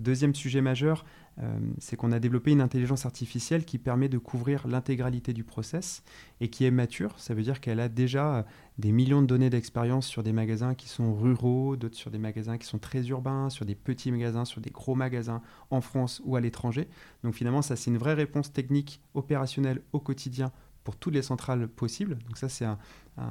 Deuxième 0.02 0.34
sujet 0.34 0.62
majeur, 0.62 1.06
euh, 1.40 1.60
c'est 1.78 1.96
qu'on 1.96 2.12
a 2.12 2.20
développé 2.20 2.52
une 2.52 2.62
intelligence 2.62 3.06
artificielle 3.06 3.66
qui 3.66 3.78
permet 3.78 4.10
de 4.10 4.18
couvrir 4.18 4.68
l'intégralité 4.68 5.32
du 5.32 5.44
process 5.44 6.04
et 6.40 6.50
qui 6.50 6.66
est 6.66 6.72
mature. 6.72 7.20
Ça 7.20 7.36
veut 7.36 7.44
dire 7.44 7.62
qu'elle 7.62 7.80
a 7.80 7.88
déjà 7.88 8.38
euh, 8.38 8.44
des 8.80 8.92
millions 8.92 9.22
de 9.22 9.28
données 9.28 9.52
d'expérience 9.52 10.08
sur 10.08 10.24
des 10.24 10.34
magasins 10.34 10.74
qui 10.74 10.90
sont 10.90 11.14
ruraux, 11.14 11.76
d'autres 11.76 11.96
sur 11.98 12.10
des 12.10 12.18
magasins 12.18 12.58
qui 12.58 12.66
sont 12.66 12.80
très 12.80 13.06
urbains, 13.10 13.52
sur 13.52 13.64
des 13.64 13.76
petits 13.76 14.12
magasins, 14.12 14.44
sur 14.44 14.60
des 14.60 14.72
gros 14.72 14.96
magasins 14.96 15.44
en 15.70 15.82
France 15.82 16.20
ou 16.26 16.36
à 16.36 16.42
l'étranger. 16.42 16.88
Donc 17.24 17.36
finalement, 17.36 17.62
ça 17.62 17.76
c'est 17.76 17.92
une 17.92 18.00
vraie 18.00 18.16
réponse 18.16 18.52
technique 18.52 19.02
opérationnelle 19.14 19.84
au 19.94 20.00
quotidien 20.00 20.52
pour 20.84 20.96
toutes 20.96 21.14
les 21.14 21.22
centrales 21.22 21.68
possibles. 21.68 22.18
Donc 22.28 22.40
ça 22.40 22.50
c'est, 22.50 22.66
un, 22.66 22.80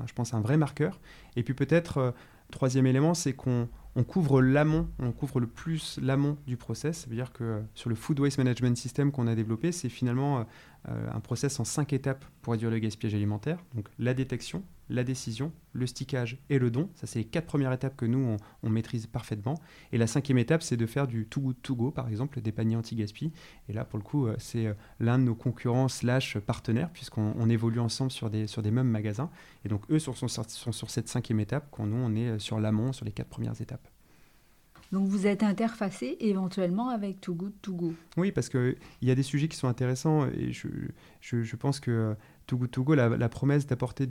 je 0.07 0.13
pense, 0.13 0.35
un 0.35 0.41
vrai 0.41 0.57
marqueur. 0.57 1.01
Et 1.35 1.43
puis 1.43 1.55
peut-être, 1.55 1.99
euh, 1.99 2.11
troisième 2.51 2.87
élément, 2.87 3.15
c'est 3.15 3.33
qu'on 3.33 3.69
on 4.01 4.05
couvre 4.05 4.41
l'amont, 4.41 4.89
on 4.99 5.13
couvre 5.13 5.41
le 5.41 5.47
plus 5.47 5.99
l'amont 6.01 6.39
du 6.47 6.57
process. 6.57 7.01
Ça 7.01 7.11
veut 7.11 7.17
dire 7.17 7.33
que 7.35 7.45
euh, 7.45 7.61
sur 7.75 7.91
le 7.91 7.95
Food 7.95 8.19
Waste 8.19 8.39
Management 8.39 8.75
System 8.75 9.13
qu'on 9.13 9.27
a 9.27 9.35
développé, 9.35 9.73
c'est 9.73 9.91
finalement 9.91 10.39
euh, 10.39 10.45
euh, 10.89 11.11
un 11.13 11.21
process 11.21 11.61
en 11.61 11.65
cinq 11.65 11.93
étapes 11.93 12.25
pour 12.41 12.53
réduire 12.53 12.71
le 12.71 12.79
gaspillage 12.79 13.15
alimentaire. 13.15 13.63
Donc 13.75 13.89
la 13.99 14.15
détection, 14.15 14.63
la 14.89 15.05
décision, 15.05 15.53
le 15.75 15.87
stickage 15.87 16.39
et 16.49 16.59
le 16.59 16.71
don. 16.71 16.89
Ça, 16.95 17.07
c'est 17.07 17.19
les 17.19 17.27
quatre 17.27 17.45
premières 17.45 17.75
étapes 17.75 17.95
que 17.95 18.07
nous, 18.07 18.39
on, 18.63 18.71
maîtrise 18.71 19.07
parfaitement. 19.07 19.61
Et 19.93 19.99
la 19.99 20.07
cinquième 20.07 20.39
étape, 20.39 20.63
c'est 20.63 20.79
de 20.79 20.87
faire 20.87 21.07
du 21.07 21.27
Too 21.27 21.43
Good 21.43 21.57
To 21.61 21.77
Go, 21.77 21.91
par 21.91 22.09
exemple, 22.09 22.41
des 22.41 22.53
paniers 22.53 22.77
anti-gaspi. 22.77 23.31
Et 23.69 23.75
là, 23.75 23.85
pour 23.85 23.99
le 23.99 24.03
coup, 24.03 24.29
c'est 24.39 24.75
l'un 24.99 25.19
de 25.19 25.25
nos 25.25 25.35
concurrents 25.35 25.89
slash 25.89 26.39
partenaires, 26.39 26.91
puisqu'on 26.91 27.49
évolue 27.51 27.79
ensemble 27.79 28.11
sur 28.11 28.31
des, 28.31 28.47
sur 28.47 28.63
des 28.63 28.71
mêmes 28.71 28.89
magasins. 28.89 29.31
Et 29.65 29.69
donc, 29.69 29.83
eux 29.91 30.01
sont 30.01 30.15
sur 30.15 30.91
cette 30.91 31.09
cinquième 31.09 31.39
étape, 31.39 31.69
quand 31.71 31.87
nous, 31.87 31.97
on 31.97 32.17
est 32.17 32.41
sur 32.41 32.59
l'amont, 32.59 32.93
sur 32.93 33.05
les 33.05 33.13
quatre 33.13 33.29
premières 33.29 33.61
étapes. 33.61 33.90
Donc 34.93 35.07
vous 35.07 35.27
êtes 35.27 35.43
interfacé 35.43 36.17
éventuellement 36.21 36.89
avec 36.89 37.21
Too 37.21 37.35
Good 37.35 37.53
To 37.63 37.73
Go. 37.75 37.95
Oui, 38.17 38.33
parce 38.33 38.49
qu'il 38.49 38.77
y 39.03 39.11
a 39.11 39.15
des 39.15 39.23
sujets 39.23 39.49
qui 39.49 39.57
sont 39.57 39.69
intéressants 39.69 40.27
et 40.27 40.53
je, 40.53 40.69
je, 41.21 41.43
je 41.43 41.57
pense 41.57 41.79
que 41.81 42.17
Too 42.51 42.59
Good 42.59 42.71
To 42.73 42.85
Go, 42.85 42.95
la, 42.95 43.29
promesse 43.29 43.67
d'apporter 43.67 44.09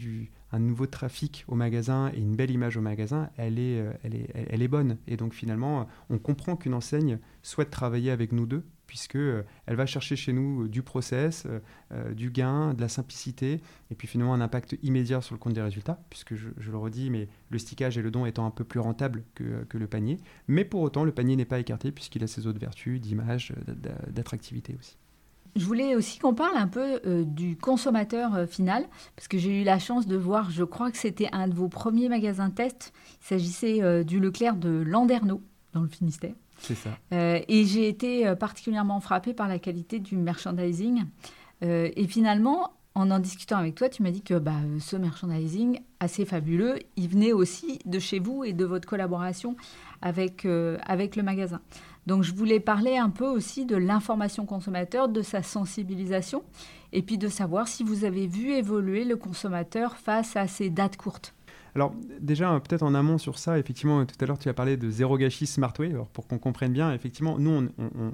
un 0.51 0.59
nouveau 0.59 0.85
trafic 0.85 1.43
au 1.47 1.55
magasin 1.55 2.11
et 2.13 2.19
une 2.19 2.35
belle 2.35 2.51
image 2.51 2.77
au 2.77 2.81
magasin, 2.81 3.29
elle 3.37 3.59
est, 3.59 3.83
elle 4.03 4.15
est, 4.15 4.29
elle 4.49 4.61
est 4.61 4.67
bonne. 4.67 4.97
Et 5.07 5.17
donc 5.17 5.33
finalement, 5.33 5.87
on 6.09 6.17
comprend 6.17 6.55
qu'une 6.55 6.73
enseigne 6.73 7.19
souhaite 7.43 7.69
travailler 7.69 8.11
avec 8.11 8.31
nous 8.31 8.45
deux 8.45 8.63
puisque 8.89 9.17
euh, 9.17 9.43
elle 9.67 9.75
va 9.75 9.85
chercher 9.85 10.15
chez 10.15 10.33
nous 10.33 10.63
euh, 10.63 10.67
du 10.67 10.81
process, 10.81 11.45
euh, 11.91 12.13
du 12.15 12.31
gain, 12.31 12.73
de 12.73 12.81
la 12.81 12.89
simplicité, 12.89 13.61
et 13.91 13.95
puis 13.95 14.07
finalement 14.07 14.33
un 14.33 14.41
impact 14.41 14.77
immédiat 14.81 15.21
sur 15.21 15.35
le 15.35 15.39
compte 15.39 15.53
des 15.53 15.61
résultats, 15.61 16.01
puisque 16.09 16.33
je, 16.33 16.49
le 16.57 16.77
redis, 16.77 17.11
mais 17.11 17.29
le 17.51 17.59
stickage 17.59 17.99
et 17.99 18.01
le 18.01 18.09
don 18.09 18.25
étant 18.25 18.47
un 18.47 18.51
peu 18.51 18.63
plus 18.63 18.79
rentable 18.79 19.23
que, 19.35 19.63
que 19.65 19.77
le 19.77 19.85
panier. 19.85 20.17
Mais 20.47 20.65
pour 20.65 20.81
autant, 20.81 21.03
le 21.03 21.11
panier 21.11 21.35
n'est 21.35 21.45
pas 21.45 21.59
écarté 21.59 21.91
puisqu'il 21.91 22.23
a 22.23 22.27
ses 22.27 22.47
autres 22.47 22.59
vertus 22.59 22.99
d'image, 22.99 23.53
d'attractivité 24.07 24.75
aussi. 24.79 24.97
Je 25.55 25.65
voulais 25.65 25.95
aussi 25.95 26.19
qu'on 26.19 26.33
parle 26.33 26.57
un 26.57 26.67
peu 26.67 27.01
du 27.25 27.57
consommateur 27.57 28.47
final, 28.47 28.85
parce 29.15 29.27
que 29.27 29.37
j'ai 29.37 29.61
eu 29.61 29.63
la 29.63 29.79
chance 29.79 30.07
de 30.07 30.15
voir, 30.15 30.51
je 30.51 30.63
crois 30.63 30.91
que 30.91 30.97
c'était 30.97 31.29
un 31.31 31.47
de 31.47 31.53
vos 31.53 31.67
premiers 31.67 32.09
magasins 32.09 32.49
test. 32.49 32.93
Il 33.21 33.25
s'agissait 33.25 34.03
du 34.03 34.19
Leclerc 34.19 34.55
de 34.55 34.69
Landerneau, 34.85 35.41
dans 35.73 35.81
le 35.81 35.87
Finistère. 35.87 36.33
C'est 36.59 36.75
ça. 36.75 36.97
Euh, 37.13 37.39
et 37.47 37.65
j'ai 37.65 37.87
été 37.87 38.27
euh, 38.27 38.35
particulièrement 38.35 38.99
frappée 38.99 39.33
par 39.33 39.47
la 39.47 39.59
qualité 39.59 39.99
du 39.99 40.17
merchandising. 40.17 41.05
Euh, 41.63 41.89
et 41.95 42.07
finalement, 42.07 42.73
en 42.95 43.11
en 43.11 43.19
discutant 43.19 43.57
avec 43.57 43.75
toi, 43.75 43.89
tu 43.89 44.03
m'as 44.03 44.11
dit 44.11 44.21
que 44.21 44.37
bah, 44.37 44.57
ce 44.79 44.97
merchandising 44.97 45.79
assez 45.99 46.25
fabuleux, 46.25 46.79
il 46.95 47.07
venait 47.07 47.33
aussi 47.33 47.79
de 47.85 47.99
chez 47.99 48.19
vous 48.19 48.43
et 48.43 48.53
de 48.53 48.65
votre 48.65 48.87
collaboration 48.87 49.55
avec, 50.01 50.45
avec 50.83 51.15
le 51.15 51.23
magasin. 51.23 51.61
Donc 52.07 52.23
je 52.23 52.33
voulais 52.33 52.59
parler 52.59 52.97
un 52.97 53.09
peu 53.09 53.27
aussi 53.27 53.65
de 53.65 53.75
l'information 53.75 54.45
consommateur, 54.45 55.09
de 55.09 55.21
sa 55.21 55.43
sensibilisation, 55.43 56.43
et 56.91 57.01
puis 57.01 57.17
de 57.17 57.27
savoir 57.27 57.67
si 57.67 57.83
vous 57.83 58.03
avez 58.03 58.27
vu 58.27 58.51
évoluer 58.51 59.05
le 59.05 59.15
consommateur 59.15 59.97
face 59.97 60.35
à 60.35 60.47
ces 60.47 60.69
dates 60.69 60.97
courtes. 60.97 61.33
Alors 61.75 61.93
déjà, 62.19 62.59
peut-être 62.59 62.81
en 62.81 62.95
amont 62.95 63.19
sur 63.19 63.37
ça, 63.37 63.59
effectivement, 63.59 64.03
tout 64.05 64.15
à 64.19 64.25
l'heure 64.25 64.39
tu 64.39 64.49
as 64.49 64.53
parlé 64.53 64.75
de 64.75 64.89
zéro 64.89 65.17
gâchis 65.17 65.45
Smartway. 65.45 65.91
Alors 65.91 66.07
pour 66.07 66.27
qu'on 66.27 66.39
comprenne 66.39 66.73
bien, 66.73 66.91
effectivement, 66.93 67.37
nous, 67.37 67.69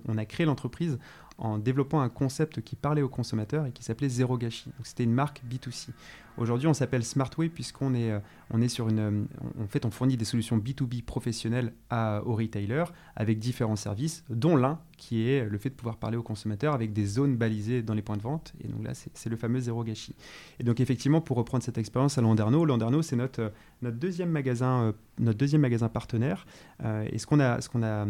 on 0.08 0.18
a 0.18 0.26
créé 0.26 0.46
l'entreprise 0.46 1.00
en 1.38 1.58
développant 1.58 2.02
un 2.02 2.10
concept 2.10 2.62
qui 2.62 2.76
parlait 2.76 3.02
aux 3.02 3.10
consommateurs 3.10 3.66
et 3.66 3.72
qui 3.72 3.84
s'appelait 3.84 4.10
Zéro 4.10 4.38
Gâchis. 4.38 4.72
C'était 4.84 5.04
une 5.04 5.14
marque 5.14 5.42
B2C. 5.50 5.90
Aujourd'hui, 6.38 6.68
on 6.68 6.74
s'appelle 6.74 7.06
Smartway 7.06 7.48
puisqu'on 7.48 7.94
est, 7.94 8.12
euh, 8.12 8.20
on 8.52 8.62
est 8.62 8.68
sur 8.68 8.90
une. 8.90 9.00
Euh, 9.00 9.24
en 9.64 9.68
fait, 9.68 9.86
on 9.86 9.92
fournit 9.92 10.18
des 10.18 10.26
solutions 10.26 10.58
B2B 10.58 11.04
professionnelles 11.04 11.72
à, 11.90 12.22
aux 12.26 12.36
retailers 12.36 12.86
avec 13.16 13.40
différents 13.40 13.78
services, 13.78 14.26
dont 14.30 14.58
l'un 14.58 14.80
qui 14.98 15.30
est 15.30 15.46
le 15.46 15.58
fait 15.58 15.70
de 15.70 15.76
pouvoir 15.76 15.96
parler 15.96 16.18
aux 16.18 16.24
consommateurs 16.24 16.74
avec 16.74 16.92
des 16.92 17.06
zones 17.06 17.38
balisées 17.38 17.84
dans 17.84 17.94
les 17.94 18.02
points 18.02 18.18
de 18.18 18.22
vente. 18.22 18.54
Et 18.64 18.68
donc 18.68 18.84
là, 18.84 18.92
c'est 18.94 19.30
le 19.30 19.38
fameux 19.38 19.60
Zéro 19.60 19.84
Gâchis. 19.84 20.16
Et 20.60 20.64
donc, 20.64 20.82
effectivement, 20.82 21.22
pour 21.22 21.38
reprendre 21.38 21.64
cette 21.64 21.78
expérience 21.78 22.18
à 22.18 22.22
Landerneau, 22.22 22.66
Landerneau, 22.66 23.02
c'est 23.02 23.16
notre, 23.16 23.42
euh, 23.42 23.92
deuxième 23.92 24.30
magasin, 24.30 24.94
notre 25.20 25.38
deuxième 25.38 25.62
magasin 25.62 25.88
partenaire. 25.90 26.46
et 26.84 27.18
ce 27.18 27.26
qu'on 27.28 27.40
a, 27.40 27.60
qu'on 27.62 27.84
a, 27.84 28.06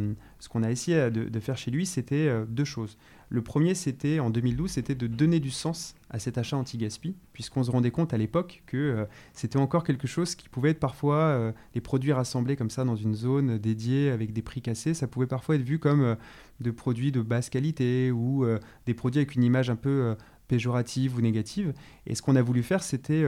qu'on 0.50 0.64
a 0.64 0.72
essayé 0.72 1.12
de 1.12 1.40
faire 1.40 1.58
chez 1.58 1.70
lui, 1.70 1.86
c'était 1.86 2.32
deux 2.48 2.64
choses. 2.64 2.98
Le 3.30 3.42
premier, 3.42 3.74
c'était 3.74 4.20
en 4.20 4.30
2012, 4.30 4.72
c'était 4.72 4.96
de 4.96 5.08
donner 5.08 5.40
du 5.40 5.52
sens 5.52 5.96
à 6.10 6.20
cet 6.20 6.38
achat 6.38 6.58
anti-gaspi, 6.58 7.16
puisqu'on 7.34 7.64
se 7.64 7.72
rendait 7.72 7.92
compte 7.92 8.14
à 8.14 8.18
l'époque 8.18 8.64
que 8.68 8.78
euh, 8.78 9.06
c'était 9.34 9.58
encore 9.58 9.84
quelque 9.84 10.08
chose 10.08 10.36
qui 10.36 10.48
pouvait 10.48 10.72
être 10.72 10.80
parfois, 10.80 11.18
euh, 11.18 11.52
des 11.74 11.82
produits 11.82 12.14
rassemblés 12.14 12.56
comme 12.56 12.70
ça 12.70 12.84
dans 12.84 12.96
une 12.96 13.16
zone 13.16 13.58
dédiée 13.58 14.12
avec 14.12 14.32
des 14.32 14.42
prix 14.42 14.62
cassés, 14.62 14.94
ça 14.94 15.08
pouvait 15.08 15.28
parfois 15.28 15.56
être 15.56 15.64
vu 15.64 15.80
comme 15.80 16.02
euh, 16.02 16.16
de 16.62 16.72
produits 16.72 17.12
de 17.12 17.22
basse 17.22 17.50
qualité 17.50 18.12
ou 18.12 18.46
des 18.86 18.94
produits 18.94 19.20
avec 19.20 19.36
une 19.36 19.44
image 19.44 19.70
un 19.70 19.76
peu 19.76 20.16
péjorative 20.48 21.18
ou 21.18 21.22
négative. 21.22 21.74
Et 22.08 22.16
ce 22.16 22.22
qu'on 22.22 22.38
a 22.38 22.42
voulu 22.42 22.64
faire, 22.64 22.82
c'était 22.82 23.26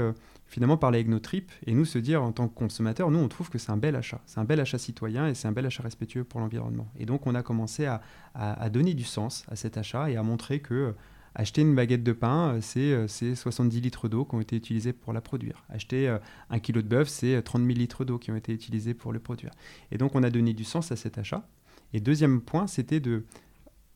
finalement 0.47 0.77
parler 0.77 0.99
avec 0.99 1.09
nos 1.09 1.19
tripes 1.19 1.51
et 1.65 1.73
nous 1.73 1.85
se 1.85 1.99
dire 1.99 2.23
en 2.23 2.31
tant 2.31 2.47
que 2.47 2.55
consommateurs, 2.55 3.11
nous 3.11 3.19
on 3.19 3.27
trouve 3.27 3.49
que 3.49 3.57
c'est 3.57 3.71
un 3.71 3.77
bel 3.77 3.95
achat, 3.95 4.21
c'est 4.25 4.39
un 4.39 4.45
bel 4.45 4.59
achat 4.59 4.77
citoyen 4.77 5.27
et 5.27 5.35
c'est 5.35 5.47
un 5.47 5.51
bel 5.51 5.65
achat 5.65 5.83
respectueux 5.83 6.23
pour 6.23 6.39
l'environnement. 6.39 6.87
Et 6.97 7.05
donc 7.05 7.27
on 7.27 7.35
a 7.35 7.43
commencé 7.43 7.85
à, 7.85 8.01
à, 8.33 8.69
donner 8.69 8.93
du 8.93 9.03
sens 9.03 9.45
à 9.49 9.55
cet 9.55 9.77
achat 9.77 10.09
et 10.09 10.15
à 10.15 10.23
montrer 10.23 10.61
que 10.61 10.73
euh, 10.73 10.91
acheter 11.35 11.61
une 11.61 11.75
baguette 11.75 12.03
de 12.03 12.13
pain, 12.13 12.59
euh, 12.75 13.07
c'est 13.07 13.35
70 13.35 13.81
litres 13.81 14.07
d'eau 14.07 14.25
qui 14.25 14.35
ont 14.35 14.41
été 14.41 14.55
utilisés 14.55 14.93
pour 14.93 15.13
la 15.13 15.21
produire. 15.21 15.65
Acheter 15.69 16.07
euh, 16.07 16.17
un 16.49 16.59
kilo 16.59 16.81
de 16.81 16.87
bœuf, 16.87 17.09
c'est 17.09 17.41
30 17.41 17.63
000 17.63 17.77
litres 17.77 18.05
d'eau 18.05 18.17
qui 18.17 18.31
ont 18.31 18.35
été 18.35 18.53
utilisés 18.53 18.93
pour 18.93 19.11
le 19.11 19.19
produire. 19.19 19.51
Et 19.91 19.97
donc 19.97 20.15
on 20.15 20.23
a 20.23 20.29
donné 20.29 20.53
du 20.53 20.63
sens 20.63 20.91
à 20.91 20.95
cet 20.95 21.17
achat. 21.17 21.47
Et 21.93 21.99
deuxième 21.99 22.41
point, 22.41 22.67
c'était 22.67 22.99
de, 22.99 23.25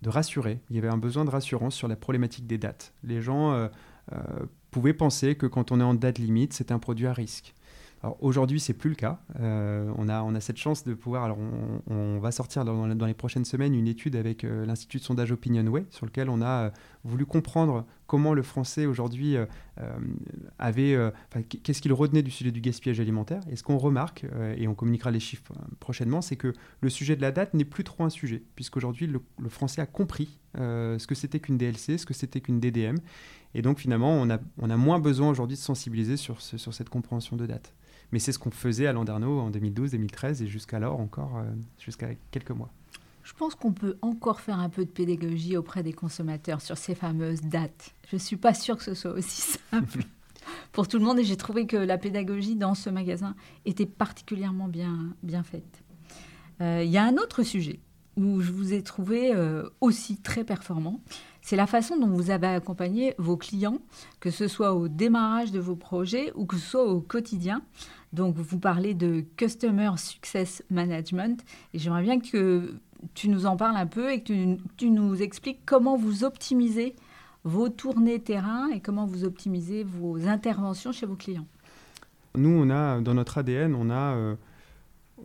de 0.02 0.10
rassurer. 0.10 0.60
Il 0.70 0.76
y 0.76 0.80
avait 0.80 0.90
un 0.90 0.98
besoin 0.98 1.26
de 1.26 1.30
rassurance 1.30 1.76
sur 1.76 1.88
la 1.88 1.96
problématique 1.96 2.48
des 2.48 2.58
dates. 2.58 2.94
Les 3.04 3.22
gens 3.22 3.70
pouvait 4.72 4.94
penser 4.94 5.36
que 5.36 5.46
quand 5.46 5.72
on 5.72 5.80
est 5.80 5.84
en 5.84 5.94
date 5.94 6.18
limite, 6.18 6.54
c'est 6.54 6.72
un 6.72 6.80
produit 6.80 7.08
à 7.08 7.14
risque. 7.14 7.54
Alors 8.04 8.18
aujourd'hui, 8.22 8.60
c'est 8.60 8.74
plus 8.74 8.90
le 8.90 8.96
cas. 8.96 9.20
Euh, 9.40 9.92
on, 9.96 10.10
a, 10.10 10.24
on 10.24 10.34
a 10.34 10.40
cette 10.40 10.58
chance 10.58 10.84
de 10.84 10.96
pouvoir. 10.96 11.24
Alors, 11.24 11.38
on, 11.88 12.18
va 12.20 12.32
sortir 12.32 12.66
dans, 12.66 13.06
les 13.06 13.14
prochaines 13.14 13.46
semaines 13.46 13.76
une 13.76 13.88
étude 13.88 14.16
avec 14.16 14.44
euh, 14.44 14.66
l'Institut 14.66 14.98
de 14.98 15.04
sondage 15.04 15.32
Opinionway, 15.32 15.86
sur 15.92 16.08
lequel 16.08 16.30
on 16.30 16.42
a 16.42 16.66
euh, 16.66 16.70
voulu 17.04 17.28
comprendre 17.28 17.86
comment 18.08 18.34
le 18.34 18.42
français 18.42 18.88
aujourd'hui 18.88 19.38
avait. 20.60 20.98
Qu'est-ce 21.64 21.82
qu'il 21.82 21.94
retenait 21.94 22.24
du 22.24 22.30
sujet 22.30 22.52
du 22.52 22.60
gaspillage 22.60 23.00
alimentaire. 23.00 23.40
Et 23.50 23.56
ce 23.56 23.64
qu'on 23.64 23.78
remarque, 23.78 24.26
et 24.58 24.68
on 24.68 24.76
communiquera 24.76 25.12
les 25.12 25.22
chiffres 25.22 25.54
prochainement, 25.80 26.22
c'est 26.22 26.36
que 26.36 26.54
le 26.82 26.90
sujet 26.90 27.16
de 27.16 27.22
la 27.22 27.32
date 27.32 27.54
n'est 27.54 27.64
plus 27.64 27.86
trop 27.86 28.04
un 28.04 28.10
sujet, 28.10 28.44
puisqu'aujourd'hui, 28.56 29.08
le, 29.08 29.22
le 29.40 29.48
français 29.48 29.80
a 29.80 29.86
compris 29.86 30.40
ce 30.58 31.08
que 31.08 31.16
c'était 31.16 31.40
qu'une 31.40 31.58
DLC, 31.58 31.98
ce 31.98 32.06
que 32.06 32.14
c'était 32.14 32.42
qu'une 32.42 32.60
DDM. 32.60 32.98
Et 33.54 33.62
donc 33.62 33.80
finalement, 33.80 34.14
on 34.14 34.30
a, 34.30 34.40
on 34.60 34.70
a 34.70 34.78
moins 34.78 35.00
besoin 35.00 35.30
aujourd'hui 35.30 35.58
de 35.58 35.62
sensibiliser 35.62 36.18
sur, 36.18 36.42
sur 36.42 36.74
cette 36.74 36.90
compréhension 36.90 37.36
de 37.36 37.46
date. 37.46 37.74
Mais 38.12 38.20
c'est 38.20 38.32
ce 38.32 38.40
qu'on 38.40 38.52
faisait 38.52 38.88
à 38.88 38.94
Landerneau 38.94 39.40
en 39.40 39.50
2012, 39.50 39.92
2013 39.92 40.42
et 40.42 40.48
jusqu'alors 40.48 41.00
encore, 41.00 41.38
euh, 41.38 41.44
jusqu'à 41.80 42.10
quelques 42.32 42.52
mois. 42.52 42.70
Je 43.24 43.34
pense 43.34 43.56
qu'on 43.56 43.72
peut 43.72 43.98
encore 44.02 44.42
faire 44.42 44.60
un 44.60 44.70
peu 44.70 44.84
de 44.84 44.90
pédagogie 44.90 45.56
auprès 45.56 45.84
des 45.84 45.94
consommateurs 45.94 46.60
sur 46.62 46.78
ces 46.78 46.96
fameuses 46.96 47.42
dates. 47.42 47.94
Je 48.10 48.16
ne 48.16 48.20
suis 48.20 48.36
pas 48.36 48.54
sûre 48.54 48.78
que 48.78 48.84
ce 48.84 48.94
soit 48.94 49.12
aussi 49.12 49.42
simple 49.72 50.04
pour 50.72 50.88
tout 50.88 50.98
le 50.98 51.06
monde 51.06 51.20
et 51.20 51.24
j'ai 51.24 51.38
trouvé 51.38 51.68
que 51.68 51.78
la 51.78 51.98
pédagogie 51.98 52.56
dans 52.56 52.74
ce 52.74 52.90
magasin 52.90 53.36
était 53.66 53.86
particulièrement 53.86 54.68
bien, 54.68 55.14
bien 55.24 55.44
faite. 55.44 55.84
Euh, 56.62 56.84
il 56.84 56.92
y 56.92 56.98
a 56.98 57.04
un 57.04 57.16
autre 57.18 57.44
sujet 57.44 57.80
où 58.18 58.42
je 58.42 58.52
vous 58.52 58.74
ai 58.74 58.84
trouvé 58.84 59.34
euh, 59.34 59.64
aussi 59.80 60.18
très 60.18 60.44
performant, 60.44 61.02
c'est 61.42 61.56
la 61.56 61.68
façon 61.68 61.98
dont 61.98 62.08
vous 62.08 62.30
avez 62.30 62.48
accompagné 62.48 63.16
vos 63.18 63.36
clients, 63.36 63.80
que 64.20 64.30
ce 64.30 64.48
soit 64.48 64.74
au 64.74 64.88
démarrage 64.88 65.52
de 65.52 65.60
vos 65.60 65.76
projets 65.76 66.32
ou 66.36 66.46
que 66.46 66.56
ce 66.58 66.70
soit 66.70 66.86
au 66.86 67.02
quotidien. 67.02 67.62
Donc, 68.14 68.36
vous 68.36 68.60
parlez 68.60 68.94
de 68.94 69.24
Customer 69.38 69.92
Success 69.98 70.64
Management. 70.70 71.44
Et 71.74 71.80
j'aimerais 71.80 72.04
bien 72.04 72.20
que 72.20 72.76
tu 73.14 73.30
nous 73.30 73.46
en 73.46 73.58
parles 73.58 73.78
un 73.78 73.88
peu 73.88 74.12
et 74.12 74.22
que 74.22 74.58
tu, 74.78 74.90
nous 74.92 75.22
expliques 75.22 75.62
comment 75.66 75.98
vous 75.98 76.24
optimisez 76.24 76.96
vos 77.44 77.70
tournées 77.70 78.20
terrain 78.20 78.70
et 78.70 78.80
comment 78.80 79.06
vous 79.06 79.24
optimisez 79.24 79.84
vos 79.84 80.28
interventions 80.28 80.92
chez 80.92 81.08
vos 81.08 81.16
clients. 81.16 81.48
Nous, 82.36 82.50
on 82.50 82.70
a 82.70 83.02
dans 83.02 83.16
notre 83.16 83.40
ADN, 83.40 83.74
on 83.74 83.90
a, 83.90 84.16
euh, 84.16 84.36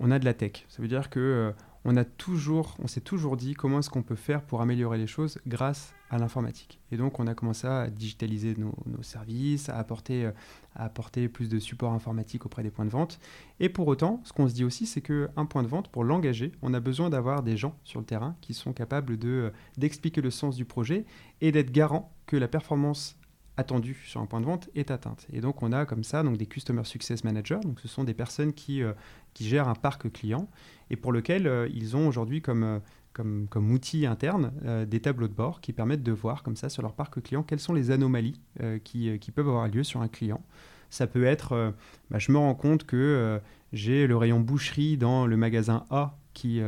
on 0.00 0.10
a 0.10 0.18
de 0.18 0.24
la 0.24 0.32
tech. 0.32 0.64
Ça 0.68 0.80
veut 0.80 0.88
dire 0.88 1.10
que 1.10 1.20
euh, 1.20 1.52
on 1.88 1.96
a 1.96 2.04
toujours, 2.04 2.76
s'est 2.86 3.00
toujours 3.00 3.36
dit 3.36 3.54
comment 3.54 3.78
est-ce 3.78 3.90
qu'on 3.90 4.02
peut 4.02 4.16
faire 4.16 4.42
pour 4.42 4.60
améliorer 4.60 4.98
les 4.98 5.06
choses 5.06 5.38
grâce 5.46 5.94
à 6.10 6.18
l'informatique. 6.18 6.80
Et 6.90 6.96
donc 6.96 7.20
on 7.20 7.28
a 7.28 7.34
commencé 7.34 7.68
à 7.68 7.88
digitaliser 7.88 8.56
nos, 8.56 9.02
services, 9.02 9.68
à 9.68 9.78
apporter, 9.78 10.24
euh, 10.24 10.32
à 10.74 10.84
apporter 10.86 11.28
plus 11.28 11.48
de 11.48 11.60
support 11.60 11.92
informatique 11.92 12.44
auprès 12.44 12.64
des 12.64 12.70
points 12.70 12.86
de 12.86 12.90
vente. 12.90 13.20
Et 13.60 13.68
pour 13.68 13.86
autant, 13.86 14.20
ce 14.24 14.32
qu'on 14.32 14.48
se 14.48 14.54
dit 14.54 14.64
aussi, 14.64 14.84
c'est 14.86 15.00
qu'un 15.00 15.46
point 15.48 15.62
de 15.62 15.68
vente, 15.68 15.88
pour 15.88 16.02
l'engager, 16.02 16.50
on 16.60 16.74
a 16.74 16.80
besoin 16.80 17.08
d'avoir 17.08 17.44
des 17.44 17.56
gens 17.56 17.76
sur 17.84 18.00
le 18.00 18.06
terrain 18.06 18.34
qui 18.40 18.52
sont 18.52 18.72
capables 18.72 19.16
euh, 19.24 19.50
d'expliquer 19.78 20.20
le 20.20 20.32
sens 20.32 20.56
du 20.56 20.64
projet 20.64 21.04
et 21.40 21.52
d'être 21.52 21.70
garant 21.70 22.12
que 22.26 22.36
la 22.36 22.48
performance 22.48 23.16
attendue 23.56 23.96
sur 24.06 24.20
un 24.20 24.26
point 24.26 24.40
de 24.40 24.46
vente 24.46 24.68
est 24.74 24.90
atteinte. 24.90 25.26
Et 25.32 25.40
donc 25.40 25.62
on 25.62 25.72
a 25.72 25.86
comme 25.86 26.04
ça 26.04 26.22
donc 26.22 26.36
des 26.36 26.46
Customer 26.46 26.84
Success 26.84 27.24
Managers, 27.24 27.60
donc 27.62 27.80
ce 27.80 27.88
sont 27.88 28.04
des 28.04 28.14
personnes 28.14 28.52
qui, 28.52 28.82
euh, 28.82 28.92
qui 29.34 29.48
gèrent 29.48 29.68
un 29.68 29.74
parc 29.74 30.12
client 30.12 30.48
et 30.90 30.96
pour 30.96 31.12
lequel 31.12 31.46
euh, 31.46 31.68
ils 31.72 31.96
ont 31.96 32.06
aujourd'hui 32.08 32.42
comme, 32.42 32.80
euh, 33.18 33.46
outil 33.54 34.06
interne 34.06 34.52
des 34.86 35.00
tableaux 35.00 35.28
de 35.28 35.32
bord 35.32 35.60
qui 35.62 35.72
permettent 35.72 36.02
de 36.02 36.12
voir 36.12 36.42
comme 36.42 36.56
ça 36.56 36.68
sur 36.68 36.82
leur 36.82 36.94
parc 36.94 37.22
client 37.22 37.42
quelles 37.42 37.60
sont 37.60 37.72
les 37.72 37.90
anomalies 37.90 38.38
qui, 38.84 39.18
peuvent 39.34 39.48
avoir 39.48 39.68
lieu 39.68 39.84
sur 39.84 40.02
un 40.02 40.08
client. 40.08 40.44
Ça 40.90 41.06
peut 41.06 41.24
être, 41.24 41.74
bah, 42.10 42.18
je 42.18 42.30
me 42.30 42.36
rends 42.36 42.54
compte 42.54 42.84
que 42.84 43.40
j'ai 43.72 44.06
le 44.06 44.18
rayon 44.18 44.40
boucherie 44.40 44.98
dans 44.98 45.26
le 45.26 45.34
magasin 45.38 45.86
A 45.88 46.18
qui 46.34 46.60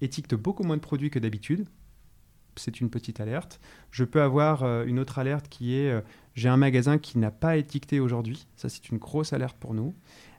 étiquette 0.00 0.36
beaucoup 0.36 0.62
moins 0.62 0.76
de 0.76 0.80
produits 0.80 1.10
que 1.10 1.18
d'habitude 1.18 1.66
c'est 2.56 2.80
une 2.80 2.90
petite 2.90 3.20
alerte. 3.20 3.60
Je 3.90 4.04
peux 4.04 4.22
avoir 4.22 4.62
euh, 4.62 4.84
une 4.84 4.98
autre 4.98 5.18
alerte 5.18 5.48
qui 5.48 5.74
est 5.74 5.90
euh, 5.90 6.00
j'ai 6.34 6.48
un 6.48 6.56
magasin 6.56 6.98
qui 6.98 7.18
n'a 7.18 7.30
pas 7.30 7.56
étiqueté 7.56 8.00
aujourd'hui. 8.00 8.46
Ça, 8.56 8.68
c'est 8.68 8.88
une 8.90 8.98
grosse 8.98 9.32
alerte 9.32 9.56
pour 9.58 9.74
nous. 9.74 9.94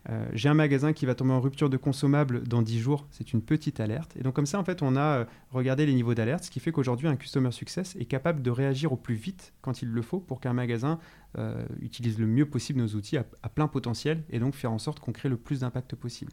Euh, 0.09 0.25
j'ai 0.33 0.49
un 0.49 0.53
magasin 0.53 0.93
qui 0.93 1.05
va 1.05 1.13
tomber 1.13 1.33
en 1.33 1.41
rupture 1.41 1.69
de 1.69 1.77
consommable 1.77 2.43
dans 2.47 2.61
10 2.61 2.79
jours, 2.79 3.05
c'est 3.11 3.33
une 3.33 3.41
petite 3.41 3.79
alerte. 3.79 4.15
Et 4.17 4.23
donc 4.23 4.33
comme 4.33 4.45
ça, 4.45 4.59
en 4.59 4.63
fait, 4.63 4.81
on 4.81 4.95
a 4.95 5.25
regardé 5.51 5.85
les 5.85 5.93
niveaux 5.93 6.15
d'alerte, 6.15 6.45
ce 6.45 6.51
qui 6.51 6.59
fait 6.59 6.71
qu'aujourd'hui, 6.71 7.07
un 7.07 7.15
Customer 7.15 7.51
Success 7.51 7.95
est 7.99 8.05
capable 8.05 8.41
de 8.41 8.49
réagir 8.49 8.91
au 8.91 8.97
plus 8.97 9.15
vite 9.15 9.53
quand 9.61 9.81
il 9.81 9.89
le 9.89 10.01
faut 10.01 10.19
pour 10.19 10.39
qu'un 10.39 10.53
magasin 10.53 10.99
utilise 11.81 12.19
le 12.19 12.27
mieux 12.27 12.45
possible 12.45 12.79
nos 12.79 12.89
outils 12.89 13.15
à, 13.15 13.23
plein 13.23 13.67
potentiel 13.67 14.23
et 14.29 14.39
donc 14.39 14.53
faire 14.53 14.71
en 14.73 14.79
sorte 14.79 14.99
qu'on 14.99 15.13
crée 15.13 15.29
le 15.29 15.37
plus 15.37 15.61
d'impact 15.61 15.95
possible. 15.95 16.31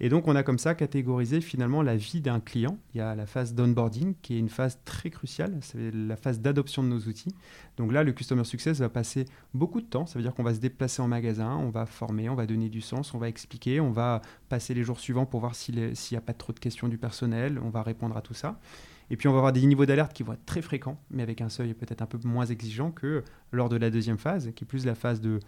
Et 0.00 0.08
donc, 0.08 0.26
on 0.28 0.36
a 0.36 0.42
comme 0.42 0.58
ça 0.58 0.74
catégorisé 0.74 1.40
finalement 1.40 1.82
la 1.82 1.96
vie 1.96 2.20
d'un 2.20 2.40
client. 2.40 2.78
Il 2.94 2.98
y 2.98 3.00
a 3.00 3.14
la 3.14 3.26
phase 3.26 3.54
d'onboarding 3.54 4.14
qui 4.22 4.34
est 4.34 4.38
une 4.38 4.48
phase 4.48 4.78
très 4.84 5.10
cruciale, 5.10 5.56
c'est 5.60 5.90
la 5.92 6.16
phase 6.16 6.40
d'adoption 6.40 6.82
de 6.82 6.88
nos 6.88 7.00
outils. 7.00 7.34
Donc 7.76 7.92
là, 7.92 8.02
le 8.02 8.12
Customer 8.12 8.44
Success 8.44 8.80
va 8.80 8.88
passer 8.88 9.24
beaucoup 9.52 9.80
de 9.80 9.86
temps. 9.86 10.06
Ça 10.06 10.18
veut 10.18 10.22
dire 10.22 10.34
qu'on 10.34 10.42
va 10.42 10.54
se 10.54 10.60
déplacer 10.60 11.02
en 11.02 11.08
magasin, 11.08 11.56
on 11.56 11.70
va 11.70 11.86
former, 11.86 12.28
on 12.28 12.34
va 12.34 12.46
donner 12.46 12.68
du 12.68 12.80
sens, 12.80 13.14
on 13.14 13.18
va 13.18 13.28
expliquer, 13.28 13.80
on 13.80 13.90
va 13.90 14.22
passer 14.48 14.74
les 14.74 14.82
jours 14.82 15.00
suivants 15.00 15.26
pour 15.26 15.40
voir 15.40 15.54
s'il 15.54 15.76
n'y 15.76 16.16
a 16.16 16.20
pas 16.20 16.34
trop 16.34 16.52
de 16.52 16.60
questions 16.60 16.88
du 16.88 16.98
personnel, 16.98 17.58
on 17.62 17.70
va 17.70 17.82
répondre 17.82 18.16
à 18.16 18.22
tout 18.22 18.34
ça. 18.34 18.58
Et 19.10 19.16
puis 19.16 19.28
on 19.28 19.32
va 19.32 19.38
avoir 19.38 19.52
des 19.52 19.64
niveaux 19.66 19.86
d'alerte 19.86 20.12
qui 20.12 20.22
vont 20.22 20.32
être 20.32 20.46
très 20.46 20.62
fréquents, 20.62 20.98
mais 21.10 21.22
avec 21.22 21.40
un 21.40 21.48
seuil 21.48 21.74
peut-être 21.74 22.02
un 22.02 22.06
peu 22.06 22.18
moins 22.24 22.46
exigeant 22.46 22.90
que 22.90 23.22
lors 23.52 23.68
de 23.68 23.76
la 23.76 23.90
deuxième 23.90 24.18
phase, 24.18 24.50
qui 24.56 24.64
est 24.64 24.66
plus 24.66 24.86
la 24.86 24.94
phase 24.94 25.20
de 25.20 25.40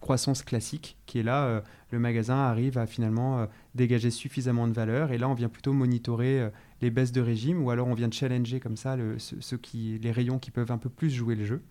croissance 0.00 0.42
classique, 0.42 0.96
qui 1.06 1.18
est 1.18 1.22
là, 1.22 1.44
euh, 1.44 1.60
le 1.90 1.98
magasin 1.98 2.36
arrive 2.36 2.78
à 2.78 2.86
finalement 2.86 3.40
euh, 3.40 3.46
dégager 3.74 4.10
suffisamment 4.10 4.68
de 4.68 4.72
valeur, 4.72 5.12
et 5.12 5.18
là 5.18 5.28
on 5.28 5.34
vient 5.34 5.48
plutôt 5.48 5.72
monitorer 5.72 6.40
euh, 6.40 6.50
les 6.82 6.90
baisses 6.90 7.12
de 7.12 7.20
régime, 7.20 7.62
ou 7.62 7.70
alors 7.70 7.88
on 7.88 7.94
vient 7.94 8.10
challenger 8.10 8.60
comme 8.60 8.76
ça 8.76 8.96
le, 8.96 9.16
qui, 9.62 9.98
les 10.02 10.12
rayons 10.12 10.38
qui 10.38 10.50
peuvent 10.50 10.70
un 10.70 10.78
peu 10.78 10.90
plus 10.90 11.10
jouer 11.10 11.34
le 11.34 11.44
jeu. 11.44 11.62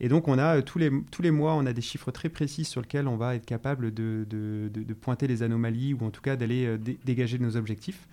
Et 0.00 0.08
donc 0.08 0.28
on 0.28 0.38
a 0.38 0.60
tous 0.62 0.78
les, 0.78 0.90
tous 1.10 1.22
les 1.22 1.30
mois, 1.30 1.54
on 1.54 1.64
a 1.66 1.72
des 1.72 1.80
chiffres 1.80 2.10
très 2.10 2.28
précis 2.28 2.64
sur 2.64 2.82
lesquels 2.82 3.08
on 3.08 3.16
va 3.16 3.34
être 3.34 3.46
capable 3.46 3.92
de, 3.94 4.26
de, 4.28 4.68
de, 4.68 4.94
pointer 4.94 5.26
les 5.26 5.42
anomalies, 5.42 5.94
ou 5.94 6.04
en 6.04 6.10
tout 6.10 6.20
cas 6.20 6.36
d'aller 6.36 6.76
dégager 7.04 7.38
nos 7.38 7.56
objectifs. 7.56 8.06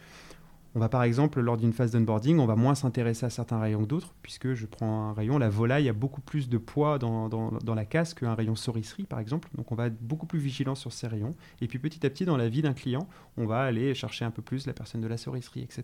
On 0.75 0.79
va 0.79 0.89
par 0.89 1.03
exemple, 1.03 1.39
lors 1.39 1.55
d'une 1.55 1.71
phase 1.71 1.91
d'onboarding, 1.91 2.39
on 2.39 2.47
va 2.47 2.55
moins 2.55 2.73
s'intéresser 2.73 3.27
à 3.27 3.29
certains 3.29 3.59
rayons 3.59 3.83
que 3.83 3.87
d'autres, 3.87 4.15
puisque 4.23 4.53
je 4.55 4.65
prends 4.65 5.09
un 5.09 5.13
rayon, 5.13 5.37
la 5.37 5.49
volaille 5.49 5.87
a 5.87 5.93
beaucoup 5.93 6.21
plus 6.21 6.49
de 6.49 6.57
poids 6.57 6.97
dans, 6.97 7.29
la 7.75 7.85
casse 7.85 8.15
qu'un 8.15 8.33
rayon 8.33 8.55
saurisserie, 8.55 9.03
par 9.03 9.19
exemple. 9.19 9.49
Donc 9.55 9.71
on 9.71 9.75
va 9.75 9.87
être 9.87 10.01
beaucoup 10.01 10.25
plus 10.25 10.39
vigilant 10.39 10.73
sur 10.73 10.91
ces 10.91 11.07
rayons. 11.07 11.31
Et 11.61 11.67
puis 11.67 11.77
petit 11.77 12.03
à 12.05 12.09
petit, 12.09 12.25
dans 12.25 12.37
la 12.37 12.49
vie 12.49 12.63
d'un 12.63 12.73
client, 12.73 13.07
on 13.37 13.45
va 13.45 13.61
aller 13.61 13.93
chercher 13.93 14.25
un 14.25 14.31
peu 14.31 14.41
plus 14.41 14.65
la 14.65 14.73
personne 14.73 15.01
de 15.01 15.07
la 15.07 15.17
saurisserie, 15.17 15.61
etc. 15.61 15.83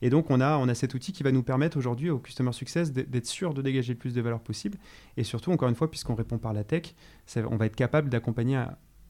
Et 0.00 0.08
donc 0.08 0.30
on 0.30 0.40
a, 0.40 0.56
on 0.56 0.68
a 0.68 0.74
cet 0.74 0.94
outil 0.94 1.12
qui 1.12 1.22
va 1.22 1.30
nous 1.30 1.42
permettre 1.42 1.76
aujourd'hui 1.76 2.08
au 2.08 2.18
Customer 2.18 2.52
Success 2.52 2.92
d'être 2.92 3.26
sûr 3.26 3.52
de 3.52 3.60
dégager 3.60 3.92
le 3.92 3.98
plus 3.98 4.14
de 4.14 4.22
valeur 4.22 4.40
possible. 4.40 4.78
Et 5.18 5.24
surtout, 5.24 5.52
encore 5.52 5.68
une 5.68 5.74
fois, 5.74 5.90
puisqu'on 5.90 6.14
répond 6.14 6.38
par 6.38 6.54
la 6.54 6.64
tech, 6.64 6.94
on 7.36 7.56
va 7.56 7.66
être 7.66 7.76
capable 7.76 8.08
d'accompagner 8.08 8.64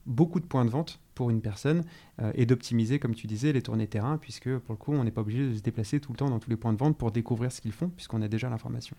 beaucoup 0.05 0.39
de 0.39 0.45
points 0.45 0.65
de 0.65 0.69
vente 0.69 0.99
pour 1.15 1.29
une 1.29 1.41
personne 1.41 1.83
euh, 2.21 2.31
et 2.35 2.45
d'optimiser, 2.45 2.99
comme 2.99 3.15
tu 3.15 3.27
disais, 3.27 3.53
les 3.53 3.61
tournées 3.61 3.87
terrain, 3.87 4.17
puisque 4.17 4.55
pour 4.57 4.73
le 4.73 4.77
coup, 4.77 4.93
on 4.93 5.03
n'est 5.03 5.11
pas 5.11 5.21
obligé 5.21 5.49
de 5.49 5.55
se 5.55 5.61
déplacer 5.61 5.99
tout 5.99 6.11
le 6.11 6.17
temps 6.17 6.29
dans 6.29 6.39
tous 6.39 6.49
les 6.49 6.57
points 6.57 6.73
de 6.73 6.77
vente 6.77 6.97
pour 6.97 7.11
découvrir 7.11 7.51
ce 7.51 7.61
qu'ils 7.61 7.71
font, 7.71 7.89
puisqu'on 7.89 8.21
a 8.21 8.27
déjà 8.27 8.49
l'information. 8.49 8.95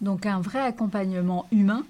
Donc 0.00 0.26
un 0.26 0.40
vrai 0.40 0.60
accompagnement 0.60 1.46
humain 1.50 1.84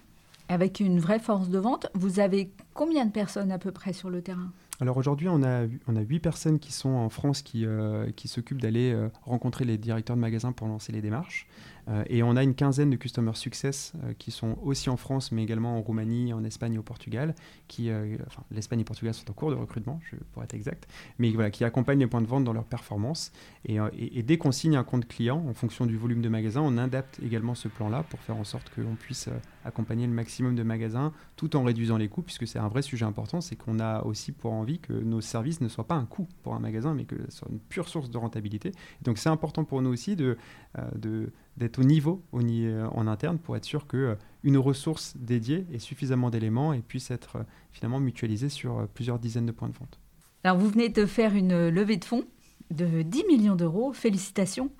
avec 0.49 0.81
une 0.81 0.99
vraie 0.99 1.19
force 1.19 1.49
de 1.49 1.59
vente. 1.59 1.89
Vous 1.95 2.21
avez 2.21 2.51
combien 2.75 3.05
de 3.05 3.11
personnes 3.11 3.53
à 3.53 3.59
peu 3.59 3.71
près 3.71 3.93
sur 3.93 4.09
le 4.09 4.23
terrain? 4.23 4.51
Alors 4.81 4.97
aujourd'hui, 4.97 5.29
on 5.29 5.43
a, 5.43 5.67
on 5.89 5.97
a 5.97 6.01
8 6.01 6.21
personnes 6.21 6.59
qui 6.61 6.73
sont 6.73 6.91
en 6.91 7.09
France 7.09 7.43
qui, 7.43 7.67
euh, 7.67 8.11
qui 8.13 8.29
s'occupent 8.29 8.63
d'aller 8.63 8.93
euh, 8.93 9.09
rencontrer 9.25 9.65
les 9.65 9.77
directeurs 9.77 10.15
de 10.15 10.21
magasins 10.21 10.53
pour 10.53 10.69
lancer 10.69 10.93
les 10.93 11.01
démarches. 11.01 11.49
Euh, 11.89 12.05
et 12.09 12.23
on 12.23 12.37
a 12.37 12.43
une 12.43 12.55
quinzaine 12.55 12.91
de 12.91 12.97
Customer 12.97 13.33
Success 13.35 13.93
qui 14.19 14.31
sont 14.31 14.59
aussi 14.63 14.91
en 14.91 14.97
France, 14.97 15.33
mais 15.33 15.43
également 15.43 15.79
en 15.79 15.83
Roumanie, 15.83 16.33
en 16.33 16.45
Espagne 16.45 16.75
et 16.75 16.79
au 16.79 16.83
Portugal. 16.83 17.35
Qui, 17.67 17.91
enfin, 18.27 18.43
l'Espagne 18.51 18.81
et 18.81 18.83
le 18.83 18.87
Portugal 18.87 19.15
sont 19.15 19.31
en 19.31 19.35
cours 19.35 19.51
de 19.51 19.57
recrutement, 19.57 20.01
pour 20.33 20.43
être 20.43 20.55
exact, 20.55 20.89
mais 21.19 21.31
voilà, 21.31 21.51
qui 21.51 21.65
accompagnent 21.65 22.01
les 22.01 22.07
points 22.07 22.23
de 22.23 22.27
vente 22.27 22.45
dans 22.45 22.53
leur 22.53 22.65
performance. 22.65 23.33
Et, 23.65 23.79
dès 24.23 24.39
qu'on 24.39 24.53
signe 24.53 24.77
un 24.77 24.85
compte 24.85 25.07
client, 25.07 25.45
en 25.49 25.55
fonction 25.55 25.87
du 25.87 25.97
volume 25.97 26.23
de 26.23 26.29
magasins, 26.29 26.63
on 26.63 26.79
adapte 26.79 27.21
également 27.23 27.55
ce 27.55 27.69
plan-là 27.69 28.05
pour 28.05 28.21
faire 28.21 28.37
en 28.37 28.45
sorte 28.45 28.71
que 28.71 28.81
l'on 28.81 28.95
puisse 28.95 29.29
accompagner 29.65 30.07
le 30.07 30.13
maximum 30.13 30.55
de 30.55 30.63
magasins 30.63 31.13
tout 31.37 31.57
en 31.57 31.63
réduisant 31.63 31.97
les 31.97 32.09
coûts, 32.09 32.23
puisque 32.23 32.47
c'est 32.47 32.59
un 32.59 32.69
vrai 32.69 32.83
sujet 32.83 33.05
important, 33.05 33.41
c'est 33.41 33.57
qu'on 33.57 33.79
a 33.79 34.03
aussi 34.03 34.33
pour 34.33 34.53
envie 34.53 34.79
que 34.81 34.93
nos 34.93 35.21
services 35.21 35.61
ne 35.61 35.69
soient 35.69 35.87
pas 35.87 35.95
un 35.95 36.05
coût 36.05 36.27
pour 36.43 36.55
un 36.55 36.59
magasin, 36.59 36.95
mais 36.95 37.05
que 37.05 37.17
ce 37.29 37.39
soit 37.39 37.49
une 37.51 37.61
pure 37.61 37.89
source 37.89 38.11
de 38.11 38.19
rentabilité. 38.19 38.73
Donc 39.03 39.19
c'est 39.19 39.29
important 39.29 39.65
pour 39.65 39.83
nous 39.83 39.91
aussi 39.91 40.17
de, 40.17 40.37
euh, 40.79 41.27
d'être 41.59 41.79
au 41.81 41.85
niveau 41.85 42.23
au, 42.33 42.41
euh, 42.41 42.87
en 42.93 43.07
interne 43.07 43.39
pour 43.39 43.57
être 43.57 43.65
sûr 43.65 43.87
que 43.87 43.97
euh, 43.97 44.15
une 44.43 44.57
ressource 44.57 45.15
dédiée 45.19 45.67
ait 45.73 45.79
suffisamment 45.79 46.31
d'éléments 46.31 46.73
et 46.73 46.81
puisse 46.81 47.11
être 47.11 47.45
finalement 47.73 48.01
mutualisée 48.01 48.49
sur 48.49 48.87
plusieurs 48.95 49.19
dizaines 49.19 49.47
de 49.47 49.53
points 49.53 49.69
de 49.69 49.75
vente. 49.75 49.99
Alors 50.45 50.57
vous 50.57 50.69
venez 50.69 50.89
de 50.89 51.05
faire 51.05 51.35
une 51.35 51.69
levée 51.69 51.97
de 51.97 52.05
fonds 52.05 52.25
de 52.71 53.03
10 53.03 53.25
millions 53.27 53.57
d'euros. 53.57 53.93
Félicitations. 53.93 54.71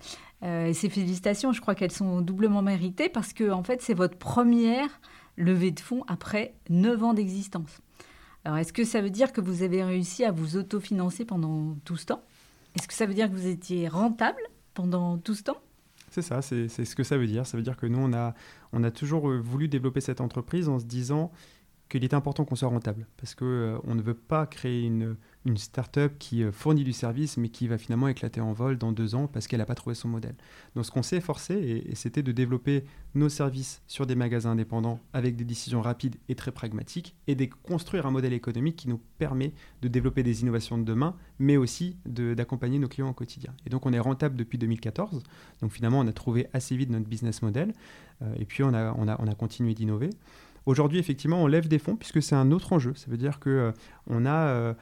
et 0.43 0.73
ces 0.73 0.89
félicitations, 0.89 1.53
je 1.53 1.61
crois 1.61 1.75
qu'elles 1.75 1.93
sont 1.93 2.21
doublement 2.21 2.63
méritées 2.63 3.09
parce 3.09 3.33
que 3.33 3.51
en 3.51 3.65
fait, 3.65 3.83
c'est 3.83 3.95
votre 3.95 4.17
première 4.17 5.01
levée 5.37 5.73
de 5.73 5.81
fonds 5.81 6.05
après 6.07 6.55
9 6.71 7.03
ans 7.03 7.15
d'existence. 7.15 7.81
Alors, 8.45 8.59
est-ce 8.59 8.73
que 8.73 8.85
ça 8.85 9.01
veut 9.01 9.11
dire 9.11 9.33
que 9.33 9.41
vous 9.41 9.63
avez 9.63 9.83
réussi 9.83 10.25
à 10.25 10.33
vous 10.33 10.57
autofinancer 10.57 11.25
pendant 11.25 11.77
tout 11.85 11.97
ce 11.97 12.07
temps? 12.07 12.23
Est-ce 12.77 12.87
que 12.87 12.95
ça 12.95 13.07
veut 13.07 13.15
dire 13.15 13.29
que 13.29 13.35
vous 13.35 13.47
étiez 13.47 13.89
rentable 13.89 14.41
pendant 14.75 15.19
tout 15.19 15.35
ce 15.35 15.43
temps? 15.43 15.61
C'est 16.11 16.23
ça, 16.23 16.43
c'est 16.43 16.69
ce 16.69 16.97
que 16.97 17.03
ça 17.03 17.17
veut 17.19 17.27
dire. 17.27 17.47
Ça 17.47 17.57
veut 17.57 17.63
dire 17.63 17.77
que 17.77 17.87
nous, 17.87 17.99
on 17.99 18.13
a, 18.13 18.35
on 18.73 18.83
a 18.85 18.91
toujours 18.91 19.31
voulu 19.31 19.69
développer 19.69 20.01
cette 20.01 20.21
entreprise 20.21 20.69
en 20.69 20.79
se 20.79 20.85
disant 20.85 21.31
qu'il 21.89 22.05
est 22.05 22.15
important 22.15 22.45
qu'on 22.45 22.57
soit 22.57 22.69
rentable. 22.69 23.07
Parce 23.17 23.35
qu'on 23.35 23.45
euh, 23.45 23.79
ne 23.87 24.03
veut 24.03 24.15
pas 24.15 24.47
créer 24.47 24.85
une, 24.85 25.17
une 25.49 25.57
start-up 25.57 26.13
qui 26.19 26.45
euh, 26.45 26.53
fournit 26.53 26.85
du 26.85 26.93
service, 26.93 27.37
mais 27.37 27.49
qui 27.49 27.67
va 27.67 27.79
finalement 27.79 28.07
éclater 28.07 28.41
en 28.41 28.53
vol 28.53 28.79
dans 28.79 28.93
deux 28.93 29.15
ans 29.15 29.27
parce 29.27 29.47
qu'elle 29.47 29.59
n'a 29.59 29.67
pas 29.67 29.75
trouvé 29.75 29.95
son 29.95 30.09
modèle. 30.09 30.35
Donc 30.75 30.85
ce 30.85 30.91
qu'on 30.91 31.03
s'est 31.03 31.21
forcé, 31.21 31.85
et, 31.89 31.95
c'était 31.95 32.23
de 32.23 32.33
développer 32.33 32.85
nos 33.15 33.29
services 33.29 33.83
sur 33.87 34.07
des 34.07 34.15
magasins 34.15 34.51
indépendants 34.51 35.01
avec 35.13 35.37
des 35.37 35.45
décisions 35.45 35.81
rapides 35.81 36.17
et 36.29 36.35
très 36.35 36.53
pragmatiques, 36.53 37.17
et 37.27 37.35
de 37.35 37.47
construire 37.63 38.07
un 38.07 38.11
modèle 38.11 38.33
économique 38.33 38.77
qui 38.77 38.89
nous 38.89 39.01
permet 39.19 39.53
de 39.83 39.89
développer 39.89 40.23
des 40.23 40.43
innovations 40.43 40.79
de 40.79 40.85
demain, 40.85 41.17
mais 41.39 41.57
aussi 41.57 41.97
d'accompagner 42.05 42.79
nos 42.79 42.89
clients 42.89 43.09
au 43.09 43.15
quotidien. 43.15 43.55
Et 43.67 43.71
donc 43.71 43.87
on 43.87 43.93
est 43.93 43.99
rentable 43.99 44.37
depuis 44.37 44.59
2014, 44.59 45.23
donc 45.63 45.73
finalement 45.73 46.01
on 46.01 46.07
a 46.07 46.13
trouvé 46.13 46.47
assez 46.53 46.77
vite 46.77 46.91
notre 46.91 47.09
business 47.09 47.43
model, 47.43 47.73
euh, 48.23 48.35
et 48.39 48.45
puis 48.45 48.63
on 48.63 48.75
a, 48.75 48.93
on 48.93 49.09
a, 49.09 49.17
on 49.21 49.27
a 49.27 49.35
continué 49.35 49.75
d'innover. 49.75 50.11
Aujourd'hui, 50.69 50.99
effectivement, 50.99 51.43
on 51.43 51.47
lève 51.47 51.67
des 51.67 51.79
fonds 51.79 51.97
puisque 51.97 52.23
c'est 52.23 52.35
un 52.35 52.51
autre 52.51 52.75
enjeu. 52.75 52.93
Ça 52.95 53.11
veut 53.11 53.17
dire 53.17 53.41
qu'on 53.41 53.49
euh, 53.49 53.73
on 54.07 54.27
a 54.27 54.75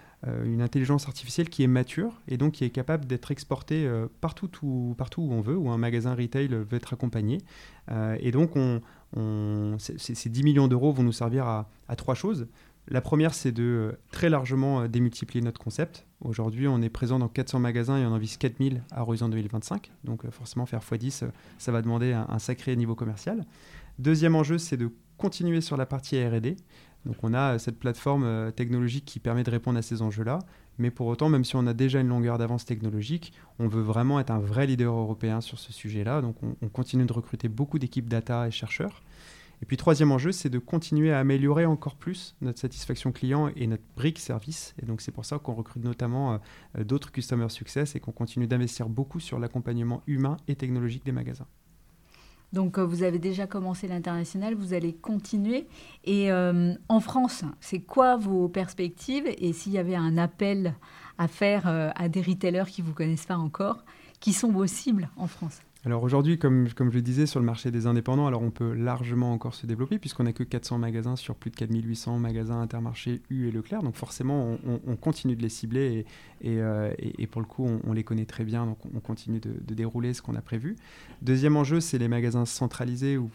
une 0.44 0.62
intelligence 0.62 1.06
artificielle 1.06 1.48
qui 1.48 1.62
est 1.62 1.68
mature 1.68 2.20
et 2.28 2.36
donc 2.36 2.54
qui 2.54 2.64
est 2.64 2.70
capable 2.70 3.04
d'être 3.06 3.30
exportée 3.30 3.88
partout, 4.20 4.94
partout 4.98 5.22
où 5.22 5.32
on 5.32 5.40
veut, 5.40 5.56
où 5.56 5.70
un 5.70 5.78
magasin 5.78 6.14
retail 6.14 6.48
veut 6.48 6.66
être 6.76 6.92
accompagné. 6.92 7.38
et 8.20 8.30
donc, 8.30 8.56
on, 8.56 8.80
ces 9.78 10.28
10 10.28 10.42
millions 10.42 10.68
d'euros 10.68 10.92
vont 10.92 11.02
nous 11.02 11.12
servir 11.12 11.46
à, 11.46 11.96
trois 11.96 12.14
choses. 12.14 12.48
La 12.88 13.00
première, 13.00 13.34
c'est 13.34 13.52
de 13.52 13.98
très 14.12 14.28
largement 14.28 14.86
démultiplier 14.86 15.42
notre 15.42 15.60
concept. 15.60 16.06
Aujourd'hui, 16.20 16.68
on 16.68 16.80
est 16.82 16.88
présent 16.88 17.18
dans 17.18 17.28
400 17.28 17.58
magasins 17.58 17.98
et 17.98 18.06
on 18.06 18.12
en 18.12 18.18
vise 18.18 18.36
4000 18.36 18.82
à 18.92 19.02
horizon 19.02 19.28
2025. 19.28 19.90
Donc 20.04 20.28
forcément, 20.30 20.66
faire 20.66 20.80
x10, 20.80 21.28
ça 21.58 21.72
va 21.72 21.82
demander 21.82 22.12
un, 22.12 22.38
sacré 22.38 22.76
niveau 22.76 22.94
commercial. 22.94 23.44
Deuxième 23.98 24.36
enjeu, 24.36 24.58
c'est 24.58 24.76
de 24.76 24.90
continuer 25.16 25.60
sur 25.60 25.76
la 25.76 25.86
partie 25.86 26.22
RD. 26.22 26.56
Donc 27.06 27.16
on 27.22 27.32
a 27.34 27.58
cette 27.58 27.78
plateforme 27.78 28.52
technologique 28.56 29.04
qui 29.04 29.20
permet 29.20 29.44
de 29.44 29.50
répondre 29.50 29.78
à 29.78 29.82
ces 29.82 30.02
enjeux-là. 30.02 30.40
Mais 30.78 30.90
pour 30.90 31.06
autant, 31.06 31.28
même 31.28 31.44
si 31.44 31.56
on 31.56 31.66
a 31.66 31.72
déjà 31.72 32.00
une 32.00 32.08
longueur 32.08 32.38
d'avance 32.38 32.64
technologique, 32.64 33.32
on 33.58 33.68
veut 33.68 33.82
vraiment 33.82 34.20
être 34.20 34.30
un 34.30 34.38
vrai 34.38 34.66
leader 34.66 34.94
européen 34.94 35.40
sur 35.40 35.58
ce 35.58 35.72
sujet-là. 35.72 36.20
Donc 36.20 36.36
on, 36.42 36.68
continue 36.68 37.06
de 37.06 37.12
recruter 37.12 37.48
beaucoup 37.48 37.78
d'équipes 37.78 38.08
data 38.08 38.46
et 38.46 38.50
chercheurs. 38.50 39.02
Et 39.62 39.66
puis 39.66 39.78
troisième 39.78 40.12
enjeu, 40.12 40.32
c'est 40.32 40.50
de 40.50 40.58
continuer 40.58 41.12
à 41.12 41.18
améliorer 41.18 41.64
encore 41.64 41.94
plus 41.94 42.36
notre 42.42 42.58
satisfaction 42.58 43.10
client 43.10 43.50
et 43.56 43.66
notre 43.66 43.84
brique 43.96 44.18
service. 44.18 44.74
Et 44.82 44.84
donc 44.84 45.00
c'est 45.00 45.12
pour 45.12 45.24
ça 45.24 45.38
qu'on 45.38 45.54
recrute 45.54 45.82
notamment 45.82 46.40
euh, 46.78 46.84
d'autres 46.84 47.10
Customer 47.10 47.48
Success 47.48 47.96
et 47.96 48.00
qu'on 48.00 48.12
continue 48.12 48.46
d'investir 48.46 48.90
beaucoup 48.90 49.18
sur 49.18 49.38
l'accompagnement 49.38 50.02
humain 50.06 50.36
et 50.46 50.56
technologique 50.56 51.06
des 51.06 51.12
magasins. 51.12 51.46
Donc 52.52 52.78
euh, 52.78 52.84
vous 52.84 53.02
avez 53.02 53.18
déjà 53.18 53.46
commencé 53.46 53.88
l'international, 53.88 54.54
vous 54.54 54.72
allez 54.72 54.94
continuer. 54.94 55.66
Et 56.04 56.30
euh, 56.30 56.74
en 56.88 57.00
France, 57.00 57.44
c'est 57.60 57.80
quoi 57.80 58.16
vos 58.16 58.48
perspectives? 58.48 59.26
Et 59.38 59.52
s'il 59.52 59.72
y 59.72 59.78
avait 59.78 59.96
un 59.96 60.16
appel 60.18 60.74
à 61.18 61.28
faire 61.28 61.66
euh, 61.66 61.90
à 61.94 62.08
des 62.08 62.22
retailers 62.22 62.70
qui 62.70 62.82
ne 62.82 62.86
vous 62.86 62.94
connaissent 62.94 63.26
pas 63.26 63.36
encore, 63.36 63.84
qui 64.20 64.32
sont 64.32 64.50
vos 64.50 64.66
cibles 64.66 65.08
en 65.16 65.26
France? 65.26 65.60
Alors 65.86 66.02
aujourd'hui, 66.02 66.36
comme, 66.36 66.66
je 66.66 66.82
le 66.82 67.00
disais, 67.00 67.26
sur 67.26 67.38
le 67.38 67.46
marché 67.46 67.70
des 67.70 67.86
indépendants, 67.86 68.26
alors 68.26 68.42
on 68.42 68.50
peut 68.50 68.72
largement 68.72 69.32
encore 69.32 69.54
se 69.54 69.66
développer 69.66 70.00
puisqu'on 70.00 70.24
n'a 70.24 70.32
que 70.32 70.42
400 70.42 70.78
magasins 70.78 71.14
sur 71.14 71.36
plus 71.36 71.52
de 71.52 71.54
4800 71.54 72.18
magasins 72.18 72.60
Intermarché, 72.60 73.22
U 73.30 73.46
et 73.46 73.52
Leclerc. 73.52 73.84
Donc 73.84 73.94
forcément, 73.94 74.58
on, 74.66 74.96
continue 74.96 75.36
de 75.36 75.42
les 75.42 75.48
cibler 75.48 76.04
et, 76.40 76.60
euh, 76.60 76.92
pour 77.30 77.40
le 77.40 77.46
coup, 77.46 77.68
on, 77.86 77.92
les 77.92 78.02
connaît 78.02 78.24
très 78.24 78.42
bien. 78.42 78.66
Donc 78.66 78.78
on 78.96 78.98
continue 78.98 79.38
de, 79.38 79.74
dérouler 79.74 80.12
ce 80.12 80.22
qu'on 80.22 80.34
a 80.34 80.40
prévu. 80.40 80.74
Deuxième 81.22 81.56
enjeu, 81.56 81.78
c'est 81.78 81.98
les 81.98 82.08
magasins 82.08 82.46
centralisés, 82.46 83.16
où, 83.16 83.30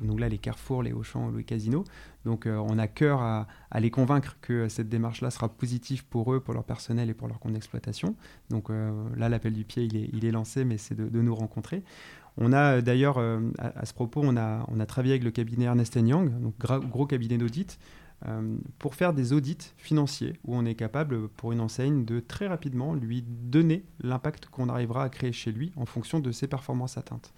donc 0.00 0.20
là 0.20 0.28
les 0.28 0.38
Carrefour, 0.38 0.84
les 0.84 0.92
Auchan, 0.92 1.32
les 1.36 1.42
Casino. 1.42 1.82
Donc 2.26 2.46
euh, 2.46 2.56
on 2.56 2.76
a 2.76 2.88
cœur 2.88 3.22
à, 3.22 3.46
les 3.78 3.90
convaincre 3.90 4.36
que 4.42 4.68
cette 4.68 4.88
démarche-là 4.88 5.30
sera 5.30 5.48
positive 5.48 6.04
pour 6.04 6.34
eux, 6.34 6.40
pour 6.40 6.54
leur 6.54 6.64
personnel 6.64 7.08
et 7.08 7.14
pour 7.14 7.28
leur 7.28 7.38
compte 7.38 7.52
d'exploitation. 7.52 8.16
Donc 8.50 8.68
euh, 8.68 8.92
là, 9.16 9.28
l'appel 9.28 9.54
du 9.54 9.64
pied, 9.64 9.84
il 9.84 10.24
est, 10.24 10.30
lancé, 10.32 10.64
mais 10.64 10.76
c'est 10.76 10.96
de, 10.96 11.22
nous 11.22 11.34
rencontrer. 11.34 11.84
On 12.36 12.52
a 12.52 12.78
euh, 12.78 12.80
d'ailleurs, 12.82 13.18
à, 13.58 13.86
ce 13.86 13.94
propos, 13.94 14.22
on 14.24 14.36
a, 14.36 14.66
on 14.68 14.80
a 14.80 14.86
travaillé 14.86 15.14
avec 15.14 15.24
le 15.24 15.30
cabinet 15.30 15.66
Ernest 15.66 15.94
Young, 15.94 16.30
donc 16.40 16.54
gros 16.90 17.06
cabinet 17.06 17.38
d'audit, 17.38 17.78
pour 18.78 18.94
faire 18.96 19.12
des 19.12 19.32
audits 19.32 19.72
financiers 19.76 20.40
où 20.44 20.56
on 20.56 20.64
est 20.64 20.74
capable, 20.74 21.28
pour 21.28 21.52
une 21.52 21.60
enseigne, 21.60 22.04
de 22.04 22.18
très 22.18 22.48
rapidement 22.48 22.94
lui 22.94 23.22
donner 23.22 23.84
l'impact 24.00 24.46
qu'on 24.46 24.68
arrivera 24.68 25.04
à 25.04 25.08
créer 25.10 25.32
chez 25.32 25.52
lui 25.52 25.70
en 25.76 25.86
fonction 25.86 26.18
de 26.18 26.32
ses 26.32 26.48
performances 26.48 26.98
atteintes. 26.98 27.32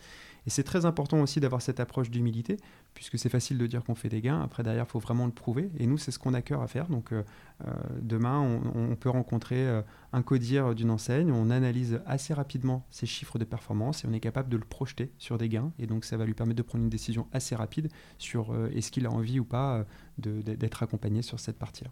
Et 0.48 0.50
c'est 0.50 0.64
très 0.64 0.86
important 0.86 1.20
aussi 1.20 1.40
d'avoir 1.40 1.60
cette 1.60 1.78
approche 1.78 2.10
d'humilité, 2.10 2.56
puisque 2.94 3.18
c'est 3.18 3.28
facile 3.28 3.58
de 3.58 3.66
dire 3.66 3.84
qu'on 3.84 3.94
fait 3.94 4.08
des 4.08 4.22
gains. 4.22 4.40
Après, 4.40 4.62
derrière, 4.62 4.86
il 4.88 4.90
faut 4.90 4.98
vraiment 4.98 5.26
le 5.26 5.30
prouver. 5.30 5.70
Et 5.78 5.86
nous, 5.86 5.98
c'est 5.98 6.10
ce 6.10 6.18
qu'on 6.18 6.32
a 6.32 6.40
cœur 6.40 6.62
à 6.62 6.66
faire. 6.66 6.88
Donc, 6.88 7.12
euh, 7.12 7.22
euh, 7.66 7.70
demain, 8.00 8.40
on, 8.74 8.96
peut 8.96 9.10
rencontrer 9.10 9.68
euh, 9.68 9.82
un 10.14 10.22
codir 10.22 10.74
d'une 10.74 10.90
enseigne. 10.90 11.30
On 11.32 11.50
analyse 11.50 12.00
assez 12.06 12.32
rapidement 12.32 12.86
ses 12.88 13.04
chiffres 13.04 13.38
de 13.38 13.44
performance 13.44 14.06
et 14.06 14.08
on 14.08 14.12
est 14.14 14.20
capable 14.20 14.48
de 14.48 14.56
le 14.56 14.64
projeter 14.64 15.12
sur 15.18 15.36
des 15.36 15.50
gains. 15.50 15.70
Et 15.78 15.86
donc, 15.86 16.06
ça 16.06 16.16
va 16.16 16.24
lui 16.24 16.32
permettre 16.32 16.56
de 16.56 16.62
prendre 16.62 16.82
une 16.82 16.88
décision 16.88 17.26
assez 17.34 17.54
rapide 17.54 17.90
sur 18.16 18.56
est-ce 18.74 18.90
qu'il 18.90 19.04
a 19.04 19.10
envie 19.10 19.40
ou 19.40 19.44
pas 19.44 19.84
d'être 20.16 20.82
accompagné 20.82 21.20
sur 21.20 21.38
cette 21.40 21.58
partie-là. 21.58 21.90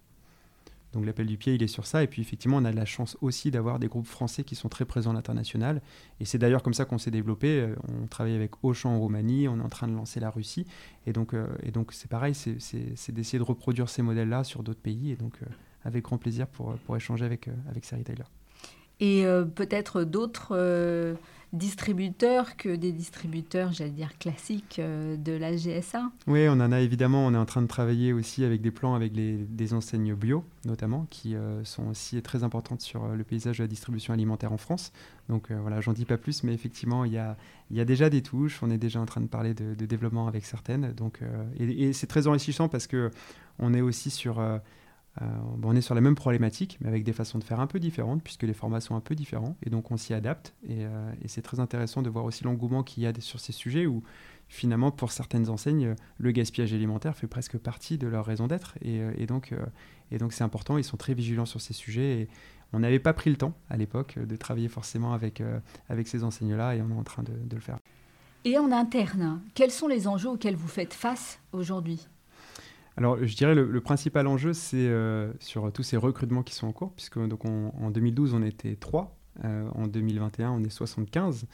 Donc 0.93 1.05
l'appel 1.05 1.27
du 1.27 1.37
pied, 1.37 1.55
il 1.55 1.63
est 1.63 1.69
sur 1.69 1.87
ça. 1.87 2.03
Et 2.03 2.07
puis 2.07 2.23
effectivement, 2.23 2.57
on 2.57 2.65
a 2.65 2.73
la 2.73 2.85
chance 2.85 3.17
aussi 3.21 3.51
d'avoir 3.51 3.79
des 3.79 3.89
groupes 3.89 4.07
français 4.07 4.45
qui 4.45 4.55
sont 4.55 4.69
très 4.69 4.85
présents 4.85 5.11
à 5.11 5.15
l'international. 5.15 5.83
Et 6.21 6.25
c'est 6.25 6.39
d'ailleurs 6.39 6.63
comme 6.63 6.75
ça 6.75 6.85
qu'on 6.85 6.99
s'est 6.99 7.11
développé. 7.11 7.61
Euh, 7.61 7.77
on 8.03 8.07
travaille 8.07 8.35
avec 8.35 8.53
Auchan 8.63 8.91
en 8.91 8.99
Roumanie, 8.99 9.49
on 9.49 9.59
est 9.59 9.63
en 9.63 9.69
train 9.69 9.89
de 9.89 9.95
lancer 9.95 10.21
la 10.21 10.31
Russie. 10.31 10.67
Et 11.07 11.13
donc 11.13 11.35
euh, 11.35 11.47
et 11.63 11.71
donc 11.71 11.93
c'est 11.93 12.09
pareil, 12.09 12.35
c'est 12.35 13.13
d'essayer 13.13 13.39
de 13.39 13.45
reproduire 13.45 13.89
ces 13.89 14.03
modèles-là 14.03 14.45
sur 14.45 14.63
d'autres 14.63 14.81
pays. 14.81 15.11
Et 15.11 15.17
donc 15.17 15.35
euh, 15.43 15.47
avec 15.85 16.05
grand 16.05 16.19
plaisir 16.19 16.47
pour, 16.47 16.75
pour 16.87 16.97
échanger 16.97 17.25
avec, 17.25 17.49
avec 17.69 17.85
ces 17.85 17.97
retailers. 17.97 18.25
Et 18.99 19.25
peut-être 19.55 20.05
d'autres 20.05 21.17
distributeurs 21.57 22.57
que 22.57 22.77
des 22.77 22.93
distributeurs, 22.93 23.73
j'allais 23.73 23.91
dire, 23.91 24.17
classiques 24.19 24.79
euh, 24.79 25.17
de 25.17 25.33
la 25.33 25.57
GSA 25.57 26.11
Oui, 26.27 26.47
on 26.49 26.61
en 26.61 26.73
a 26.73 26.81
évidemment. 26.81 27.27
On 27.27 27.35
est 27.35 27.39
en 27.39 27.45
train 27.47 27.63
de 27.63 27.67
travailler 27.67 28.13
aussi 28.13 28.45
avec 28.45 28.61
des 28.61 28.71
plans 28.71 28.95
avec 28.95 29.15
les, 29.17 29.37
des 29.37 29.75
enseignes 29.75 30.15
bio, 30.15 30.45
notamment, 30.65 31.07
qui 31.11 31.35
euh, 31.35 31.65
sont 31.65 31.89
aussi 31.89 32.21
très 32.23 32.45
importantes 32.45 32.81
sur 32.81 33.05
euh, 33.05 33.17
le 33.17 33.25
paysage 33.25 33.59
de 33.59 33.65
la 33.65 33.69
distribution 33.69 34.13
alimentaire 34.15 34.53
en 34.53 34.59
France. 34.59 34.93
Donc 35.29 35.51
voilà, 35.51 35.81
j'en 35.81 35.93
dis 35.93 36.05
pas 36.05 36.19
plus, 36.19 36.45
mais 36.45 36.55
effectivement, 36.55 37.05
il 37.05 37.13
y 37.13 37.19
a, 37.19 37.37
y 37.73 37.81
a, 37.81 37.85
déjà 37.85 38.09
des 38.09 38.23
touches. 38.23 38.63
On 38.63 38.71
est 38.71 38.79
déjà 38.79 39.01
en 39.01 39.07
train 39.07 39.21
de 39.21 39.27
parler 39.27 39.55
de, 39.55 39.75
développement 39.75 40.29
avec 40.29 40.45
certaines. 40.45 40.93
Donc, 40.93 41.19
et, 41.59 41.89
et 41.89 41.93
c'est 41.93 42.07
très 42.07 42.29
enrichissant 42.29 42.69
parce 42.69 42.87
que 42.87 43.11
on 43.59 43.75
est 43.75 43.81
aussi 43.81 44.11
sur 44.11 44.41
on 45.63 45.75
est 45.75 45.81
sur 45.81 45.95
la 45.95 46.01
même 46.01 46.15
problématique, 46.15 46.79
mais 46.81 46.89
avec 46.89 47.05
des 47.05 47.13
façons 47.13 47.39
de 47.39 47.45
faire 47.45 47.61
un 47.61 47.67
peu 47.67 47.79
différentes, 47.79 48.23
puisque 48.23 48.43
les 48.43 48.53
formats 48.53 48.81
sont 48.81 48.95
un 48.95 49.01
peu 49.01 49.15
différents, 49.15 49.57
et 49.63 49.71
donc 49.71 49.91
on 49.91 49.97
s'y 49.97 50.15
adapte. 50.15 50.55
Et, 50.69 50.85
euh, 50.85 51.13
c'est 51.27 51.43
très 51.43 51.61
intéressant 51.61 52.03
de 52.03 52.11
voir 52.11 52.25
aussi 52.25 52.45
l'engouement 52.45 52.83
qu'il 52.83 53.03
y 53.03 53.07
a 53.07 53.13
sur 53.21 53.41
ces 53.41 53.53
sujets 53.53 53.87
où 53.87 54.03
finalement, 54.49 54.91
pour 54.91 55.11
certaines 55.11 55.49
enseignes, 55.49 55.95
le 56.19 56.31
gaspillage 56.31 56.73
alimentaire 56.73 57.17
fait 57.17 57.27
presque 57.27 57.59
partie 57.59 57.99
de 57.99 58.07
leur 58.07 58.25
raison 58.25 58.47
d'être. 58.47 58.75
Et, 58.83 59.01
euh, 59.01 59.27
donc, 59.27 59.53
et 60.11 60.19
donc 60.19 60.33
c'est 60.33 60.45
important, 60.45 60.79
ils 60.79 60.85
sont 60.85 60.97
très 60.97 61.15
vigilants 61.15 61.47
sur 61.47 61.61
ces 61.61 61.73
sujets. 61.73 62.21
Et 62.21 62.29
on 62.73 62.81
n'avait 62.81 62.99
pas 62.99 63.13
pris 63.13 63.31
le 63.31 63.37
temps 63.37 63.55
à 63.71 63.77
l'époque 63.77 64.19
de 64.19 64.37
travailler 64.37 64.69
forcément 64.69 65.13
avec, 65.13 65.43
avec 65.89 66.09
ces 66.09 66.25
enseignes-là, 66.25 66.77
et 66.77 66.83
on 66.83 66.91
est 66.91 66.99
en 66.99 67.05
train 67.05 67.23
de, 67.23 67.33
de 67.33 67.55
le 67.55 67.63
faire. 67.63 67.79
Et 68.45 68.59
en 68.59 68.71
interne, 68.71 69.41
quels 69.55 69.73
sont 69.73 69.89
les 69.89 70.07
enjeux 70.07 70.29
auxquels 70.29 70.57
vous 70.57 70.69
faites 70.69 70.95
face 70.95 71.41
aujourd'hui? 71.53 72.07
Alors, 72.97 73.19
je 73.23 73.37
dirais 73.37 73.55
le, 73.55 73.71
le 73.71 73.81
principal 73.81 74.27
enjeu, 74.27 74.55
c'est 74.55 74.89
euh, 74.89 75.31
sur 75.39 75.71
tous 75.71 75.83
ces 75.83 75.99
recrutements 75.99 76.43
qui 76.43 76.55
sont 76.55 76.67
en 76.67 76.73
cours, 76.73 76.93
puisque 76.93 77.19
donc 77.19 77.45
en 77.45 77.91
2012, 77.91 78.33
on 78.33 78.43
était 78.43 78.75
3, 78.75 79.15
euh, 79.45 79.69
en 79.75 79.87
2021, 79.87 80.51
on 80.51 80.65
est 80.65 80.71
75. 80.71 81.47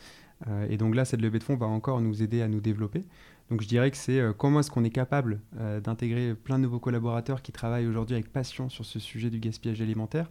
Euh, 0.47 0.67
et 0.71 0.77
donc 0.77 0.95
là, 0.95 1.05
cette 1.05 1.21
levée 1.21 1.41
de 1.41 1.45
fonds 1.45 1.57
va 1.57 1.67
encore 1.67 2.01
nous 2.01 2.23
aider 2.23 2.43
à 2.43 2.49
nous 2.49 2.61
développer. 2.61 3.05
Donc 3.51 3.61
je 3.61 3.67
dirais 3.67 3.91
que 3.91 3.97
c'est 3.97 4.23
comment 4.39 4.61
est-ce 4.61 4.71
qu'on 4.71 4.85
est 4.85 4.91
capable 4.91 5.41
d'intégrer 5.83 6.35
plein 6.35 6.59
de 6.59 6.63
nouveaux 6.63 6.79
collaborateurs 6.79 7.43
qui 7.43 7.53
travaillent 7.53 7.87
aujourd'hui 7.87 8.15
avec 8.15 8.33
passion 8.33 8.71
sur 8.71 8.87
ce 8.87 8.99
sujet 8.99 9.29
du 9.29 9.41
gaspillage 9.41 9.83
alimentaire 9.83 10.31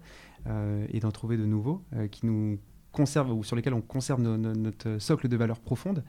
et 0.90 1.00
d'en 1.00 1.12
trouver 1.12 1.38
de 1.38 1.46
nouveaux 1.46 1.84
qui 2.10 2.26
nous 2.26 2.58
conservent 2.92 3.32
ou 3.32 3.44
sur 3.44 3.56
lesquels 3.56 3.76
on 3.76 3.82
conserve 3.82 4.24
notre 4.24 4.98
socle 4.98 5.28
de 5.28 5.38
valeurs 5.38 5.60
profondes. 5.60 6.04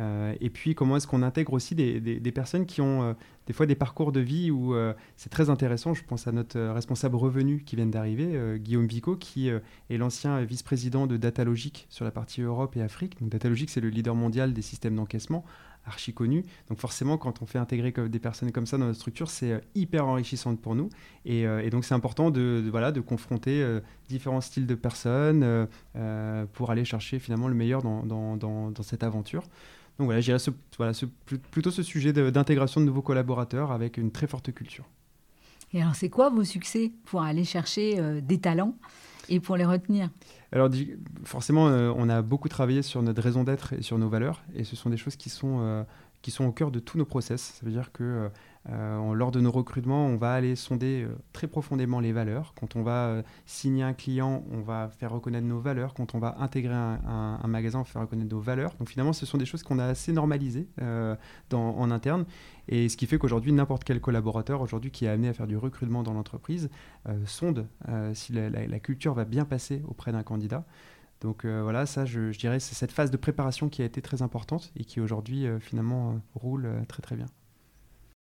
Euh, 0.00 0.34
et 0.40 0.50
puis, 0.50 0.74
comment 0.74 0.96
est-ce 0.96 1.06
qu'on 1.06 1.22
intègre 1.22 1.52
aussi 1.52 1.74
des, 1.74 2.32
personnes 2.32 2.66
qui 2.66 2.80
ont 2.80 3.02
euh, 3.02 3.14
des 3.46 3.52
fois 3.52 3.66
des 3.66 3.74
parcours 3.74 4.12
de 4.12 4.20
vie 4.20 4.50
où 4.50 4.74
euh, 4.74 4.92
c'est 5.16 5.30
très 5.30 5.50
intéressant. 5.50 5.94
Je 5.94 6.04
pense 6.04 6.26
à 6.26 6.32
notre 6.32 6.60
responsable 6.60 7.16
revenu 7.16 7.62
qui 7.64 7.76
vient 7.76 7.86
d'arriver, 7.86 8.58
Guillaume 8.58 8.86
Vico, 8.86 9.16
qui 9.16 9.48
est 9.48 9.96
l'ancien 9.96 10.42
vice-président 10.42 11.06
de 11.06 11.16
Datalogic 11.16 11.86
sur 11.90 12.04
la 12.04 12.10
partie 12.10 12.42
Europe 12.42 12.76
et 12.76 12.82
Afrique. 12.82 13.16
Datalogic, 13.20 13.70
c'est 13.70 13.80
le 13.80 13.88
leader 13.88 14.14
mondial 14.14 14.52
des 14.52 14.62
systèmes 14.62 14.96
d'encaissement, 14.96 15.44
archi 15.86 16.12
connu. 16.12 16.44
Donc, 16.68 16.78
forcément, 16.78 17.16
quand 17.16 17.42
on 17.42 17.46
fait 17.46 17.58
intégrer 17.58 17.92
des 17.92 18.18
personnes 18.18 18.52
comme 18.52 18.66
ça 18.66 18.76
dans 18.76 18.86
notre 18.86 18.98
structure, 18.98 19.30
c'est 19.30 19.62
hyper 19.74 20.06
enrichissant 20.06 20.54
pour 20.56 20.74
nous. 20.74 20.90
Et, 21.24 21.46
donc, 21.70 21.84
c'est 21.84 21.94
important 21.94 22.30
de, 22.30 22.64
voilà, 22.70 22.92
de 22.92 23.00
confronter 23.00 23.64
différents 24.08 24.40
styles 24.40 24.66
de 24.66 24.74
personnes 24.74 25.68
pour 26.52 26.70
aller 26.70 26.84
chercher 26.84 27.18
finalement 27.18 27.48
le 27.48 27.54
meilleur 27.54 27.82
dans 27.82 28.82
cette 28.82 29.04
aventure. 29.04 29.44
Donc 29.98 30.06
voilà, 30.06 30.20
j'irais 30.20 30.38
voilà, 30.76 30.92
plutôt 31.50 31.70
ce 31.70 31.82
sujet 31.82 32.12
d'intégration 32.12 32.80
de, 32.80 32.86
nouveaux 32.86 33.02
collaborateurs 33.02 33.72
avec 33.72 33.96
une 33.96 34.10
très 34.10 34.26
forte 34.26 34.52
culture. 34.52 34.84
Et 35.72 35.82
alors, 35.82 35.94
c'est 35.94 36.10
quoi 36.10 36.28
vos 36.30 36.44
succès 36.44 36.92
pour 37.04 37.22
aller 37.22 37.44
chercher 37.44 37.98
euh, 37.98 38.20
des 38.20 38.38
talents 38.38 38.76
et 39.28 39.40
pour 39.40 39.56
les 39.56 39.64
retenir? 39.64 40.10
Alors, 40.52 40.70
forcément, 41.24 41.68
euh, 41.68 41.92
on 41.96 42.08
a 42.08 42.22
beaucoup 42.22 42.48
travaillé 42.48 42.82
sur 42.82 43.02
notre 43.02 43.22
raison 43.22 43.42
d'être 43.42 43.72
et 43.72 43.82
sur 43.82 43.98
nos 43.98 44.08
valeurs, 44.08 44.42
et 44.54 44.64
ce 44.64 44.76
sont 44.76 44.90
des 44.90 44.96
choses 44.96 45.16
qui 45.16 45.28
sont, 45.28 45.58
euh, 45.60 45.82
qui 46.22 46.30
sont 46.30 46.44
au 46.44 46.52
cœur 46.52 46.70
de 46.70 46.78
tous 46.78 46.98
nos 46.98 47.04
process. 47.04 47.58
Ça 47.58 47.66
veut 47.66 47.72
dire 47.72 47.90
que 47.92 48.30
euh, 48.70 49.14
lors 49.14 49.30
de 49.30 49.40
nos 49.40 49.50
recrutements, 49.50 50.06
on 50.06 50.16
va 50.16 50.32
aller 50.32 50.56
sonder 50.56 51.04
euh, 51.04 51.16
très 51.32 51.46
profondément 51.46 52.00
les 52.00 52.12
valeurs. 52.12 52.52
Quand 52.58 52.74
on 52.74 52.82
va 52.82 53.06
euh, 53.06 53.22
signer 53.44 53.84
un 53.84 53.92
client, 53.92 54.44
on 54.50 54.60
va 54.60 54.88
faire 54.88 55.12
reconnaître 55.12 55.46
nos 55.46 55.60
valeurs. 55.60 55.94
Quand 55.94 56.14
on 56.14 56.18
va 56.18 56.36
intégrer 56.40 56.74
un, 56.74 57.46
magasin, 57.46 57.78
on 57.78 57.82
va 57.82 57.88
faire 57.88 58.02
reconnaître 58.02 58.30
nos 58.30 58.40
valeurs. 58.40 58.74
Donc 58.78 58.88
finalement, 58.88 59.12
ce 59.12 59.24
sont 59.24 59.38
des 59.38 59.46
choses 59.46 59.62
qu'on 59.62 59.78
a 59.78 59.84
assez 59.84 60.12
normalisées 60.12 60.68
en 61.52 61.90
interne. 61.90 62.24
Et 62.68 62.88
ce 62.88 62.96
qui 62.96 63.06
fait 63.06 63.18
qu'aujourd'hui, 63.18 63.52
n'importe 63.52 63.84
quel 63.84 64.00
collaborateur 64.00 64.60
aujourd'hui 64.60 64.90
qui 64.90 65.04
est 65.04 65.08
amené 65.08 65.28
à 65.28 65.32
faire 65.32 65.46
du 65.46 65.56
recrutement 65.56 66.02
dans 66.02 66.12
l'entreprise 66.12 66.68
sonde 67.24 67.66
si 68.14 68.32
la, 68.32 68.80
culture 68.80 69.14
va 69.14 69.24
bien 69.24 69.44
passer 69.44 69.82
auprès 69.86 70.12
d'un 70.12 70.22
candidat. 70.22 70.64
Donc 71.20 71.46
voilà, 71.46 71.86
ça, 71.86 72.04
je, 72.04 72.32
je 72.32 72.38
dirais, 72.38 72.58
c'est 72.58 72.74
cette 72.74 72.92
phase 72.92 73.10
de 73.10 73.16
préparation 73.16 73.68
qui 73.68 73.82
a 73.82 73.84
été 73.84 74.02
très 74.02 74.22
importante 74.22 74.72
et 74.76 74.84
qui 74.84 75.00
aujourd'hui, 75.00 75.46
finalement, 75.60 76.20
roule 76.34 76.68
très 76.88 77.02
très 77.02 77.16
bien. 77.16 77.26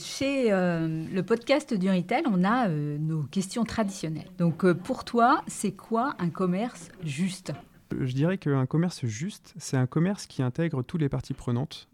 Chez 0.00 0.50
euh, 0.50 1.04
le 1.12 1.22
podcast 1.22 1.74
du 1.74 1.90
Retail, 1.90 2.22
on 2.24 2.42
a 2.42 2.68
euh, 2.68 2.96
nos 2.96 3.22
questions 3.24 3.64
traditionnelles. 3.64 4.30
Donc 4.38 4.64
euh, 4.64 4.72
pour 4.72 5.04
toi, 5.04 5.44
c'est 5.46 5.72
quoi 5.72 6.14
un 6.18 6.30
commerce 6.30 6.88
juste? 7.04 7.52
Je 8.00 8.14
dirais 8.14 8.38
qu'un 8.38 8.64
commerce 8.64 9.04
juste, 9.04 9.52
c'est 9.58 9.76
un 9.76 9.86
commerce 9.86 10.26
qui 10.26 10.42
intègre 10.42 10.82
toutes 10.82 11.02
les 11.02 11.10
parties 11.10 11.34
prenantes 11.34 11.88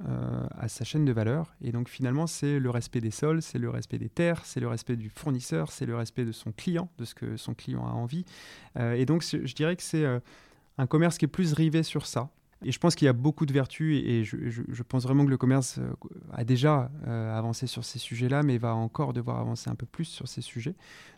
à 0.57 0.68
sa 0.68 0.84
chaîne 0.84 1.07
de 1.07 1.12
valeur. 1.12 1.54
Et 1.62 1.72
donc 1.72 1.88
finalement, 1.88 2.26
c'est 2.26 2.59
le 2.59 2.68
respect 2.68 3.00
des 3.00 3.11
sols, 3.11 3.40
c'est 3.40 3.59
le 3.59 3.70
respect 3.70 3.96
des 3.96 4.11
terres, 4.11 4.42
c'est 4.44 4.61
le 4.61 4.68
respect 4.68 4.96
du 4.96 5.09
fournisseur, 5.09 5.72
c'est 5.72 5.86
le 5.86 5.96
respect 5.96 6.26
de 6.26 6.32
son 6.32 6.52
client, 6.52 6.90
de 6.98 7.07
ce 7.07 7.14
que 7.14 7.38
son 7.38 7.54
client 7.54 7.86
a 7.86 7.92
envie. 7.92 8.26
et 8.78 9.07
donc 9.07 9.24
je 9.24 9.54
dirais 9.54 9.74
que 9.74 9.82
c'est 9.82 10.04
un 10.76 10.86
commerce 10.86 11.16
qui 11.16 11.24
est 11.24 11.28
plus 11.28 11.54
rivé 11.54 11.82
sur 11.82 12.04
ça. 12.04 12.28
Et 12.64 12.72
je 12.72 12.78
pense 12.78 12.94
qu'il 12.94 13.04
y 13.04 13.09
a 13.09 13.12
beaucoup 13.12 13.44
de 13.44 13.52
vertus 13.52 14.02
et, 14.02 14.24
je, 14.24 14.82
pense 14.82 15.02
vraiment 15.02 15.24
que 15.24 15.30
le 15.30 15.36
commerce 15.36 15.78
euh, 15.78 15.92
a 16.32 16.42
déjà 16.44 16.90
euh, 17.07 17.36
avancé 17.36 17.66
sur 17.66 17.84
ces 17.84 17.98
sujets-là, 17.98 18.42
mais 18.42 18.57
va 18.57 18.74
encore 18.74 19.12
devoir 19.12 19.38
avancer 19.38 19.68
un 19.68 19.74
peu 19.74 19.84
plus 19.84 20.07
sur 20.07 20.26
ces 20.26 20.40
sujets. 20.40 20.74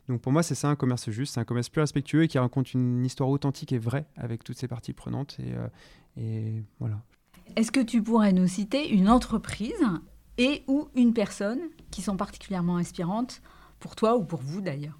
Donc 0.08 0.20
pour 0.20 0.32
moi, 0.32 0.42
c'est 0.42 0.56
ça 0.56 0.68
un 0.68 0.74
commerce 0.76 1.10
juste, 1.10 1.34
c'est 1.34 1.40
un 1.40 1.44
commerce 1.44 1.68
plus 1.68 1.80
respectueux 1.80 2.24
et 2.24 2.28
qui 2.28 2.38
raconte 2.38 2.74
une 2.74 3.04
histoire 3.04 3.28
authentique 3.28 3.72
et 3.72 3.78
vraie 3.78 4.06
avec 4.16 4.42
toutes 4.42 4.58
ces 4.58 4.66
parties 4.66 4.92
prenantes. 4.92 5.36
Et, 5.38 5.54
euh, 5.54 5.68
et 6.16 6.62
voilà. 6.80 7.00
Est-ce 7.54 7.70
que 7.70 7.80
tu 7.80 8.02
pourrais 8.02 8.32
nous 8.32 8.48
citer 8.48 8.90
une 8.90 9.08
entreprise 9.08 9.72
et 10.38 10.64
ou 10.66 10.88
une 10.94 11.12
personne 11.12 11.60
qui 11.90 12.02
sont 12.02 12.16
particulièrement 12.16 12.76
inspirantes 12.76 13.42
pour 13.78 13.96
toi 13.96 14.16
ou 14.16 14.24
pour 14.24 14.40
vous 14.40 14.60
d'ailleurs? 14.60 14.98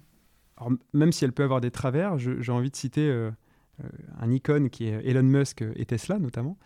Alors, 0.57 0.71
Même 0.93 1.11
si 1.11 1.25
elle 1.25 1.33
peut 1.33 1.43
avoir 1.43 1.61
des 1.61 1.71
travers, 1.71 2.17
j'ai 2.17 2.51
envie 2.51 2.71
de 2.71 2.75
citer 2.75 3.07
euh, 3.09 3.31
un 4.19 4.31
icône 4.31 4.69
qui 4.69 4.87
est 4.87 5.01
Elon 5.05 5.23
Musk 5.23 5.63
et 5.75 5.85
Tesla 5.85 6.19
notamment. 6.19 6.57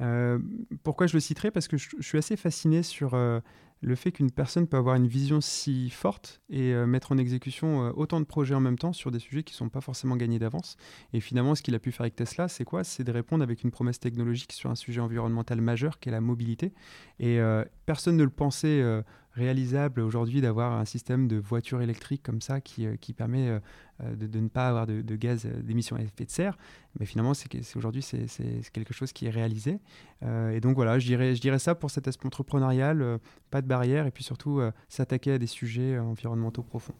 Euh, 0.00 0.38
pourquoi 0.82 1.06
je 1.06 1.14
le 1.14 1.20
citerai? 1.20 1.50
Parce 1.50 1.68
que 1.68 1.76
je, 1.76 1.88
suis 2.00 2.18
assez 2.18 2.36
fasciné 2.36 2.82
sur 2.82 3.14
euh, 3.14 3.40
le 3.80 3.94
fait 3.94 4.12
qu'une 4.12 4.30
personne 4.30 4.66
peut 4.66 4.76
avoir 4.76 4.96
une 4.96 5.06
vision 5.06 5.40
si 5.40 5.90
forte 5.90 6.40
et 6.48 6.72
mettre 6.86 7.10
en 7.10 7.18
exécution 7.18 7.92
autant 7.96 8.20
de 8.20 8.24
projets 8.24 8.54
en 8.54 8.60
même 8.60 8.78
temps 8.78 8.92
sur 8.92 9.10
des 9.10 9.18
sujets 9.18 9.42
qui 9.42 9.54
ne 9.54 9.56
sont 9.56 9.68
pas 9.68 9.80
forcément 9.80 10.16
gagnés 10.16 10.38
d'avance. 10.38 10.76
Et 11.12 11.18
finalement, 11.18 11.56
ce 11.56 11.62
qu'il 11.62 11.74
a 11.74 11.80
pu 11.80 11.90
faire 11.90 12.02
avec 12.02 12.14
Tesla, 12.14 12.46
c'est 12.46 12.62
quoi? 12.62 12.84
C'est 12.84 13.02
de 13.02 13.10
répondre 13.10 13.42
avec 13.42 13.64
une 13.64 13.72
promesse 13.72 13.98
technologique 13.98 14.52
sur 14.52 14.70
un 14.70 14.76
sujet 14.76 15.00
environnemental 15.00 15.60
majeur 15.60 15.98
qui 15.98 16.10
est 16.10 16.12
la 16.12 16.20
mobilité. 16.20 16.72
Et 17.18 17.40
personne 17.86 18.16
ne 18.16 18.24
le 18.24 18.30
pensait 18.30 18.82
réalisable 19.34 20.00
aujourd'hui 20.00 20.40
d'avoir 20.40 20.72
un 20.72 20.84
système 20.84 21.26
de 21.26 21.36
voiture 21.36 21.80
électrique 21.80 22.22
comme 22.22 22.40
ça 22.40 22.60
qui, 22.60 22.86
euh, 22.86 22.96
qui 23.00 23.12
permet 23.12 23.48
euh, 23.48 23.60
euh, 24.02 24.14
de, 24.14 24.38
ne 24.38 24.48
pas 24.48 24.68
avoir 24.68 24.86
de, 24.86 25.00
de 25.00 25.16
gaz 25.16 25.46
d'émissions 25.46 25.96
à 25.96 26.02
effet 26.02 26.24
de 26.24 26.30
serre. 26.30 26.58
Mais 26.98 27.06
finalement, 27.06 27.34
c'est, 27.34 27.48
aujourd'hui, 27.76 28.02
c'est, 28.02 28.26
quelque 28.72 28.92
chose 28.92 29.12
qui 29.12 29.26
est 29.26 29.30
réalisé. 29.30 29.78
et 30.22 30.60
donc 30.60 30.76
voilà, 30.76 30.98
je 30.98 31.06
dirais, 31.06 31.34
je 31.34 31.40
dirais 31.40 31.58
ça 31.58 31.74
pour 31.74 31.90
cet 31.90 32.08
aspect 32.08 32.26
entrepreneurial, 32.26 33.18
pas 33.50 33.62
de 33.62 33.66
barrière 33.66 34.06
et 34.06 34.10
puis 34.10 34.24
surtout 34.24 34.60
s'attaquer 34.88 35.32
à 35.32 35.38
des 35.38 35.46
sujets 35.46 35.98
environnementaux 35.98 36.62
profonds. 36.62 36.94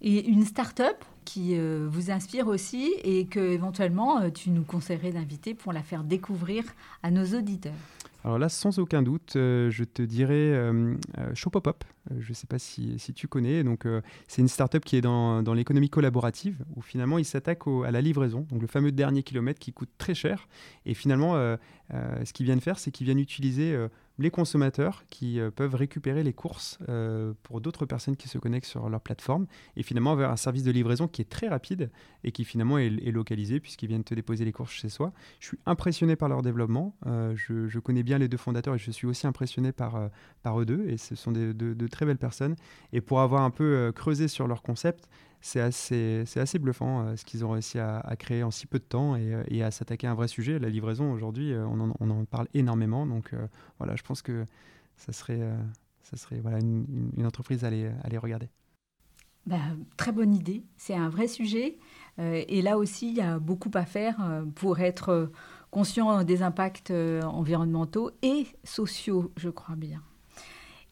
Et 0.00 0.28
une 0.28 0.44
start-up 0.44 1.04
qui 1.24 1.56
vous 1.58 2.10
inspire 2.10 2.48
aussi 2.48 2.92
et 3.02 3.26
que 3.26 3.40
éventuellement 3.40 4.30
tu 4.30 4.50
nous 4.50 4.64
conseillerais 4.64 5.12
d'inviter 5.12 5.54
pour 5.54 5.72
la 5.72 5.82
faire 5.82 6.04
découvrir 6.04 6.64
à 7.02 7.10
nos 7.10 7.24
auditeurs? 7.36 7.72
Alors 8.24 8.38
là, 8.38 8.48
sans 8.48 8.78
aucun 8.78 9.02
doute, 9.02 9.34
euh, 9.36 9.70
je 9.70 9.84
te 9.84 10.02
dirais 10.02 10.34
euh, 10.34 10.94
euh 11.18 11.34
Shopopop. 11.34 11.84
Euh, 12.10 12.16
je 12.20 12.30
ne 12.30 12.34
sais 12.34 12.46
pas 12.46 12.58
si, 12.58 12.96
tu 13.14 13.28
connais. 13.28 13.64
Donc, 13.64 13.86
c'est 14.28 14.42
une 14.42 14.48
startup 14.48 14.84
qui 14.84 14.96
est 14.96 15.00
dans, 15.00 15.42
l'économie 15.54 15.90
collaborative 15.90 16.64
où 16.76 16.82
finalement, 16.82 17.18
il 17.18 17.24
s'attaque 17.24 17.60
à 17.84 17.90
la 17.90 18.00
livraison, 18.00 18.46
donc 18.50 18.60
le 18.60 18.66
fameux 18.66 18.92
dernier 18.92 19.22
kilomètre 19.22 19.58
qui 19.58 19.72
coûte 19.72 19.90
très 19.98 20.14
cher. 20.14 20.48
Et 20.86 20.94
finalement, 20.94 21.34
ce 21.90 22.32
qu'ils 22.32 22.46
viennent 22.46 22.60
faire, 22.60 22.78
c'est 22.78 22.90
qu'ils 22.90 23.04
viennent 23.04 23.18
utiliser 23.18 23.76
les 24.18 24.30
consommateurs 24.30 25.04
qui 25.10 25.38
peuvent 25.54 25.74
récupérer 25.74 26.22
les 26.22 26.32
courses 26.32 26.78
pour 27.42 27.60
d'autres 27.60 27.86
personnes 27.86 28.16
qui 28.16 28.28
se 28.28 28.38
connectent 28.38 28.66
sur 28.66 28.88
leur 28.88 29.00
plateforme 29.00 29.46
et 29.76 29.82
finalement 29.82 30.12
avoir 30.12 30.30
un 30.30 30.36
service 30.36 30.64
de 30.64 30.70
livraison 30.70 31.08
qui 31.08 31.22
est 31.22 31.30
très 31.30 31.48
rapide 31.48 31.90
et 32.24 32.32
qui 32.32 32.44
finalement 32.44 32.78
est, 32.78 32.90
localisé 33.12 33.60
puisqu'ils 33.60 33.88
viennent 33.88 34.04
te 34.04 34.14
déposer 34.14 34.44
les 34.44 34.52
courses 34.52 34.72
chez 34.72 34.88
soi. 34.88 35.12
Je 35.40 35.48
suis 35.48 35.58
impressionné 35.66 36.16
par 36.16 36.28
leur 36.28 36.42
développement. 36.42 36.96
Je, 37.04 37.78
connais 37.78 38.02
bien 38.02 38.11
les 38.18 38.28
deux 38.28 38.36
fondateurs 38.36 38.74
et 38.74 38.78
je 38.78 38.90
suis 38.90 39.06
aussi 39.06 39.26
impressionné 39.26 39.72
par, 39.72 40.10
par 40.42 40.60
eux 40.60 40.64
deux 40.64 40.86
et 40.88 40.96
ce 40.96 41.14
sont 41.14 41.32
de, 41.32 41.86
très 41.88 42.06
belles 42.06 42.18
personnes. 42.18 42.56
Et 42.92 43.00
pour 43.00 43.20
avoir 43.20 43.42
un 43.42 43.50
peu 43.50 43.92
creusé 43.94 44.28
sur 44.28 44.46
leur 44.46 44.62
concept, 44.62 45.08
c'est 45.42 45.60
assez, 45.60 46.22
c'est 46.24 46.40
assez 46.40 46.58
bluffant 46.58 47.04
euh, 47.04 47.16
ce 47.16 47.24
qu'ils 47.24 47.44
ont 47.44 47.50
réussi 47.50 47.78
à, 47.78 48.02
créer 48.16 48.44
en 48.44 48.50
si 48.50 48.66
peu 48.66 48.78
de 48.78 48.84
temps 48.84 49.16
et, 49.16 49.34
euh, 49.34 49.66
à 49.66 49.70
s'attaquer 49.70 50.06
à 50.06 50.12
un 50.12 50.14
vrai 50.14 50.28
sujet. 50.28 50.58
La 50.58 50.68
livraison, 50.68 51.12
aujourd'hui, 51.12 51.52
euh, 51.52 51.66
on 51.66 52.10
en, 52.10 52.24
parle 52.24 52.46
énormément. 52.54 53.04
Donc 53.04 53.34
voilà, 53.78 53.96
je 53.96 54.02
pense 54.02 54.22
que 54.22 54.46
ça 54.96 55.12
serait, 55.12 55.42
ça 56.02 56.16
serait 56.16 56.40
voilà, 56.40 56.60
une, 56.60 57.10
une 57.16 57.26
entreprise 57.26 57.64
à 57.64 57.66
aller, 57.66 57.86
à 57.86 58.06
aller 58.06 58.18
regarder. 58.18 58.48
Bah, 59.44 59.58
très 59.96 60.12
bonne 60.12 60.32
idée, 60.32 60.62
c'est 60.76 60.94
un 60.94 61.08
vrai 61.08 61.26
sujet. 61.26 61.78
et 62.18 62.62
là 62.62 62.78
aussi, 62.78 63.08
il 63.08 63.16
y 63.16 63.20
a 63.20 63.40
beaucoup 63.40 63.72
à 63.74 63.84
faire 63.84 64.44
pour 64.54 64.78
être 64.78 65.32
conscient 65.72 66.22
des 66.22 66.42
impacts 66.42 66.92
environnementaux 66.92 68.12
et 68.22 68.46
sociaux, 68.62 69.32
je 69.36 69.48
crois 69.48 69.74
bien. 69.74 70.02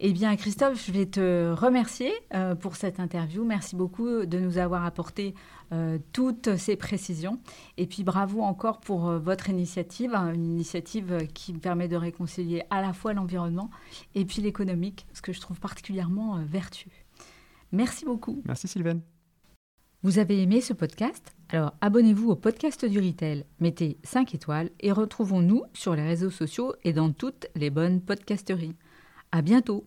Eh 0.02 0.14
bien, 0.14 0.34
Christophe, 0.36 0.82
je 0.86 0.92
vais 0.92 1.04
te 1.04 1.52
remercier 1.52 2.10
euh, 2.32 2.54
pour 2.54 2.76
cette 2.76 3.00
interview. 3.00 3.44
Merci 3.44 3.76
beaucoup 3.76 4.24
de 4.24 4.38
nous 4.38 4.56
avoir 4.56 4.86
apporté 4.86 5.34
euh, 5.72 5.98
toutes 6.14 6.56
ces 6.56 6.74
précisions. 6.76 7.38
Et 7.76 7.86
puis, 7.86 8.02
bravo 8.02 8.40
encore 8.40 8.80
pour 8.80 9.10
euh, 9.10 9.18
votre 9.18 9.50
initiative, 9.50 10.14
hein, 10.14 10.32
une 10.32 10.46
initiative 10.46 11.28
qui 11.34 11.52
permet 11.52 11.86
de 11.86 11.96
réconcilier 11.96 12.62
à 12.70 12.80
la 12.80 12.94
fois 12.94 13.12
l'environnement 13.12 13.68
et 14.14 14.24
puis 14.24 14.40
l'économique, 14.40 15.06
ce 15.12 15.20
que 15.20 15.34
je 15.34 15.40
trouve 15.42 15.60
particulièrement 15.60 16.38
vertueux. 16.46 16.90
Merci 17.70 18.06
beaucoup. 18.06 18.40
Merci 18.46 18.68
Sylvain. 18.68 19.00
Vous 20.02 20.18
avez 20.18 20.40
aimé 20.40 20.62
ce 20.62 20.72
podcast? 20.72 21.34
Alors 21.50 21.74
abonnez-vous 21.82 22.30
au 22.30 22.34
podcast 22.34 22.86
du 22.86 22.98
Retail, 23.00 23.44
mettez 23.58 23.98
5 24.02 24.34
étoiles 24.34 24.70
et 24.80 24.92
retrouvons-nous 24.92 25.64
sur 25.74 25.94
les 25.94 26.02
réseaux 26.02 26.30
sociaux 26.30 26.74
et 26.84 26.94
dans 26.94 27.12
toutes 27.12 27.48
les 27.54 27.68
bonnes 27.68 28.00
podcasteries. 28.00 28.76
À 29.30 29.42
bientôt! 29.42 29.86